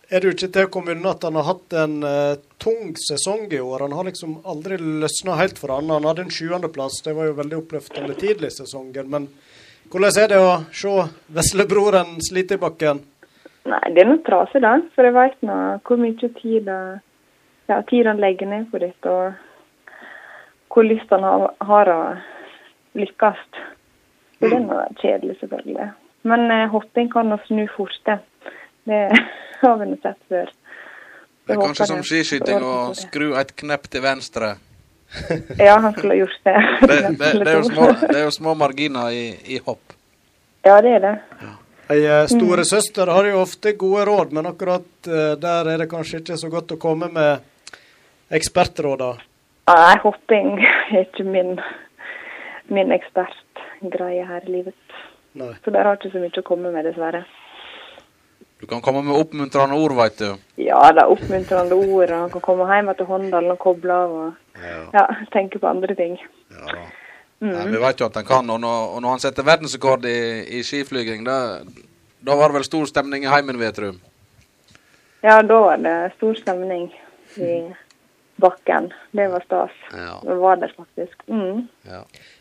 [0.08, 2.94] er det jo ikke til å komme unna at han har hatt en eh, tung
[3.00, 3.86] sesong i år.
[3.86, 5.90] Han har liksom aldri løsna helt for han.
[5.92, 9.10] Han hadde en sjuendeplass, det var jo veldig oppløftende tidlig i sesongen.
[9.12, 9.28] Men
[9.92, 10.94] hvordan er det å se
[11.36, 13.02] veslebroren slite i bakken?
[13.68, 14.78] Nei, det er noe trasig, da.
[14.94, 16.72] For jeg veit nå hvor mye tid,
[17.68, 22.00] ja, tid han legger ned på dette, og hvor lyst han har, har å
[22.96, 23.44] lykkes.
[24.38, 25.90] Så det er noe kjedelig, selvfølgelig.
[26.30, 28.18] Men eh, hopping kan nå snu fort, det.
[28.88, 29.02] Det
[29.62, 30.50] har vi nå sett før.
[31.48, 34.56] Det er kanskje som skiskyting å skru et knepp til venstre.
[35.56, 36.56] Ja, han skulle ha gjort det.
[36.88, 39.96] Det, det, det, er, jo små, det er jo små marginer i, i hopp.
[40.66, 41.14] Ja, det er det.
[41.88, 45.88] Ei eh, store søster har jo ofte gode råd, men akkurat eh, der er det
[45.88, 47.46] kanskje ikke så godt å komme med
[48.36, 49.04] ekspertråd.
[49.08, 49.14] Ja,
[49.72, 51.56] Nei, hopping er ikke min,
[52.72, 52.92] min
[53.58, 54.74] ekspertgreie her i livet.
[55.38, 55.52] Nei.
[55.64, 57.24] Så der har ikke så mye å komme med, dessverre.
[58.58, 60.32] Du kan komme med oppmuntrende ord, veit du.
[60.58, 62.10] Ja, det er oppmuntrende ord.
[62.10, 64.64] Han kan komme hjem til Håndalen og koble av og
[64.94, 66.18] ja, tenke på andre ting.
[67.38, 67.52] Mm.
[67.52, 68.50] Nei, vi veit jo at han kan.
[68.50, 70.18] Og når, og når han setter verdensrekord i,
[70.58, 71.60] i skiflyging, da,
[72.26, 73.92] da var det vel stor stemning i heimen, vet du?
[75.22, 76.90] Ja, da var det stor stemning
[77.38, 77.52] i
[78.42, 78.90] bakken.
[79.14, 79.78] Det var stas.
[79.94, 80.18] Ja.
[80.26, 81.22] Det var der faktisk.
[81.30, 81.68] Mm.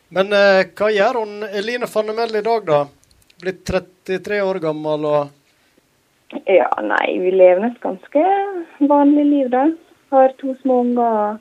[0.10, 2.80] Men eh, hva gjør hun Eline Fannemel i dag, da?
[3.42, 5.34] Blitt 33 år gammel og
[6.48, 8.24] Ja, nei, vi lever et ganske
[8.90, 9.66] vanlig liv, da.
[10.12, 11.38] Har to små unger,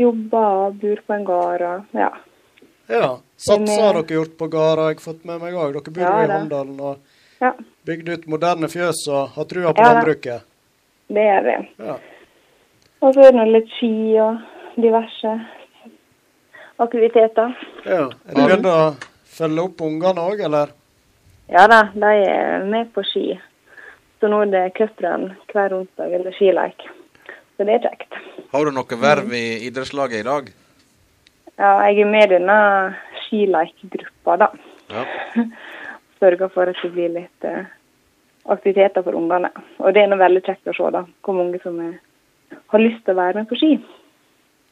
[0.00, 2.10] jobber, bor på en gard og ja.
[2.88, 3.08] Ja.
[3.36, 5.74] Satsa har eh, dere gjort på gårder, har jeg fått med meg òg.
[5.76, 6.38] Dere bor Ja, i da.
[6.38, 7.52] Håndalen og Ja.
[7.86, 10.42] bygd ut moderne fjøs og har trua på Ja, landbruket.
[11.08, 11.58] Det er det.
[11.78, 11.96] Ja.
[13.00, 14.40] Og så er det litt ski og
[14.76, 15.34] diverse
[16.82, 17.54] aktiviteter.
[17.84, 18.06] Ja.
[18.08, 18.78] Er du begynt å
[19.38, 20.74] følge opp ungene òg, eller?
[21.48, 23.32] Ja da, de er med på ski.
[24.20, 26.82] Så nå er det cuprenn hver onsdag eller skileik.
[27.56, 28.18] Så det er kjekt.
[28.52, 30.50] Har du noe verv i idrettslaget i dag?
[31.58, 32.58] Ja, jeg er med i denne
[33.24, 34.48] skileikgruppa, da.
[34.92, 35.04] Ja.
[36.20, 37.66] Sørger for at det blir litt uh,
[38.50, 39.50] aktiviteter for ungene.
[39.82, 41.96] Og det er noe veldig kjekt å se da, hvor mange som er,
[42.74, 43.72] har lyst til å være med på ski.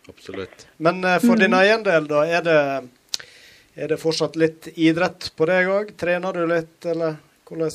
[0.09, 0.67] Absolutt.
[0.79, 1.39] Men eh, for Mm.
[1.45, 2.59] din egen del, da, er det,
[3.77, 5.95] er det fortsatt litt idrett på deg òg?
[5.99, 7.17] Trener du litt, eller
[7.49, 7.71] hvordan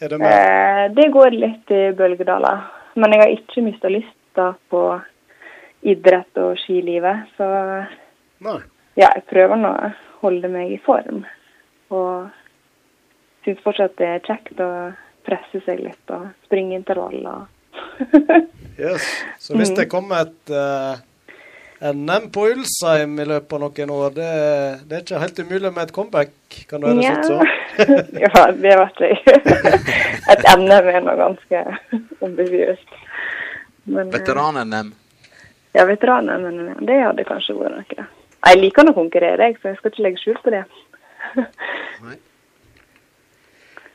[0.00, 2.62] er det med Eh, det går litt i bølgedaler.
[2.94, 4.82] Men jeg har ikke mista lysta på
[5.82, 7.26] idrett og skilivet.
[7.36, 7.46] Så
[8.44, 8.58] Nei.
[8.96, 9.92] ja, jeg prøver nå å
[10.22, 11.24] holde meg i form.
[11.90, 12.28] Og
[13.44, 14.68] syns fortsatt det er kjekt å
[15.26, 17.46] presse seg litt og springe intervaller.
[18.78, 19.04] Yes.
[19.38, 19.76] Så hvis Mm.
[19.76, 20.96] det kommer et eh,
[21.82, 24.30] NM på Ulsheim i løpet av noen år, det,
[24.86, 26.32] det er ikke helt umulig med et comeback,
[26.70, 27.42] kan det høres ut som?
[28.24, 29.38] ja, det vet jeg.
[30.32, 31.62] Et NM er nå ganske
[32.22, 32.98] ambisiøst.
[33.90, 34.92] Men, eh, Veteran-NM.
[35.74, 36.84] Ja, veteran-NM.
[36.86, 38.06] det hadde kanskje vært noe.
[38.42, 40.62] Jeg liker å konkurrere, jeg, så jeg skal ikke legge skjul på det.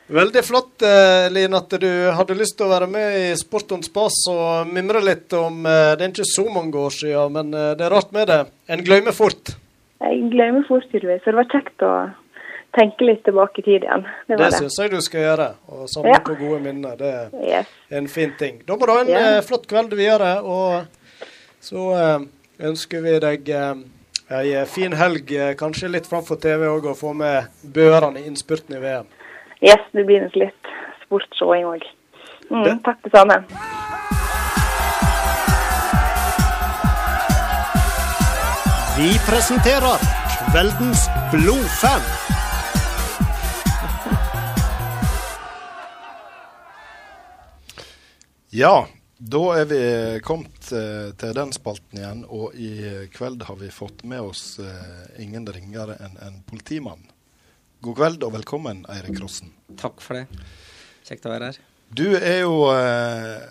[0.08, 3.82] Veldig flott, Lin, Line, at du hadde lyst til å være med i Sport on
[3.84, 7.74] spas og mimre litt om eh, Det er ikke så mange år siden, men eh,
[7.76, 8.38] det er rart med det.
[8.72, 9.52] En glemmer fort.
[10.00, 11.20] Jeg glemmer fort, tydeligvis.
[11.26, 11.92] Så det var kjekt å
[12.78, 14.06] tenke litt tilbake i tid igjen.
[14.30, 15.50] Det Det syns jeg du skal gjøre.
[15.74, 16.22] Og samle Ja.
[16.24, 16.96] på gode minner.
[16.96, 17.12] Det
[17.44, 17.66] Yes.
[17.90, 18.62] er en fin ting.
[18.64, 20.86] Da må du ha en eh, flott kveld videre, og
[21.60, 22.18] så eh,
[22.70, 23.74] ønsker vi deg eh,
[24.40, 28.80] ei fin helg, eh, kanskje litt framfor TV òg, og få med børene innspurten i
[28.80, 29.06] VM.
[29.60, 30.68] Yes, det blir nok litt
[31.02, 31.82] sportsseing òg.
[32.50, 33.40] Mm, takk det samme.
[38.98, 40.06] Vi presenterer
[40.50, 42.06] kveldens blodfan.
[48.50, 48.86] Ja,
[49.18, 49.82] da er vi
[50.24, 52.72] kommet eh, til den spalten igjen, og i
[53.14, 57.02] kveld har vi fått med oss eh, ingen ringere enn en politimann.
[57.80, 59.52] God kveld og velkommen, Eirik Rossen.
[59.78, 60.46] Takk for det.
[61.06, 61.58] Kjekt å være her.
[61.94, 63.44] Du er jo eh,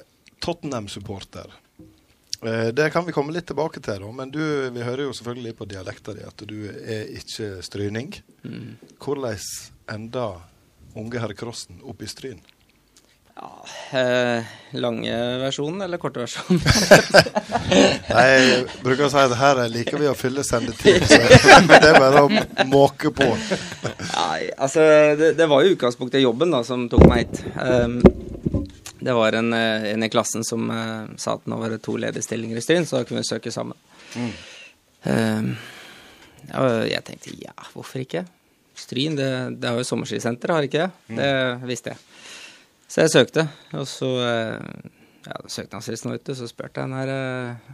[0.43, 1.53] Tottenham-supporter.
[2.43, 4.41] Eh, det kan vi komme litt tilbake til, da, men du,
[4.75, 8.11] vi hører jo selvfølgelig på dialekta di at du er ikke stryning.
[8.43, 8.75] Mm.
[8.99, 9.39] Hvordan
[9.95, 10.27] enda
[10.97, 12.43] unge herr Krossen opp i Stryn?
[13.91, 16.59] Eh, lange versjonen eller korte versjonen?
[18.15, 21.19] Nei, jeg bruker å si at her liker vi å fylle sendetid, så
[21.69, 23.29] det er bare å måke på.
[23.29, 24.83] Nei, altså
[25.19, 27.41] det, det var jo i utgangspunktet jobben da som tok meg hit.
[27.55, 28.01] Um,
[28.99, 31.95] det var en, eh, en i klassen som uh, sa at nå var det to
[32.01, 33.77] ledige stillinger i Stryn, så da kunne vi søke sammen.
[34.17, 34.31] Mm.
[35.07, 35.51] Um,
[36.49, 38.25] ja, jeg tenkte ja, hvorfor ikke?
[38.77, 39.29] Stryn, det,
[39.61, 40.91] det har jo sommerskisenter, har ikke det?
[41.13, 41.21] Mm.
[41.21, 42.03] Det visste jeg.
[42.87, 43.43] Så jeg søkte,
[43.75, 44.91] og så eh,
[45.27, 47.73] ja, søknadsfristen var ute, så spurte jeg den her eh,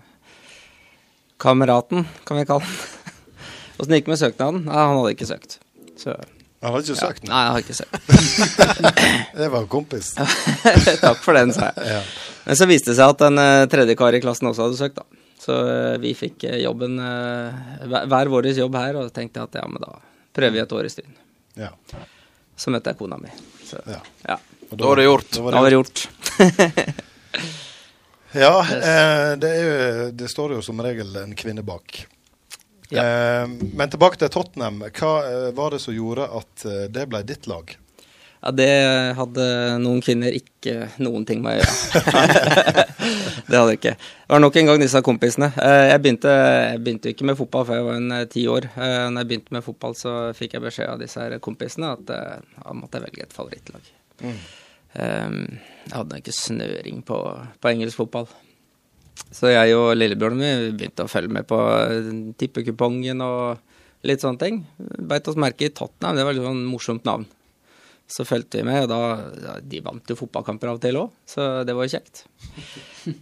[1.42, 3.12] kameraten, kan vi kalle han.
[3.78, 4.64] Åssen gikk det med søknaden?
[4.66, 5.60] Nei, han hadde ikke søkt.
[6.02, 6.16] Så,
[6.64, 7.28] Han hadde ikke søkt?
[7.30, 7.98] Nei, han hadde ikke søkt.
[9.42, 10.14] det var en kompis.
[11.04, 11.92] Takk for den, sa jeg.
[11.94, 12.02] Ja.
[12.48, 14.98] Men så viste det seg at en uh, tredje kar i klassen også hadde søkt,
[15.02, 15.22] da.
[15.44, 15.56] Så
[16.00, 16.94] vi fikk jobben,
[17.92, 19.98] hver vår jobb her, og tenkte at ja, men da
[20.32, 21.18] prøver vi et år i Stryn.
[21.60, 21.68] Ja.
[22.56, 23.34] Så møtte jeg kona mi.
[23.68, 23.82] Så,
[24.24, 24.38] Ja.
[24.74, 24.78] Ja.
[24.78, 25.32] Og Da var det gjort.
[25.38, 26.08] Da var det gjort.
[28.34, 32.00] Ja, eh, det, er jo, det står jo som regel en kvinne bak.
[32.90, 33.46] Eh,
[33.78, 34.80] men tilbake til Tottenham.
[34.90, 37.76] Hva eh, var det som gjorde at eh, det ble ditt lag?
[38.44, 38.72] Ja, det
[39.20, 39.46] hadde
[39.84, 42.02] noen kvinner ikke noen ting med å gjøre.
[43.48, 43.94] det hadde det ikke.
[44.02, 45.52] Det var nok en gang disse kompisene.
[45.54, 46.34] Eh, Jeg begynte,
[46.74, 48.72] jeg begynte ikke med fotball før jeg var en eh, ti år.
[48.74, 52.74] Når jeg begynte med fotball, så fikk jeg beskjed av disse her kompisene at da
[52.74, 53.94] måtte jeg velge et favorittlag.
[54.26, 54.42] Mm.
[54.94, 55.38] Um,
[55.88, 57.18] jeg hadde ikke snøring på,
[57.60, 58.28] på engelsk fotball.
[59.34, 62.10] Så jeg og lillebjørnen min begynte å følge med på eh,
[62.40, 63.62] tippekupongen og
[64.06, 64.60] litt sånne ting.
[65.10, 67.26] Beit oss merke i Tottenham, det var litt sånn morsomt navn.
[68.14, 68.98] Så fulgte vi med, og da
[69.46, 72.26] ja, De vant jo fotballkamper av og til òg, så det var jo kjekt.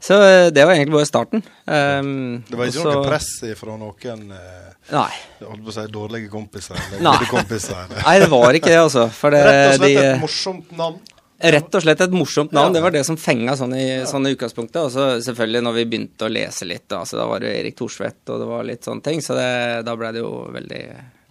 [0.03, 1.43] Så eh, det var egentlig bare starten.
[1.69, 3.29] Um, Det var ikke også, noe press
[3.61, 5.11] fra noen eh, Nei.
[5.45, 6.79] Holdt på å si dårlige kompiser.
[6.89, 7.17] Eller Nei.
[7.29, 7.77] kompiser.
[7.85, 9.05] eller- Nei, det var ikke det, altså.
[9.15, 10.99] For det, Rett og slett de, et morsomt navn.
[11.41, 12.73] Rett og slett et morsomt navn.
[12.75, 14.77] Det var det som fenga sånn i, sånn i utgangspunktet.
[14.83, 17.79] Og så selvfølgelig når vi begynte å lese litt, da, så da var det Erik
[17.79, 19.23] Thorsvedt, og det var litt sånne ting.
[19.25, 19.49] Så det,
[19.87, 20.83] da ble det jo veldig,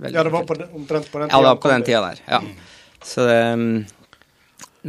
[0.03, 2.03] veldig Ja, det var på den, omtrent på den Ja, det var på den tida
[2.09, 2.25] der.
[2.27, 2.43] Ja.
[3.07, 3.71] Så det um,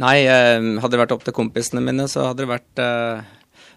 [0.02, 3.22] Nei, um, hadde det vært opp til kompisene mine, så hadde det vært uh,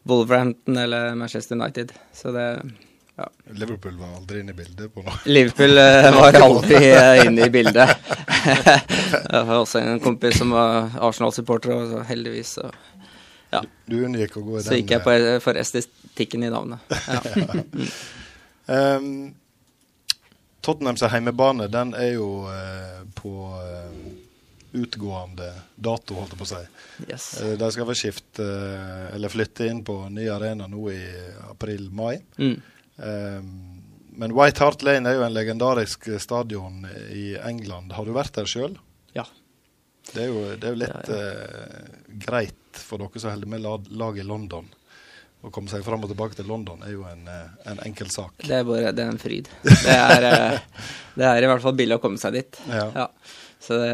[0.07, 1.91] Wolverhampton eller Manchester United.
[2.15, 2.47] Så det
[3.15, 3.29] ja.
[3.55, 5.15] Liverpool var aldri inne i bildet på noe.
[5.29, 7.95] Liverpool uh, var aldri uh, inne i bildet.
[9.31, 12.69] jeg har også en kompis som var Arsenal-supporter, og så heldigvis så
[13.53, 13.61] ja.
[13.87, 15.15] Du unngikk å gå i den Så gikk jeg på,
[15.45, 16.95] for estetikken i navnet.
[17.07, 17.63] Ja.
[18.65, 19.35] Um,
[20.65, 23.99] Tottenhams heimebane den er jo uh, på eh,
[24.75, 26.61] utgående dato, holdt jeg på å si.
[27.05, 27.27] Yes.
[27.41, 31.01] Eh, de skal vel skifte eh, eller flytte inn på ny arena nå i
[31.51, 32.15] april-mai.
[32.41, 32.55] Mm.
[32.95, 33.49] Um,
[34.15, 37.91] men White Hart Lane er jo en legendarisk stadion i England.
[37.97, 38.77] Har du vært der sjøl?
[39.15, 39.25] Ja.
[40.13, 41.93] Det er jo, det er jo litt eh,
[42.25, 43.63] greit for dere som holder med
[43.97, 44.67] lag, i London.
[45.45, 48.37] Å komme seg fram og tilbake til London er jo en, eh, en enkel sak.
[48.45, 49.49] Det er bare det er en fryd.
[49.65, 50.85] Det er, eh,
[51.19, 52.61] det er i hvert fall billig å komme seg dit.
[52.69, 53.07] Ja.
[53.65, 53.93] Så det,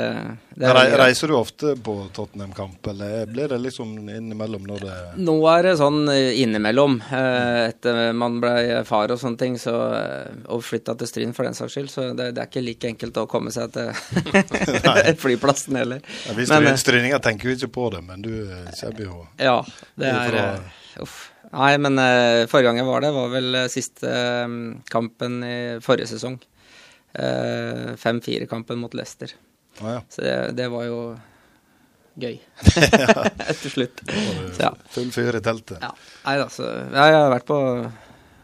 [0.60, 4.96] det er Re reiser du ofte på Tottenham-kamp, eller blir det liksom innimellom når det
[5.24, 6.98] Nå er det sånn eh, innimellom.
[7.08, 11.48] Eh, Etter man ble far og sånne ting, så, eh, og flytta til Stryn for
[11.48, 13.96] den saks skyld, så det, det er ikke like enkelt å komme seg til
[15.24, 16.04] flyplassen heller.
[16.28, 18.34] ja, Vi Men, du er stryninger tenker jo ikke på det, men du
[18.76, 19.60] kommer jo Ja,
[19.96, 20.64] det er
[21.02, 21.30] Uff.
[21.52, 21.96] Nei, men
[22.52, 24.12] forrige gang jeg var det, var vel siste
[24.92, 26.38] kampen i forrige sesong.
[27.14, 29.32] Eh, 5-4-kampen mot Leicester.
[29.80, 30.02] Ah, ja.
[30.10, 31.02] Så det, det var jo
[32.22, 32.38] gøy.
[33.62, 34.04] Til slutt.
[34.56, 34.72] Så ja.
[34.96, 35.80] Full fyr i teltet.
[35.82, 35.94] Ja.
[36.26, 37.62] Nei da, så ja, Jeg har vært på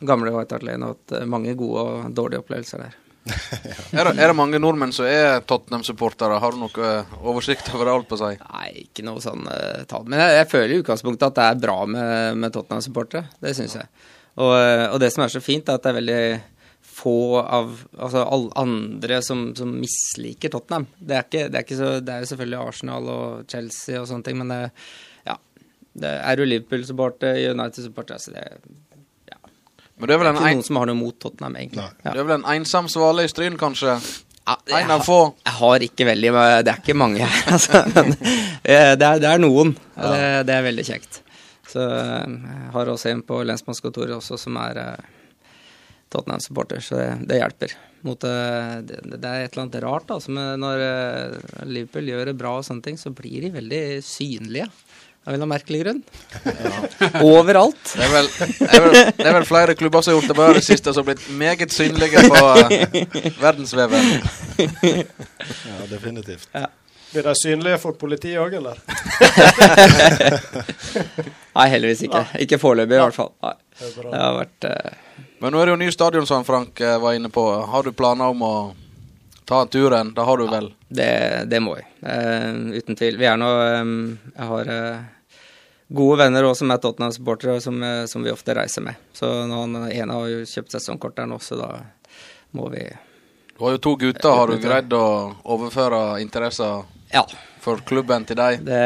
[0.07, 2.97] gamle White Hart Lane og hatt eh, mange gode og dårlige opplevelser der.
[3.97, 6.37] Er det, er det mange nordmenn som er Tottenham-supportere?
[6.39, 8.39] Har du noe eh, oversikt over alt på seg?
[8.53, 10.05] Nei, ikke noe sånn uh, tall.
[10.07, 13.27] Men jeg, jeg føler i utgangspunktet at det er bra med, med Tottenham-supportere.
[13.43, 13.89] Det syns jeg.
[14.37, 16.21] Og, og det som er så fint, er at det er veldig
[16.98, 17.14] få
[17.44, 20.88] av altså alle andre som, som misliker Tottenham.
[20.98, 24.26] Det er, ikke, det, er så, det er jo selvfølgelig Arsenal og Chelsea og sånne
[24.26, 24.61] ting, men det,
[25.30, 25.36] ja,
[26.02, 28.48] det er jo Liverpool-supporter, United-supporter altså det,
[29.98, 31.86] Men det er vel en, ikke noen som har noe mot Tottenham, egentlig.
[32.06, 32.14] Ja.
[32.14, 33.99] du er vel en ensom svale i Stryn, kanskje?
[34.48, 35.19] Ja, en av få?
[35.44, 36.30] Jeg har ikke veldig
[36.64, 37.82] Det er ikke mange her, altså.
[37.94, 40.11] Men eh, det, er, det er noen, Ja.
[40.14, 41.22] det, det er veldig kjekt.
[41.68, 45.10] Så eh, jeg har også en på lensmannskontoret også som er eh,
[46.13, 47.75] Tottenham-supporter, så det, det hjelper.
[48.07, 52.38] Mot, eh, det, det er et eller annet rart altså, når eh, Liverpool gjør det
[52.39, 54.69] bra, og sånne ting, så blir de veldig synlige.
[55.27, 55.97] Av en merkelig grunn.
[57.27, 57.81] Overalt.
[57.91, 60.38] Det er, vel, det, er vel, det er vel flere klubber som har gjort det
[60.38, 62.77] bra i det siste, som har blitt meget synlige på uh,
[63.41, 64.07] verdensveven.
[64.55, 66.47] Ja, definitivt.
[66.55, 66.69] Ja.
[67.11, 68.79] Blir de synlige for politiet òg, eller?
[71.57, 72.23] Nei, heldigvis ikke.
[72.43, 73.31] Ikke foreløpig, i hvert fall.
[73.43, 73.53] Nei.
[73.79, 73.91] Det.
[73.99, 75.06] Det har vært eh,
[75.39, 77.43] Men nå er det jo ny stadion, som Frank eh, var inne på.
[77.69, 78.55] Har du planer om å
[79.45, 80.14] ta turen?
[80.14, 80.72] Det har du vel?
[80.88, 81.85] Det, det må jeg.
[82.01, 83.19] Uh, uten tvil.
[83.19, 83.93] Vi er nå um,
[84.34, 85.05] Jeg har uh,
[85.88, 88.95] gode venner også som er Tottenham-supportere, som, eh, som vi ofte reiser med.
[89.14, 91.69] Så han ene har jo kjøpt sesongkort der nå, så da
[92.57, 92.84] må vi
[93.53, 94.30] Du har jo to gutter.
[94.30, 96.84] Har du greid å overføre interesser
[97.14, 97.23] Ja.
[97.63, 98.61] For klubben til deg?
[98.67, 98.79] Det,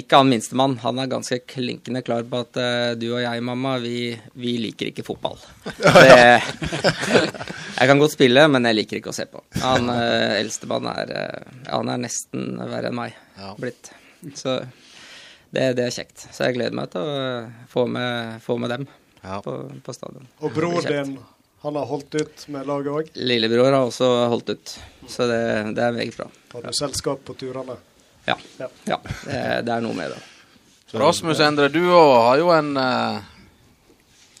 [0.00, 0.76] ikke han minstemann.
[0.84, 4.90] Han er ganske klinkende klar på at uh, du og jeg, mamma, vi, vi liker
[4.92, 5.38] ikke fotball.
[5.80, 6.18] Det,
[7.80, 9.42] jeg kan godt spille, men jeg liker ikke å se på.
[9.62, 13.54] Han uh, eldstemann er, uh, han er nesten verre enn meg Ja.
[13.58, 13.92] blitt.
[14.36, 14.58] Så
[15.50, 16.26] det, det er kjekt.
[16.30, 17.18] Så jeg gleder meg til å
[17.72, 18.88] få med, få med dem
[19.24, 19.40] Ja.
[19.44, 20.28] på, på stadion.
[20.44, 21.16] Og bror din,
[21.64, 23.08] han har holdt ut med laget òg?
[23.20, 24.74] Lillebror har også holdt ut,
[25.12, 25.40] så det,
[25.76, 26.28] det er meget bra.
[26.54, 27.76] Har du selskap på turene?
[28.26, 28.36] Ja.
[28.58, 28.68] Ja.
[28.86, 28.98] ja
[29.62, 30.20] det, er noe med det.
[30.98, 33.20] Rasmus Endre, du òg har jo en uh,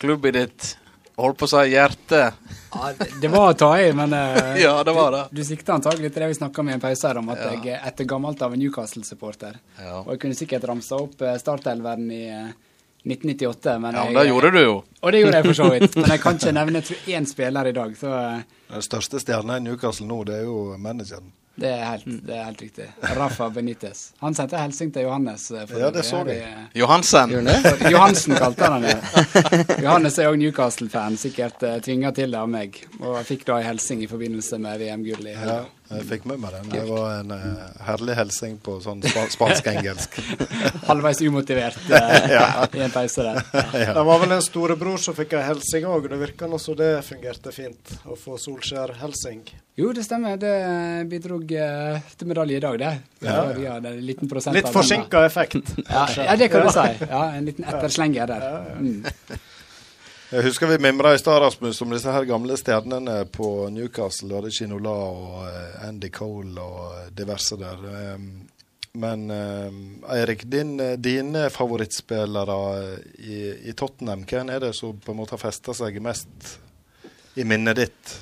[0.02, 0.76] klubb i ditt
[1.20, 2.20] Holdt på å si hjerte.
[2.72, 5.24] Ja, det, det var å ta i, men uh, Ja, det var det.
[5.28, 7.42] Du, du sikta antagelig til det vi snakka med i en pause her, om at
[7.42, 7.50] Ja.
[7.52, 9.58] jeg er etter gammelt av en Newcastle-supporter.
[9.76, 9.98] Ja.
[10.00, 12.46] Og jeg kunne sikkert ramsa opp eh, startelveren i uh,
[13.04, 14.78] 1998, men Ja, jeg, men det gjorde du jo.
[15.00, 15.96] Og det gjorde jeg for så vidt.
[16.00, 16.82] Men jeg kan ikke nevne
[17.16, 18.42] én spiller i dag, så eh,
[18.72, 21.32] Den største stjerna i Newcastle nå, det er jo manageren.
[21.60, 22.86] Det er helt, det er helt riktig.
[23.16, 24.12] Rafa Benitez.
[24.22, 25.50] Han sendte hilsen til Johannes.
[25.50, 26.38] eh, Ja, det så vi.
[26.38, 27.30] eh, Johansen.
[27.92, 28.96] Johansen kalte han det.
[29.84, 32.80] Johannes er òg Newcastle-fan, sikkert uh, tvinga til det av meg.
[33.00, 35.60] Og jeg fikk da en hilsen i forbindelse med VM-gull i Ja, helga.
[35.90, 36.68] Jeg fikk med meg den.
[36.70, 40.20] Det var en uh, herlig hilsing på sånn spa spansk-engelsk.
[40.88, 42.28] Halvveis umotivert eh,
[42.78, 43.40] i en pause der.
[43.98, 46.92] Det var vel en storebror som fikk ei hilsing òg, det virka nå som det
[47.06, 49.42] fungerte fint å få Solskjær-hilsing.
[49.80, 50.38] Jo, det stemmer.
[50.38, 50.54] Det
[51.10, 52.94] bidrog uh, til medalje i dag, det.
[53.26, 53.36] Ja.
[53.56, 55.74] Vi hadde det liten Litt forsinka effekt.
[55.88, 56.86] Ja, ja, det kan du si.
[57.02, 58.50] Ja, En liten etterslenger der.
[58.78, 59.02] Mm.
[60.30, 64.30] Jeg husker vi mimra i stad, Rasmus, om disse her gamle stjernene på Newcastle.
[64.30, 67.82] Var det Ginola og eh, Andy Cole og diverse der.
[68.14, 68.30] Um,
[68.92, 72.56] Men um, Eirik, din, eh, dine favorittspillere
[73.22, 76.56] i, i Tottenham, hvem er det som på en måte har festa seg mest
[77.38, 78.16] i minnet ditt?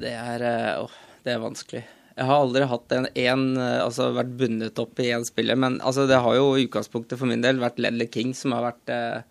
[0.00, 1.82] Det er, eh, det er vanskelig.
[2.16, 5.80] Jeg har aldri hatt en, en eh, altså vært bundet opp i én spiller, men
[5.84, 8.92] altså, det har jo i utgangspunktet for min del vært Ledley King som har vært
[8.92, 9.22] eh, eh,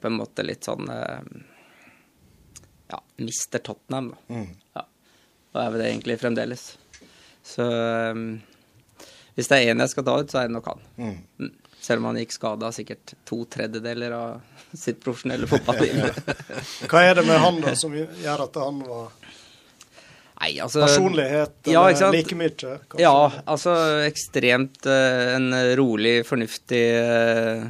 [0.00, 1.20] på en måte litt sånn eh,
[2.92, 3.58] Ja, Mr.
[3.58, 4.34] Tottenham, da.
[4.34, 4.48] Mm.
[4.76, 4.86] Ja.
[5.52, 6.66] Og er vel det egentlig fremdeles.
[7.44, 8.14] Så eh,
[9.36, 10.86] hvis det er én jeg skal ta ut, så er det nok han.
[11.00, 11.18] Mm.
[11.40, 11.52] Mm.
[11.82, 14.40] Selv om han gikk skada sikkert to tredjedeler av
[14.84, 16.20] sitt profesjonelle fotballiv.
[16.90, 19.08] Hva er det med han da som gjør at han var
[20.42, 22.50] Nei, altså Personlighet, Ja, eller like mye?
[22.50, 22.98] kanskje?
[22.98, 23.76] Ja, altså
[24.08, 27.62] ekstremt uh, en rolig, fornuftig, eh,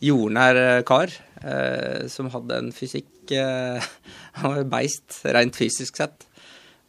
[0.00, 1.12] jordnær eh, kar.
[1.42, 3.80] eh, som hadde en fysikk eh,
[4.40, 6.26] Han var beist, rent fysisk sett.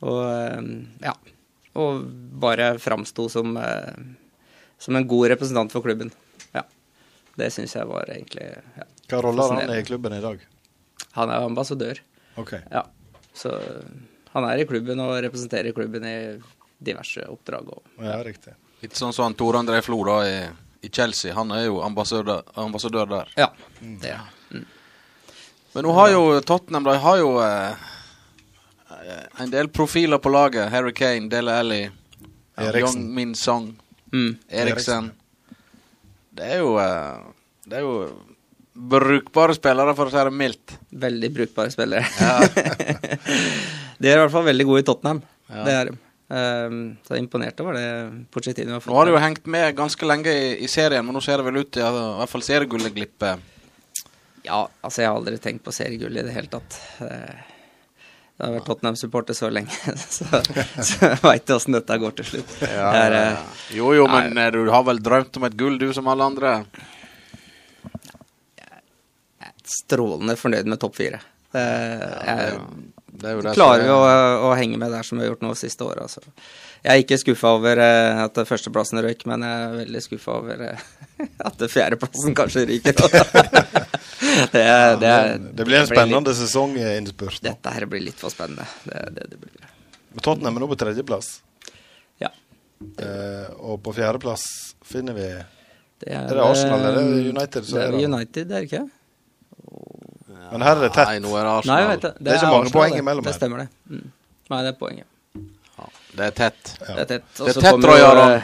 [0.02, 0.62] Og eh,
[1.06, 1.16] ja.
[1.80, 2.02] Og
[2.44, 3.94] bare framsto som, eh,
[4.82, 6.12] som en god representant for klubben.
[6.56, 6.66] Ja.
[7.40, 10.42] Det syns jeg var egentlig ja, Hva rolle har han i klubben i dag?
[11.16, 12.00] Han er ambassadør.
[12.40, 12.56] Ok.
[12.72, 12.86] Ja.
[13.36, 13.52] Så
[14.34, 16.18] han er i klubben og representerer klubben i
[16.82, 17.72] diverse oppdrag.
[17.72, 18.54] Og, Ja, riktig.
[18.82, 20.36] Litt sånn som Tor André Flo da i,
[20.82, 21.34] i Chelsea.
[21.38, 23.32] Han er jo ambassadør, ambassadør der.
[23.38, 23.48] ja,
[23.80, 24.22] det er
[24.52, 24.66] mm.
[25.74, 27.90] Men nå har jo Tottenham de har jo eh,
[29.40, 30.70] en del profiler på laget.
[30.74, 31.82] Harry Kane, Dele Alli.
[32.60, 33.78] Young Min Song,
[34.12, 34.34] Mm.
[34.50, 35.06] Eriksen.
[36.36, 37.22] Det er jo eh,
[37.64, 37.94] Det er jo
[38.76, 40.74] brukbare spillere, for å si det mildt.
[40.92, 42.04] Veldig brukbare spillere.
[44.02, 45.22] de er i hvert fall veldig gode i Tottenham.
[45.48, 45.64] Ja.
[45.64, 45.98] Det er de.
[46.32, 47.88] Um, så jeg er imponert over det
[48.32, 51.20] Pochettino har Nå har du jo hengt med ganske lenge i, i serien, men nå
[51.26, 53.42] ser det vel ut til at i hvert fall seriegullet glipper.
[54.46, 56.78] Ja, altså jeg har aldri tenkt på seriegull i det hele tatt.
[57.04, 57.42] Eh,
[58.42, 59.76] Jeg har vært Tottenham-supporter så lenge,
[60.16, 60.26] så,
[60.82, 62.56] så jeg veit åssen dette går til slutt.
[62.64, 65.92] Ja, er, eh, Jo, jo, men eh, du har vel drømt om et gull, du
[65.94, 66.56] som alle andre?
[68.58, 68.72] Jeg
[69.52, 71.20] er strålende fornøyd med topp fire.
[71.52, 75.42] Jeg, ja, det klarer vi å, er- å henge med der som vi har gjort
[75.46, 76.06] nå siste åra.
[76.08, 76.22] Altså.
[76.84, 80.64] Jeg er ikke skuffa over eh, at førsteplassen røyk, men jeg er veldig skuffa over
[80.70, 80.86] eh,
[81.50, 82.94] at fjerdeplassen kanskje ryker.
[84.54, 87.42] det, er- det, er- Det blir en litt- spennende sesonginnspurt.
[87.42, 87.50] nå.
[87.52, 88.66] Dette her blir litt for spennende.
[88.86, 89.70] Det, det, det blir.
[90.22, 91.34] Tottenham er nå på tredjeplass.
[92.20, 92.32] Ja.
[92.82, 94.44] Eh, og på fjerdeplass
[94.88, 95.28] finner vi
[96.02, 97.62] Det Er det Arsenal eller United?
[97.64, 97.72] det?
[97.76, 98.08] Det er der?
[98.10, 98.82] United, er det ikke?
[100.52, 101.08] Men her er det tett.
[101.08, 101.88] Nei, nå er det Nei, Arsenal.
[101.94, 102.14] vet det.
[102.20, 103.00] Det er ikke mange Arsenal, poeng det.
[103.06, 103.40] imellom Det her.
[103.40, 103.70] stemmer, det.
[103.90, 104.12] Mm.
[104.52, 105.08] Nei, det er poenget.
[106.12, 106.78] Det er tett.
[106.80, 107.30] Det er tett.
[107.40, 108.42] Og Det er så tett, kommer Roy eh,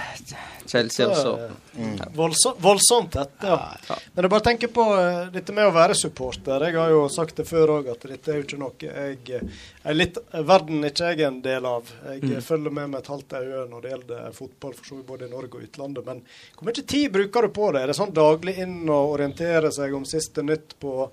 [0.68, 1.34] Chelsea også.
[2.16, 3.58] Voldsomt, voldsomt tett, ja.
[4.16, 6.66] Men jeg bare tenker på uh, dette med å være supporter.
[6.68, 9.62] Jeg har jo sagt det før òg, at dette er jo ikke noe jeg eh,
[9.88, 11.92] er litt verden ikke jeg er en del av.
[12.10, 12.42] Jeg Mm.
[12.44, 15.32] følger med med et halvt øye når det gjelder fotball, for så vidt både i
[15.32, 16.06] Norge og utlandet.
[16.06, 16.22] Men
[16.58, 17.84] hvor mye tid bruker du på det?
[17.84, 21.10] Er det sånn daglig inn og orientere seg om siste nytt på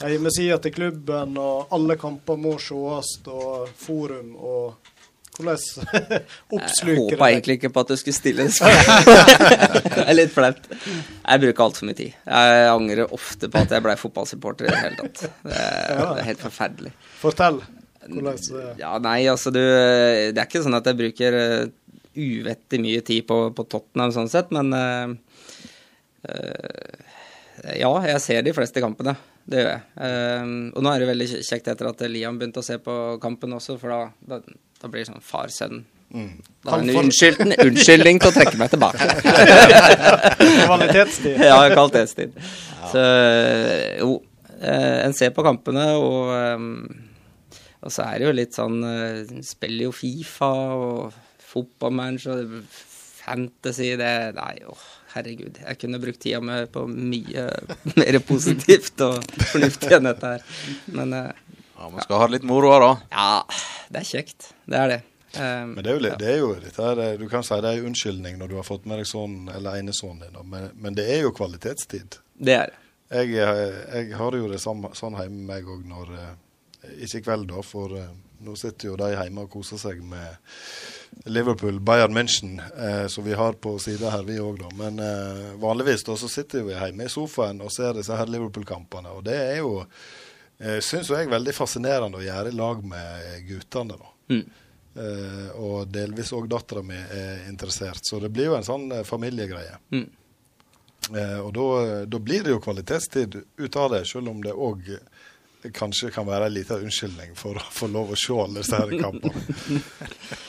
[0.00, 4.92] hjemmesida til klubben, og alle kamper må sees, og forum og
[5.32, 9.92] hvordan oppsluker Jeg oppsluker håpa egentlig ikke på at du skulle stille det spørsmålet.
[9.94, 10.66] det er litt flaut.
[10.68, 12.16] Jeg bruker altfor mye tid.
[12.26, 15.22] Jeg angrer ofte på at jeg ble fotballsupporter i det hele tatt.
[15.46, 16.92] Det er, det er helt forferdelig.
[17.22, 17.62] Fortell.
[18.02, 21.70] Hvordan eh, Ja, nei, altså du Det er ikke sånn at jeg bruker uh,
[22.12, 25.14] uvettig mye tid på, på Tottenham sånn sett, men uh,
[26.28, 27.11] eh,
[27.62, 29.14] Ja, jeg ser de fleste kampene.
[29.46, 29.82] Det gjør jeg.
[30.06, 33.54] Eh, og nå er det veldig kjekt etter at Liam begynte å se på kampen
[33.56, 34.40] også, for da, da,
[34.82, 35.84] da blir det sånn far-sønn.
[36.12, 36.32] Mm.
[36.60, 39.06] Da er det en unnskyld, unnskyldning til å trekke meg tilbake.
[40.68, 41.40] Kvalitetstid.
[41.40, 42.36] ja, kvalitetstid.
[42.92, 43.04] Så
[44.02, 44.18] jo,
[44.58, 49.38] eh, en ser på kampene, og, eh, og så er det jo litt sånn eh,
[49.46, 51.16] Spiller jo Fifa og
[51.52, 52.58] fotballmanager og
[53.22, 54.84] fantasy det Nei, åh,
[55.14, 55.58] herregud.
[55.62, 57.46] Jeg kunne brukt tida mi på mye
[58.00, 59.22] mer positivt og
[59.52, 60.44] fornuftig enn dette her.
[60.98, 61.30] Men uh,
[61.82, 62.92] Ja, Man skal ha litt moro her, da.
[63.10, 64.52] ja, det er kjekt.
[64.70, 65.00] Det er det.
[65.32, 67.56] Um, Men det er jo, litt- det er jo dette her, eh, Du kan si
[67.64, 70.66] det er en unnskyldning når du har fått med deg sønnen eller enesønnen din, men,
[70.76, 72.18] men det er jo kvalitetstid.
[72.36, 72.78] Det er det.
[73.12, 76.12] Jeg, jeg har jo det sånn hjemme med meg òg når
[77.02, 77.92] Ikke i kveld, da, for
[78.42, 83.36] nå sitter jo de hjemme og koser seg med Liverpool, Bayern München, eh, som vi
[83.38, 84.72] har på sida her, vi òg, da.
[84.78, 89.12] Men eh, vanligvis da så sitter vi hjemme i sofaen og ser disse her Liverpool-kampene,
[89.12, 93.46] og det er jo eh, Syns jo jeg veldig fascinerende å gjøre i lag med
[93.50, 94.12] guttene, da.
[94.32, 94.44] Mm.
[94.92, 99.06] Eh, og delvis òg dattera mi er interessert, så det blir jo en sånn eh,
[99.08, 99.78] familiegreie.
[99.94, 100.08] Mm.
[101.16, 101.68] Eh, og da,
[102.06, 104.90] da blir det jo kvalitetstid ut av det, selv om det òg
[105.70, 108.94] kanskje kan være en liten unnskyldning for å få lov å se alle disse her
[108.98, 109.82] kampene.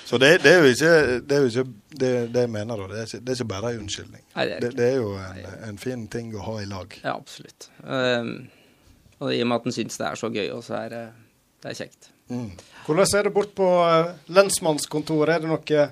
[0.09, 1.65] Så det, det er jo ikke det, er jo ikke
[2.01, 2.87] det, det jeg mener, da.
[2.89, 4.25] Det er ikke, det er ikke bare en unnskyldning.
[4.33, 6.97] Nei, det er det, det er jo en, en fin ting å ha i lag.
[7.03, 7.69] Ja, absolutt.
[7.83, 8.33] Um,
[9.19, 11.05] og i og med at en syns det er så gøy, og så er det,
[11.63, 12.09] er kjekt.
[12.87, 15.35] Hvordan er det bort på eh, lensmannskontoret?
[15.35, 15.87] Er det noe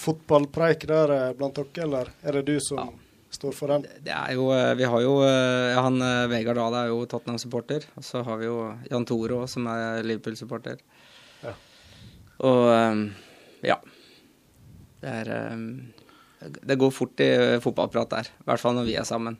[0.00, 2.92] fotballpreik der eh, blant dere, eller er det du som
[3.40, 3.84] står for ham?
[4.04, 7.86] Det er jo, eh, vi har jo eh, han eh, Vegard Dahl er jo Tottenham-supporter.
[7.96, 8.58] Og så har vi jo
[8.90, 10.82] Jan Tore òg, som er Liverpool-supporter.
[11.44, 11.54] Ja.
[12.46, 12.60] Og
[13.64, 13.78] ja.
[15.00, 15.60] Det er
[16.40, 17.30] Det går fort i
[17.60, 18.28] fotballprat der.
[18.28, 19.38] I hvert fall når vi er sammen.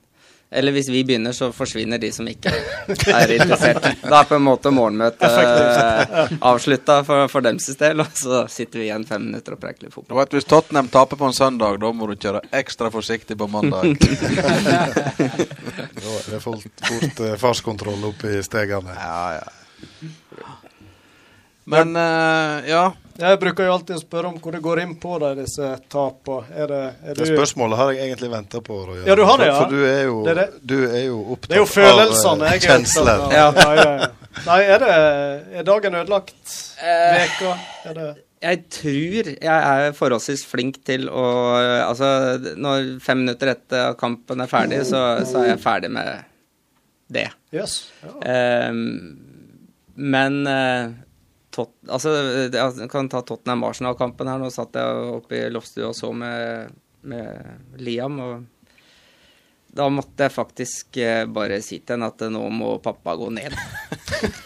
[0.52, 2.50] Eller hvis vi begynner, så forsvinner de som ikke
[3.20, 3.84] er interessert.
[4.02, 8.82] Da er på en måte morgenmøtet uh, avslutta for, for deres del, og så sitter
[8.82, 10.18] vi igjen fem minutter og preker litt fotball.
[10.18, 13.94] vet, Hvis Tottenham taper på en søndag, da må du kjøre ekstra forsiktig på mandag.
[16.00, 18.94] Da er det fort, fort eh, fartskontroll opp i stegene.
[18.96, 19.48] Ja, ja.
[21.70, 22.84] Men uh, ja.
[23.20, 26.46] Jeg bruker jo alltid å spørre om hvor det går inn på deg, disse tapene.
[26.56, 28.78] Er det, er Det du spørsmålet har jeg egentlig venta på.
[28.88, 29.02] Roy.
[29.04, 29.58] Ja, du har det, ja.
[29.58, 30.46] For du er jo, Det er det.
[30.72, 33.36] Du er jo opptatt Det er jo følelsene av eh, jeg er opptatt av.
[33.36, 33.46] Ja.
[33.60, 34.10] Ja, ja,
[34.46, 34.96] Nei, er det
[35.60, 36.56] Er dagen ødelagt?
[36.80, 37.54] Veka?
[37.90, 38.08] Er det
[38.40, 39.44] Jeg tror jeg
[39.74, 41.26] er forholdsvis flink til å
[41.84, 42.10] Altså,
[42.56, 46.24] når fem minutter etter kampen er ferdig, så, så er jeg ferdig med
[47.10, 47.26] det.
[47.52, 47.90] Yes.
[48.04, 48.70] Ja.
[48.70, 49.18] Um,
[50.00, 50.92] men eh,
[51.50, 52.14] tot, altså,
[52.52, 54.40] jeg kan ta Tottenham Arsenal-kampen her.
[54.40, 56.72] Nå satt jeg oppe i loftstua og så med,
[57.10, 58.34] med Liam, og
[59.70, 63.54] da måtte jeg faktisk eh, bare si til henne at nå må pappa gå ned.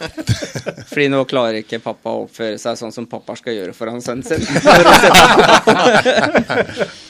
[0.91, 4.27] Fordi nå klarer ikke pappa å oppføre seg sånn som pappa skal gjøre foran sønnen
[4.29, 4.45] sin.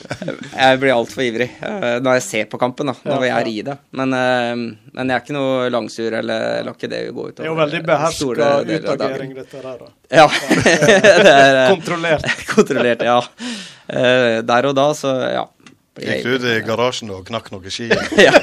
[0.04, 2.90] jeg blir altfor ivrig eh, når jeg ser på kampen.
[2.90, 2.94] da.
[3.08, 3.76] Når jeg jeg i det.
[3.96, 4.52] Men, eh,
[4.94, 7.58] men jeg er ikke noe langsur, eller lar ikke det gå utover Det er jo
[7.58, 9.82] veldig beherska utagering, dette der.
[9.82, 9.90] da.
[10.10, 10.28] Ja.
[10.64, 12.30] det er, eh, Kontrollert.
[12.54, 13.18] Kontrollert, ja.
[13.88, 15.48] Eh, der og da, så ja.
[15.94, 17.86] Gikk du ut i garasjen og knakk noen ski?
[18.26, 18.34] ja.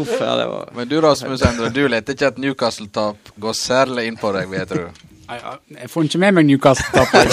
[0.00, 4.06] Uff, ja, det var Men du Rasmus Endre, du leter ikke at Newcastle-tap går særlig
[4.08, 4.86] inn på deg, vil jeg tro.
[5.30, 7.26] Jeg får ikke med meg Newcastle-tapet.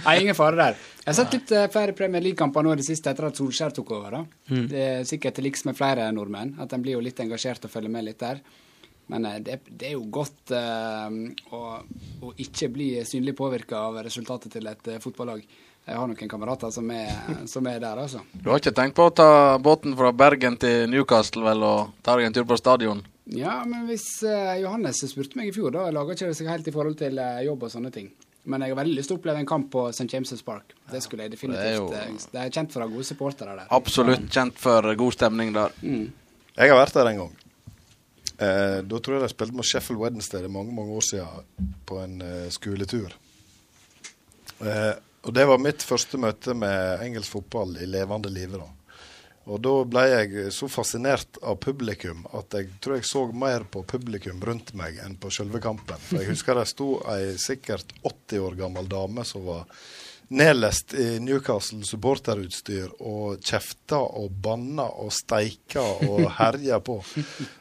[0.04, 0.76] Nei, ingen fare der.
[1.04, 3.74] Jeg har sett litt uh, flere Premier League-kamper nå i det siste etter at Solskjær
[3.76, 4.18] tok over.
[4.18, 4.22] da.
[4.52, 4.66] Mm.
[4.70, 7.72] Det er sikkert til liks med flere nordmenn, at en blir jo litt engasjert og
[7.72, 8.40] følger med litt der.
[9.12, 11.08] Men uh, det, det, er jo godt uh,
[11.52, 11.62] å,
[12.24, 15.44] å, ikke bli synlig påvirka av resultatet til et fotballag.
[15.84, 17.10] Jeg har noen kamerater som er,
[17.50, 18.22] som er, der, altså.
[18.32, 22.16] Du har ikke tenkt på å ta båten fra Bergen til Newcastle vel, og ta
[22.16, 23.04] deg en tur på stadion?
[23.32, 24.20] Ja, men hvis
[24.60, 27.62] Johannes spurte meg i fjor, da lager ikke det seg helt i forhold til jobb
[27.64, 28.10] og sånne ting.
[28.44, 30.04] Men jeg har veldig lyst til å oppleve en kamp på St.
[30.12, 30.74] James' Park.
[30.90, 31.62] Det skulle jeg definitivt.
[31.64, 31.86] Det er, jo...
[32.20, 33.70] Eh, det er kjent for å ha gode supportere der.
[33.72, 35.72] Absolutt kjent for god stemning der.
[35.80, 36.04] Mm.
[36.54, 37.32] Jeg har vært der en gang.
[38.34, 42.02] Eh, da tror jeg de spilte med Sheffield Wednesday det mange mange år siden på
[42.02, 43.16] en eh, skoletur.
[44.60, 44.92] Eh,
[45.24, 48.60] og Det var mitt første møte med engelsk fotball i levende live.
[48.60, 48.68] da.
[49.44, 53.82] Og da ble jeg så fascinert av publikum at jeg tror jeg så mer på
[53.88, 56.00] publikum rundt meg enn på selve kampen.
[56.00, 59.68] For jeg husker det sto ei sikkert 80 år gammel dame som var
[60.34, 66.96] nedlest i Newcastle supporterutstyr og kjefta og banna og steika og herja på.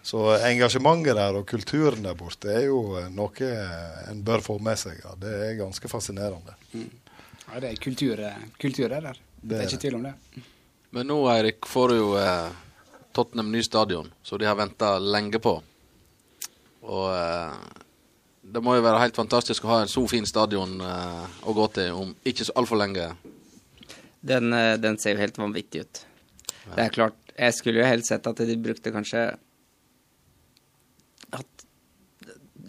[0.02, 3.52] Så engasjementet der og kulturen der borte er jo noe
[4.08, 5.04] en bør få med seg.
[5.04, 5.18] Ja.
[5.20, 6.56] Det er ganske fascinerende.
[6.72, 6.90] Mm.
[7.44, 8.24] Ja, det er kultur,
[8.62, 9.12] kultur der.
[9.12, 10.16] Det, det er ikke tvil om det.
[10.94, 12.50] Men nå, Eirik, får du jo eh,
[13.18, 15.56] Tottenham ny stadion, så de har venta lenge på.
[16.86, 17.56] Og eh,
[18.54, 21.66] det må jo være helt fantastisk å ha en så fin stadion eh, å gå
[21.74, 23.08] til om ikke så altfor lenge.
[24.22, 26.04] Den, eh, den, ser jo helt vanvittig ut.
[26.52, 26.76] Ja.
[26.76, 29.24] Det er klart, jeg skulle jo helst sett at de brukte kanskje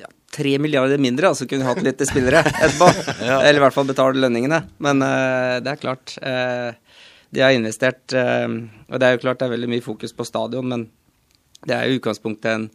[0.01, 2.89] ja, tre milliarder mindre, altså kunne hatt litt spillere etterpå.
[3.21, 3.43] ja.
[3.43, 4.65] Eller i hvert fall betale lønningene.
[4.83, 6.17] Men uh, det er klart.
[6.25, 6.73] Uh,
[7.35, 8.49] de har investert eh,
[8.89, 10.87] Og det er jo klart det er veldig mye fokus på stadion, men
[11.65, 12.67] det er jo utgangspunktet en,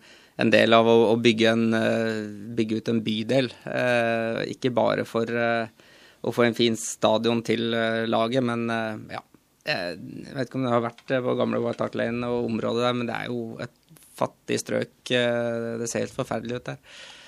[0.41, 2.21] en del av å, å bygge, en, eh,
[2.57, 3.51] bygge, ut en bydel.
[3.69, 7.69] Eh, ikke bare for å få en fin stadion til
[8.09, 8.65] laget, men
[9.11, 9.23] ja.
[9.69, 9.99] Jeg
[10.33, 13.09] vet ikke om det har vært på gamle White Hart Lane og området der, men
[13.09, 13.75] det er jo et
[14.17, 14.93] fattig strøk.
[15.05, 16.79] Det ser helt forferdelig ut der.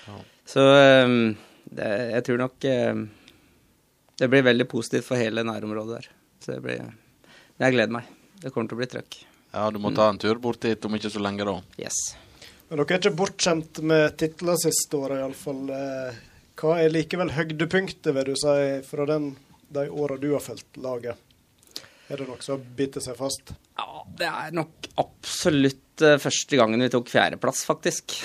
[0.08, 0.18] Ja.
[0.50, 6.10] Så det, jeg tror nok det blir veldig positivt for hele nærområdet der.
[6.42, 6.90] Så det blir
[7.60, 8.10] jeg gleder meg.
[8.42, 9.20] Det kommer til å bli trøkk.
[9.52, 11.58] Ja, du må ta en tur bort dit om ikke så lenge, da.
[11.82, 11.98] Yes.
[12.70, 15.66] Men dere er ikke bortskjemt med titler siste året, iallfall.
[15.76, 16.22] Eh,
[16.62, 18.56] hva er likevel høydepunktet, vil du si,
[18.88, 19.34] fra den,
[19.76, 21.20] de åra du har fulgt laget?
[22.12, 23.54] Er det noe som biter seg fast?
[23.80, 28.18] Ja, det er nok absolutt uh, første gangen vi tok fjerdeplass, faktisk.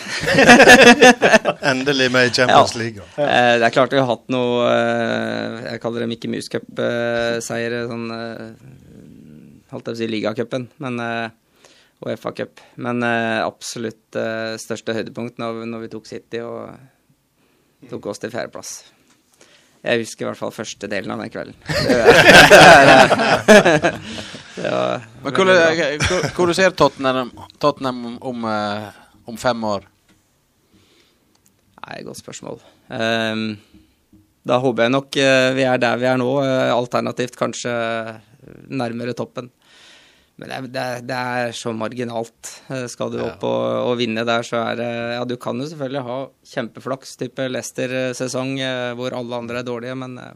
[1.72, 3.02] Endelig med i Champions League.
[3.14, 3.26] Ja.
[3.26, 7.86] Uh, det er klart vi har hatt noe uh, Jeg kaller det Mickey Mouse Cup-seiere.
[7.90, 8.10] sånn
[9.76, 10.66] holdt jeg på å si, ligacupen
[11.04, 11.28] eh,
[12.02, 12.60] og FA-cup.
[12.82, 16.76] Men eh, absolutt eh, største høydepunkt når, når, vi tok City og
[17.90, 18.76] tok oss til fjerdeplass.
[19.86, 21.56] Jeg husker i hvert fall første delen av den kvelden.
[24.56, 25.50] Men hvor,
[26.32, 27.30] hvor, du ser Tottenham,
[27.62, 28.46] Tottenham om,
[29.28, 29.84] om, fem år?
[31.84, 32.58] Nei, godt spørsmål.
[32.88, 33.50] Um,
[34.46, 35.18] da håper jeg nok
[35.58, 36.30] vi er der vi er nå,
[36.72, 37.70] alternativt kanskje
[38.68, 39.50] nærmere toppen.
[40.36, 42.50] Men det det, det er, så marginalt.
[42.68, 45.68] Eh, skal du opp og, og, vinne der, så er det Ja, du kan jo
[45.70, 46.18] selvfølgelig ha
[46.52, 50.34] kjempeflaks, type Leicester-sesong eh, hvor alle andre er dårlige, men eh,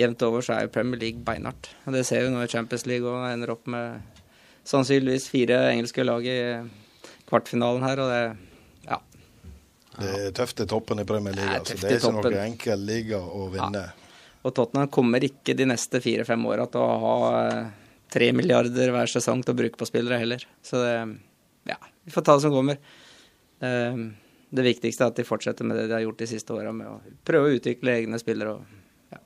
[0.00, 1.74] jevnt over så er jo Premier League beinhardt.
[1.84, 4.00] Det ser vi nå i Champions League og ender opp med
[4.64, 6.38] sannsynligvis fire engelske lag i
[7.28, 8.22] kvartfinalen her, og det
[8.88, 8.98] ja.
[9.98, 11.52] Det er tøft i toppen i Premier League.
[11.52, 11.76] Det er, altså.
[11.82, 13.84] det er ikke noen enkel liga å vinne.
[13.92, 14.16] Ja.
[14.42, 17.16] Og Tottenham kommer ikke de neste fire-fem åra til å ha
[18.12, 20.44] tre milliarder hver sesong til å bruke på spillere heller.
[20.64, 20.96] Så det,
[21.70, 22.80] ja, vi får ta det som kommer.
[23.62, 23.72] Det,
[24.52, 26.90] det viktigste er at de fortsetter med det de har gjort de siste åra, med
[26.90, 28.58] å prøve å utvikle egne spillere.
[28.58, 29.22] Og, ja.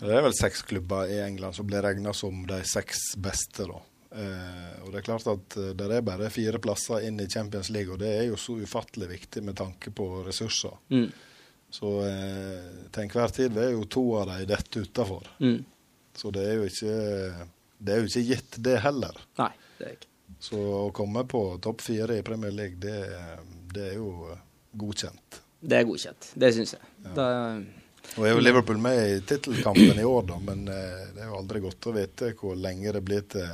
[0.00, 3.78] Det er vel seks klubber i England som blir regna som de seks beste, da.
[4.10, 7.70] Eh, og det er klart at eh, det er bare fire plasser inn i Champions
[7.70, 10.74] League, og det er jo så ufattelig viktig med tanke på ressurser.
[10.90, 11.06] Mm.
[11.70, 15.30] Så eh, til enhver tid er jo to av dem dette utafor.
[15.38, 15.60] Mm.
[16.18, 16.94] Så det er jo ikke
[17.80, 19.16] det er jo ikke gitt, det heller.
[19.40, 20.08] Nei, det er ikke.
[20.40, 22.96] Så å komme på topp fire i Premier League, det,
[23.74, 24.30] det, er jo
[24.78, 25.40] godkjent.
[25.60, 26.90] Det er godkjent, det syns jeg.
[27.04, 27.14] Ja.
[27.16, 27.28] Da,
[28.16, 31.38] og er jo Liverpool med i tittelkampen i år, da, men eh, det er jo
[31.38, 33.52] aldri godt å vite hvor lenge det blir til,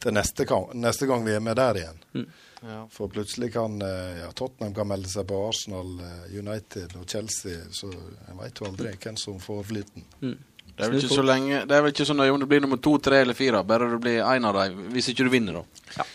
[0.00, 0.46] til neste,
[0.78, 2.00] neste, gang vi er med der igjen.
[2.14, 2.26] Mm.
[2.64, 2.78] Ja.
[2.92, 7.66] For plutselig kan eh, ja, Tottenham kan melde seg på Arsenal, eh, United og Chelsea,
[7.74, 10.06] så jeg veit jo aldri hvem som får flyten.
[10.22, 10.38] Mm.
[10.74, 12.62] Det er vel ikke så lenge Det er vel ikke så nøye om det blir
[12.64, 14.80] nummer to, tre eller fire, bare det blir én av dem.
[14.94, 15.92] Hvis ikke du vinner, da.
[16.00, 16.06] Ja.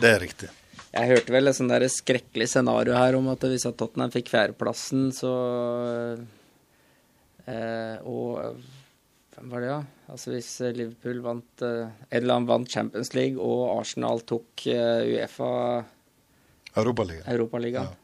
[0.00, 0.48] Det er riktig.
[0.90, 4.32] Jeg hørte vel et sånt der skrekkelig scenario her om at hvis at Tottenham fikk
[4.32, 5.30] fjerdeplassen, så
[7.46, 8.58] eh, Og
[9.36, 9.78] Hvem var det, ja?
[10.10, 15.14] Altså Hvis Liverpool vant eh, En eller annen vant Champions League, og Arsenal tok eh,
[15.14, 15.52] Uefa
[16.80, 17.26] Europaligaen.
[17.30, 17.94] Europaligaen,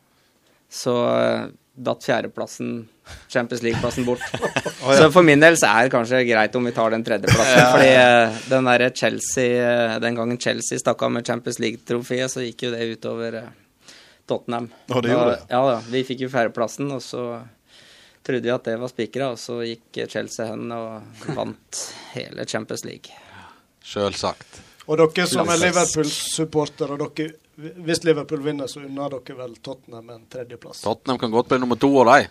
[0.70, 1.44] så eh,
[1.76, 2.88] datt fjerdeplassen,
[3.28, 4.20] Champions League-plassen, bort.
[4.98, 7.58] Så for min del så er det kanskje greit om vi tar den tredjeplassen.
[7.60, 7.66] Ja.
[7.74, 12.44] Fordi eh, den der Chelsea eh, Den gangen Chelsea stakk av med Champions League-trofeet, så
[12.46, 13.52] gikk jo det utover eh,
[14.26, 14.70] Tottenham.
[14.88, 15.42] Å, det gjorde det?
[15.52, 15.76] Ja da.
[15.92, 17.26] Vi fikk jo fjerdeplassen, og så
[18.26, 21.82] trodde vi at det var spikra, og så gikk Chelsea hen og vant
[22.16, 23.20] hele Champions League.
[23.86, 24.62] Sjølsagt.
[24.86, 25.60] Og dere som er.
[25.66, 30.82] Liverpool-supportere, dere, hvis Liverpool vinner, så unner dere vel Tottenham en tredjeplass.
[30.84, 32.26] Tottenham kan godt bli nummer to av dem.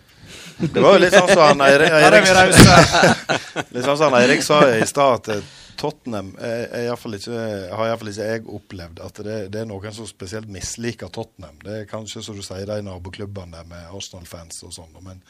[0.72, 5.18] Det var jo litt sånn som han Eirik, er sånn han Eirik sa i stad,
[5.18, 7.34] at eh, Tottenham er, er fall ikke,
[7.74, 11.58] har iallfall ikke jeg opplevd at det, det er noen som spesielt misliker Tottenham.
[11.64, 14.94] Det er kanskje, som du sier, de naboklubbene med Arsenal-fans og sånn.
[15.02, 15.26] Men,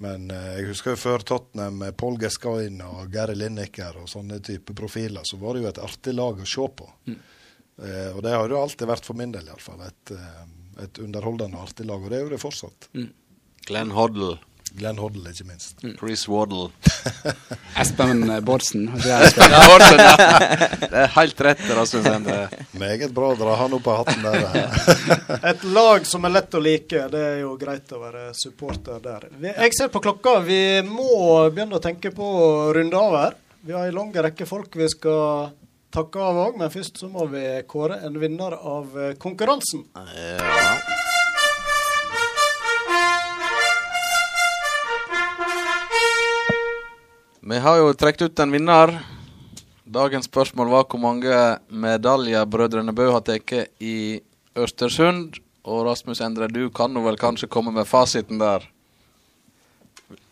[0.00, 4.40] men eh, jeg husker jo før Tottenham med Paul Gascoigne og Gary Lineker og sånne
[4.40, 6.90] type profiler, så var det jo et artig lag å se på.
[7.12, 7.22] Eh,
[7.82, 9.82] og det har jo alltid vært for min del, iallfall.
[9.86, 10.42] Et, eh,
[10.84, 12.02] et underholdende og artig lag.
[12.02, 12.90] Og det er jo det fortsatt.
[13.66, 14.36] Glenn Hoddle.
[14.74, 15.82] Glenn Hoddle, ikke minst.
[15.98, 16.70] Chris Waddle.
[17.80, 18.88] Espen Bårdsen.
[19.02, 19.08] det?
[19.08, 20.00] Ja, Bårdsen.
[20.82, 22.38] Det er helt rett, Rasmus Endre.
[22.80, 24.72] Meget bra å dra han opp av hatten der.
[25.52, 29.28] Et lag som er lett å like, det er jo greit å være supporter der.
[29.52, 31.12] Jeg ser på klokka, vi må
[31.54, 33.38] begynne å tenke på å runde av her.
[33.64, 35.54] Vi har en lang rekke folk vi skal
[35.94, 39.86] takke av òg, men først så må vi kåre en vinner av eh, konkurransen.
[39.94, 40.74] Ja.
[47.40, 48.94] Vi har jo trukket ut en vinner.
[49.84, 53.52] Dagens spørsmål var hvor mange medaljer Brødrene Bø har tatt
[53.84, 54.20] i
[54.56, 55.36] Østersund.
[55.64, 58.64] Og Rasmus Endre, du kan nå vel kanskje komme med fasiten der?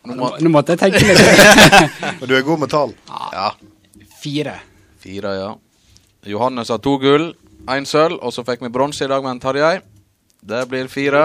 [0.05, 1.23] Nå må- Nå måtte jeg tenke litt.
[2.21, 2.93] Men du er god med tall.
[3.33, 3.53] Ja.
[4.23, 4.57] Fire.
[5.03, 5.51] Fire, ja.
[6.31, 7.33] Johannes har to gull,
[7.67, 9.77] én sølv, og så fikk vi bronse i dag med en Tarjei.
[10.43, 11.25] Det blir fire.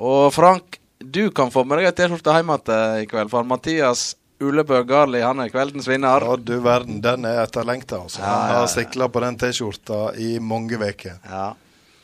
[0.00, 4.10] Og Frank, du kan få med deg ei T-skjorte hjem igjen i kveld, for Mathias
[4.40, 6.24] Ulebø Garli han er kveldens vinner.
[6.24, 8.02] Ja, du verden, den er etterlengta.
[8.04, 8.22] Altså.
[8.22, 8.72] Ja, Han ja, har ja.
[8.72, 11.20] sikla på den T-skjorta i mange uker.
[11.24, 11.46] Ja.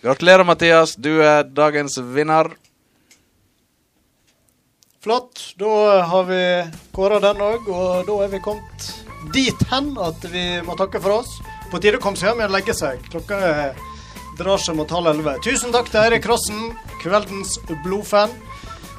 [0.04, 0.94] Gratulerer, Mathias.
[0.96, 2.52] Du er dagens vinner.
[5.00, 5.54] Flott.
[5.56, 6.42] Da har vi
[6.92, 11.20] kåra den òg, og da er vi kommet dit hen at vi må takke for
[11.20, 11.38] oss.
[11.70, 13.02] På tide å komme seg hjem og legge seg.
[13.10, 13.38] Klokka
[14.36, 15.38] drar seg mot halv elleve.
[15.44, 18.34] Tusen takk til Eirik Krossen, kveldens blodfan.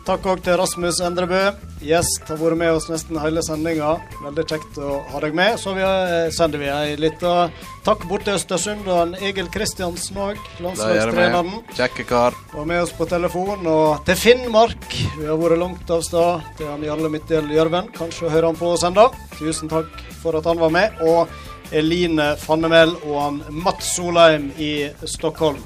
[0.08, 1.40] Takk òg til Rasmus Endrebø.
[1.84, 3.98] Gjest har vært med oss nesten hele sendinga.
[4.22, 5.58] Veldig kjekt å ha deg med.
[5.60, 5.84] Så vi,
[6.32, 7.50] sender vi ei lita
[7.84, 11.60] takk bort til Østersund og en Egil Kristiansen òg, landslagstreneren.
[11.76, 12.38] Kjekke kar.
[12.56, 13.68] Og med oss på telefon.
[13.68, 14.88] Og til Finnmark.
[15.18, 16.48] Vi har vært langt av sted.
[16.56, 17.92] Til han Jarle Midtdel Gjørven.
[18.00, 19.10] Kanskje hører han på oss ennå.
[19.36, 21.04] Tusen takk for at han var med.
[21.04, 25.60] Og Eline Fannemel og han Mats Solheim i Stockholm.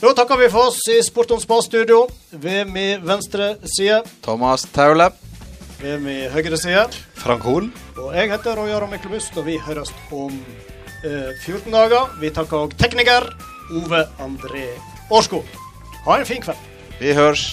[0.00, 2.06] Da takker vi for oss i Sport om Spa-studio.
[2.32, 3.98] Ved min venstre side.
[4.24, 5.10] Thomas Taule.
[5.82, 6.86] Ved min høyre side.
[7.20, 7.68] Frank Hol.
[8.00, 10.32] Og jeg heter Roy Aron Myklebust, og vi høres om
[11.04, 12.08] eh, 14 dager.
[12.20, 13.28] Vi takker òg tekniker
[13.76, 14.70] Ove André
[15.12, 15.44] Årskog.
[16.06, 16.64] Ha en fin kveld.
[17.00, 17.50] Vi hørs.